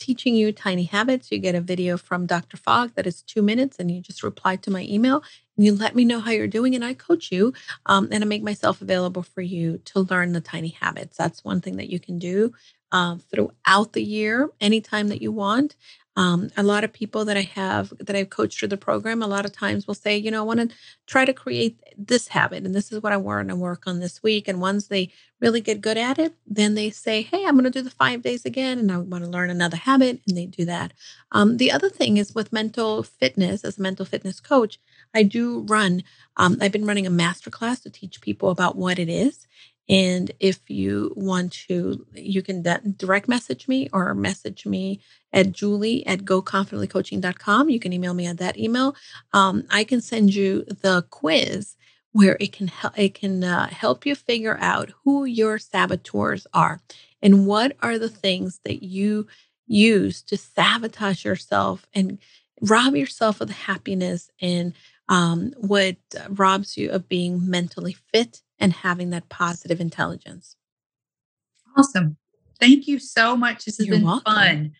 teaching 0.00 0.34
you 0.34 0.50
tiny 0.52 0.84
habits. 0.84 1.30
You 1.30 1.38
get 1.38 1.54
a 1.54 1.60
video 1.60 1.96
from 1.96 2.26
Dr. 2.26 2.56
Fogg 2.56 2.94
that 2.96 3.06
is 3.06 3.22
two 3.22 3.42
minutes, 3.42 3.78
and 3.78 3.90
you 3.90 4.00
just 4.00 4.24
reply 4.24 4.56
to 4.56 4.70
my 4.72 4.82
email 4.82 5.22
and 5.56 5.66
you 5.66 5.74
let 5.74 5.94
me 5.94 6.04
know 6.04 6.20
how 6.20 6.32
you're 6.32 6.48
doing, 6.48 6.74
and 6.74 6.84
I 6.84 6.94
coach 6.94 7.30
you. 7.30 7.52
Um, 7.86 8.08
and 8.10 8.24
I 8.24 8.26
make 8.26 8.42
myself 8.42 8.80
available 8.80 9.22
for 9.22 9.42
you 9.42 9.78
to 9.86 10.00
learn 10.00 10.32
the 10.32 10.40
tiny 10.40 10.70
habits. 10.70 11.16
That's 11.16 11.44
one 11.44 11.60
thing 11.60 11.76
that 11.76 11.90
you 11.90 12.00
can 12.00 12.18
do 12.18 12.52
uh, 12.92 13.16
throughout 13.30 13.92
the 13.92 14.02
year, 14.02 14.48
anytime 14.60 15.08
that 15.08 15.22
you 15.22 15.32
want. 15.32 15.76
Um, 16.20 16.50
a 16.54 16.62
lot 16.62 16.84
of 16.84 16.92
people 16.92 17.24
that 17.24 17.38
I 17.38 17.48
have 17.54 17.94
that 17.98 18.14
I've 18.14 18.28
coached 18.28 18.58
through 18.58 18.68
the 18.68 18.76
program, 18.76 19.22
a 19.22 19.26
lot 19.26 19.46
of 19.46 19.52
times 19.52 19.86
will 19.86 19.94
say, 19.94 20.18
you 20.18 20.30
know, 20.30 20.40
I 20.40 20.44
want 20.44 20.60
to 20.60 20.76
try 21.06 21.24
to 21.24 21.32
create 21.32 21.80
this 21.96 22.28
habit, 22.28 22.66
and 22.66 22.74
this 22.74 22.92
is 22.92 23.02
what 23.02 23.14
I 23.14 23.16
want 23.16 23.48
to 23.48 23.56
work 23.56 23.84
on 23.86 24.00
this 24.00 24.22
week. 24.22 24.46
And 24.46 24.60
once 24.60 24.88
they 24.88 25.10
really 25.40 25.62
get 25.62 25.80
good 25.80 25.96
at 25.96 26.18
it, 26.18 26.34
then 26.46 26.74
they 26.74 26.90
say, 26.90 27.22
hey, 27.22 27.46
I'm 27.46 27.54
going 27.54 27.64
to 27.64 27.70
do 27.70 27.80
the 27.80 27.88
five 27.88 28.20
days 28.20 28.44
again, 28.44 28.78
and 28.78 28.92
I 28.92 28.98
want 28.98 29.24
to 29.24 29.30
learn 29.30 29.48
another 29.48 29.78
habit, 29.78 30.20
and 30.28 30.36
they 30.36 30.44
do 30.44 30.66
that. 30.66 30.92
Um, 31.32 31.56
the 31.56 31.72
other 31.72 31.88
thing 31.88 32.18
is 32.18 32.34
with 32.34 32.52
mental 32.52 33.02
fitness, 33.02 33.64
as 33.64 33.78
a 33.78 33.82
mental 33.82 34.04
fitness 34.04 34.40
coach, 34.40 34.78
I 35.14 35.22
do 35.22 35.60
run. 35.70 36.02
Um, 36.36 36.58
I've 36.60 36.72
been 36.72 36.84
running 36.86 37.06
a 37.06 37.10
masterclass 37.10 37.82
to 37.84 37.90
teach 37.90 38.20
people 38.20 38.50
about 38.50 38.76
what 38.76 38.98
it 38.98 39.08
is. 39.08 39.46
And 39.90 40.30
if 40.38 40.70
you 40.70 41.12
want 41.16 41.52
to, 41.68 42.06
you 42.14 42.42
can 42.42 42.62
direct 42.96 43.26
message 43.26 43.66
me 43.66 43.88
or 43.92 44.14
message 44.14 44.64
me 44.64 45.00
at 45.32 45.50
julie 45.50 46.06
at 46.06 46.20
goconfidentlycoaching.com. 46.20 47.68
You 47.68 47.80
can 47.80 47.92
email 47.92 48.14
me 48.14 48.26
at 48.26 48.38
that 48.38 48.56
email. 48.56 48.94
Um, 49.32 49.64
I 49.68 49.82
can 49.82 50.00
send 50.00 50.32
you 50.32 50.64
the 50.64 51.04
quiz 51.10 51.76
where 52.12 52.36
it 52.38 52.52
can 52.52 52.68
help 52.68 52.96
it 52.96 53.14
can 53.14 53.42
uh, 53.42 53.68
help 53.68 54.06
you 54.06 54.14
figure 54.14 54.58
out 54.60 54.92
who 55.04 55.24
your 55.24 55.58
saboteurs 55.58 56.46
are 56.54 56.80
and 57.20 57.46
what 57.46 57.76
are 57.82 57.98
the 57.98 58.08
things 58.08 58.60
that 58.64 58.84
you 58.84 59.26
use 59.66 60.22
to 60.22 60.36
sabotage 60.36 61.24
yourself 61.24 61.86
and 61.94 62.18
rob 62.60 62.94
yourself 62.94 63.40
of 63.40 63.48
the 63.48 63.54
happiness 63.54 64.30
and 64.40 64.72
um, 65.08 65.52
what 65.58 65.96
robs 66.28 66.76
you 66.76 66.90
of 66.90 67.08
being 67.08 67.48
mentally 67.48 67.96
fit 68.12 68.42
and 68.60 68.72
having 68.72 69.10
that 69.10 69.28
positive 69.28 69.80
intelligence. 69.80 70.56
Awesome. 71.76 72.16
Thank 72.60 72.86
you 72.86 72.98
so 72.98 73.36
much. 73.36 73.64
This 73.64 73.78
has 73.78 73.86
You're 73.86 73.96
been 73.96 74.04
welcome. 74.04 74.34
fun. 74.34 74.72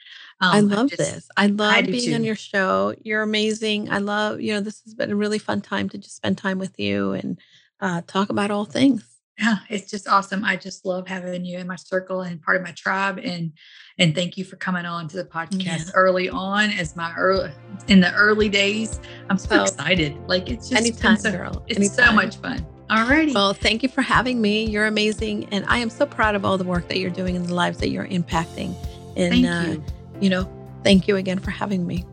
Um, 0.43 0.55
I 0.55 0.61
love 0.61 0.91
just, 0.91 0.99
this. 0.99 1.29
I 1.37 1.47
love 1.47 1.75
I 1.75 1.83
being 1.83 2.11
too. 2.11 2.15
on 2.15 2.25
your 2.25 2.37
show. 2.37 2.95
You're 3.03 3.23
amazing. 3.23 3.91
I 3.91 3.99
love, 3.99 4.41
you 4.41 4.53
know, 4.53 4.61
this 4.61 4.83
has 4.85 4.95
been 4.95 5.11
a 5.11 5.17
really 5.17 5.39
fun 5.39 5.61
time 5.61 5.89
to 5.91 5.99
just 5.99 6.17
spend 6.17 6.39
time 6.39 6.59
with 6.59 6.79
you 6.79 7.13
and 7.13 7.39
uh, 7.81 8.03
talk 8.07 8.29
about 8.29 8.51
all 8.51 8.65
things. 8.65 9.05
Yeah, 9.39 9.57
it's 9.71 9.91
just 9.91 10.07
awesome. 10.07 10.45
I 10.45 10.57
just 10.57 10.85
love 10.85 11.09
having 11.09 11.47
you 11.47 11.59
in 11.59 11.67
my 11.67 11.77
circle 11.77 12.21
and 12.21 12.43
part 12.43 12.59
of 12.59 12.63
my 12.63 12.73
tribe. 12.73 13.19
And 13.23 13.53
and 13.99 14.15
thank 14.15 14.37
you 14.37 14.45
for 14.45 14.57
coming 14.57 14.85
on 14.85 15.09
to 15.09 15.17
the 15.17 15.25
podcast 15.25 15.87
yeah. 15.87 15.93
early 15.95 16.29
on 16.29 16.71
as 16.71 16.95
my 16.95 17.15
early 17.15 17.51
in 17.89 18.01
the 18.01 18.13
early 18.13 18.51
days. 18.51 19.01
I'm 19.31 19.39
so 19.39 19.61
oh, 19.61 19.63
excited. 19.63 20.19
Like 20.27 20.51
it's 20.51 20.69
just 20.69 20.81
anytime, 20.83 21.17
so, 21.17 21.33
girl. 21.33 21.65
It's 21.69 21.79
anytime. 21.79 22.09
so 22.09 22.13
much 22.13 22.37
fun. 22.37 22.67
Alrighty. 22.91 23.33
Well, 23.33 23.55
thank 23.55 23.85
you 23.85 23.89
for 23.89 24.03
having 24.03 24.41
me. 24.41 24.67
You're 24.67 24.87
amazing. 24.87 25.49
And 25.53 25.65
I 25.69 25.79
am 25.79 25.91
so 25.91 26.07
proud 26.07 26.35
of 26.35 26.45
all 26.45 26.59
the 26.59 26.65
work 26.65 26.89
that 26.89 26.99
you're 26.99 27.11
doing 27.11 27.37
and 27.37 27.47
the 27.47 27.55
lives 27.55 27.79
that 27.79 27.91
you're 27.91 28.09
impacting. 28.09 28.75
And, 29.17 29.33
thank 29.33 29.47
uh, 29.47 29.71
you. 29.71 29.85
you 30.21 30.31
know, 30.31 30.51
thank 30.83 31.07
you 31.07 31.15
again 31.15 31.39
for 31.39 31.53
having 31.53 31.87
me. 31.87 32.05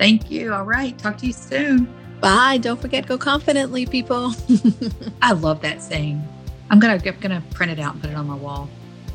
Thank 0.00 0.28
you. 0.28 0.52
All 0.52 0.64
right. 0.64 0.98
Talk 0.98 1.16
to 1.18 1.26
you 1.26 1.32
soon. 1.32 1.88
Bye. 2.20 2.58
Don't 2.58 2.80
forget, 2.80 3.06
go 3.06 3.16
confidently, 3.16 3.86
people. 3.86 4.34
I 5.22 5.32
love 5.32 5.62
that 5.62 5.80
saying. 5.80 6.26
I'm 6.70 6.80
gonna 6.80 7.00
I'm 7.04 7.20
gonna 7.20 7.42
print 7.52 7.70
it 7.70 7.78
out 7.78 7.94
and 7.94 8.02
put 8.02 8.10
it 8.10 8.16
on 8.16 8.26
my 8.26 8.34
wall. 8.34 8.68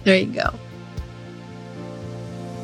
There 0.06 0.18
you 0.18 0.28
go. 0.28 0.54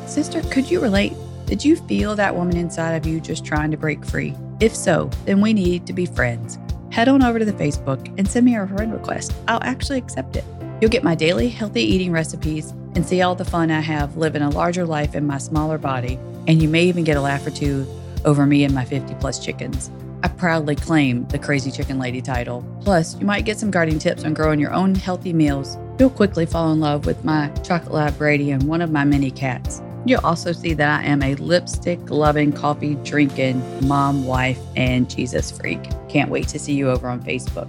Sister, 0.06 0.42
could 0.50 0.70
you 0.70 0.80
relate? 0.80 1.12
Did 1.46 1.64
you 1.64 1.76
feel 1.76 2.14
that 2.16 2.34
woman 2.34 2.56
inside 2.56 2.92
of 2.92 3.06
you 3.06 3.20
just 3.20 3.44
trying 3.44 3.70
to 3.70 3.76
break 3.76 4.04
free? 4.04 4.34
If 4.60 4.74
so, 4.74 5.10
then 5.24 5.40
we 5.40 5.52
need 5.52 5.86
to 5.86 5.92
be 5.92 6.06
friends 6.06 6.58
head 6.92 7.08
on 7.08 7.22
over 7.22 7.38
to 7.38 7.44
the 7.44 7.52
Facebook 7.54 8.06
and 8.18 8.28
send 8.28 8.44
me 8.44 8.54
a 8.54 8.66
friend 8.66 8.92
request. 8.92 9.32
I'll 9.48 9.62
actually 9.62 9.96
accept 9.96 10.36
it. 10.36 10.44
You'll 10.80 10.90
get 10.90 11.02
my 11.02 11.14
daily 11.14 11.48
healthy 11.48 11.80
eating 11.80 12.12
recipes 12.12 12.72
and 12.94 13.06
see 13.06 13.22
all 13.22 13.34
the 13.34 13.46
fun 13.46 13.70
I 13.70 13.80
have 13.80 14.18
living 14.18 14.42
a 14.42 14.50
larger 14.50 14.84
life 14.84 15.14
in 15.14 15.26
my 15.26 15.38
smaller 15.38 15.78
body. 15.78 16.18
And 16.46 16.60
you 16.60 16.68
may 16.68 16.84
even 16.84 17.04
get 17.04 17.16
a 17.16 17.20
laugh 17.22 17.46
or 17.46 17.50
two 17.50 17.86
over 18.26 18.44
me 18.44 18.62
and 18.64 18.74
my 18.74 18.84
50 18.84 19.14
plus 19.14 19.42
chickens. 19.42 19.90
I 20.22 20.28
proudly 20.28 20.76
claim 20.76 21.26
the 21.28 21.38
Crazy 21.38 21.70
Chicken 21.70 21.98
Lady 21.98 22.20
title. 22.20 22.62
Plus, 22.82 23.18
you 23.18 23.24
might 23.24 23.46
get 23.46 23.58
some 23.58 23.70
gardening 23.70 23.98
tips 23.98 24.24
on 24.24 24.34
growing 24.34 24.60
your 24.60 24.72
own 24.72 24.94
healthy 24.94 25.32
meals. 25.32 25.78
You'll 25.98 26.10
quickly 26.10 26.44
fall 26.44 26.72
in 26.72 26.80
love 26.80 27.06
with 27.06 27.24
my 27.24 27.48
chocolate 27.64 27.94
lab 27.94 28.18
Brady 28.18 28.50
and 28.50 28.62
one 28.64 28.82
of 28.82 28.90
my 28.90 29.04
many 29.04 29.30
cats. 29.30 29.80
You'll 30.04 30.24
also 30.24 30.52
see 30.52 30.74
that 30.74 31.00
I 31.00 31.04
am 31.04 31.22
a 31.22 31.34
lipstick 31.36 32.10
loving, 32.10 32.52
coffee 32.52 32.96
drinking 32.96 33.86
mom, 33.86 34.26
wife, 34.26 34.58
and 34.74 35.08
Jesus 35.08 35.50
freak. 35.50 35.80
Can't 36.08 36.30
wait 36.30 36.48
to 36.48 36.58
see 36.58 36.74
you 36.74 36.90
over 36.90 37.08
on 37.08 37.22
Facebook. 37.22 37.68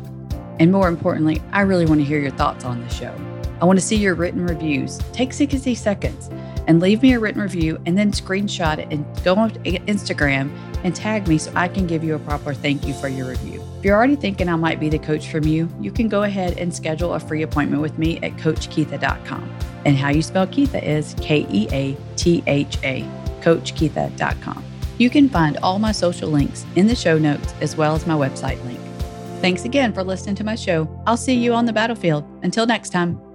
And 0.60 0.72
more 0.72 0.88
importantly, 0.88 1.42
I 1.52 1.62
really 1.62 1.86
want 1.86 2.02
to 2.02 2.06
hear 2.06 2.20
your 2.20 2.32
thoughts 2.32 2.66
on 2.66 2.82
the 2.82 2.90
show. 2.90 3.14
I 3.62 3.66
want 3.66 3.80
to 3.80 3.86
see 3.86 3.96
your 3.96 4.16
written 4.16 4.46
reviews. 4.46 5.00
Take 5.14 5.32
60 5.32 5.74
seconds 5.76 6.30
and 6.68 6.80
leave 6.80 7.02
me 7.02 7.14
a 7.14 7.20
written 7.20 7.42
review 7.42 7.80
and 7.86 7.98
then 7.98 8.12
screenshot 8.12 8.78
it 8.78 8.88
and 8.92 9.06
go 9.24 9.36
on 9.36 9.52
Instagram 9.52 10.52
and 10.84 10.96
tag 10.96 11.28
me 11.28 11.38
so 11.38 11.52
I 11.56 11.68
can 11.68 11.88
give 11.88 12.04
you 12.04 12.16
a 12.16 12.20
proper 12.20 12.54
thank 12.54 12.86
you 12.86 12.94
for 12.94 13.08
your 13.08 13.30
review. 13.30 13.63
If 13.84 13.88
you're 13.88 13.98
already 13.98 14.16
thinking 14.16 14.48
I 14.48 14.56
might 14.56 14.80
be 14.80 14.88
the 14.88 14.98
coach 14.98 15.28
from 15.28 15.44
you, 15.44 15.68
you 15.82 15.92
can 15.92 16.08
go 16.08 16.24
ahead 16.24 16.58
and 16.58 16.74
schedule 16.74 17.16
a 17.16 17.20
free 17.20 17.42
appointment 17.42 17.82
with 17.82 18.00
me 18.00 18.18
at 18.20 18.32
CoachKeatha.com. 18.38 19.58
And 19.84 19.98
how 19.98 20.08
you 20.08 20.22
spell 20.22 20.48
Keatha 20.48 20.82
is 20.82 21.14
K 21.20 21.46
E 21.50 21.68
A 21.74 21.98
T 22.16 22.42
H 22.48 22.78
A, 22.84 23.02
CoachKeatha.com. 23.42 24.64
You 25.00 25.10
can 25.10 25.28
find 25.28 25.58
all 25.58 25.80
my 25.80 25.92
social 25.92 26.30
links 26.30 26.66
in 26.78 26.88
the 26.88 26.96
show 26.96 27.18
notes 27.18 27.54
as 27.60 27.76
well 27.76 27.94
as 27.94 28.08
my 28.08 28.14
website 28.14 28.64
link. 28.64 28.80
Thanks 29.42 29.66
again 29.66 29.92
for 29.92 30.02
listening 30.02 30.36
to 30.36 30.46
my 30.46 30.56
show. 30.56 30.88
I'll 31.06 31.18
see 31.18 31.36
you 31.36 31.54
on 31.54 31.66
the 31.66 31.74
battlefield. 31.74 32.24
Until 32.42 32.66
next 32.66 32.92
time. 32.92 33.33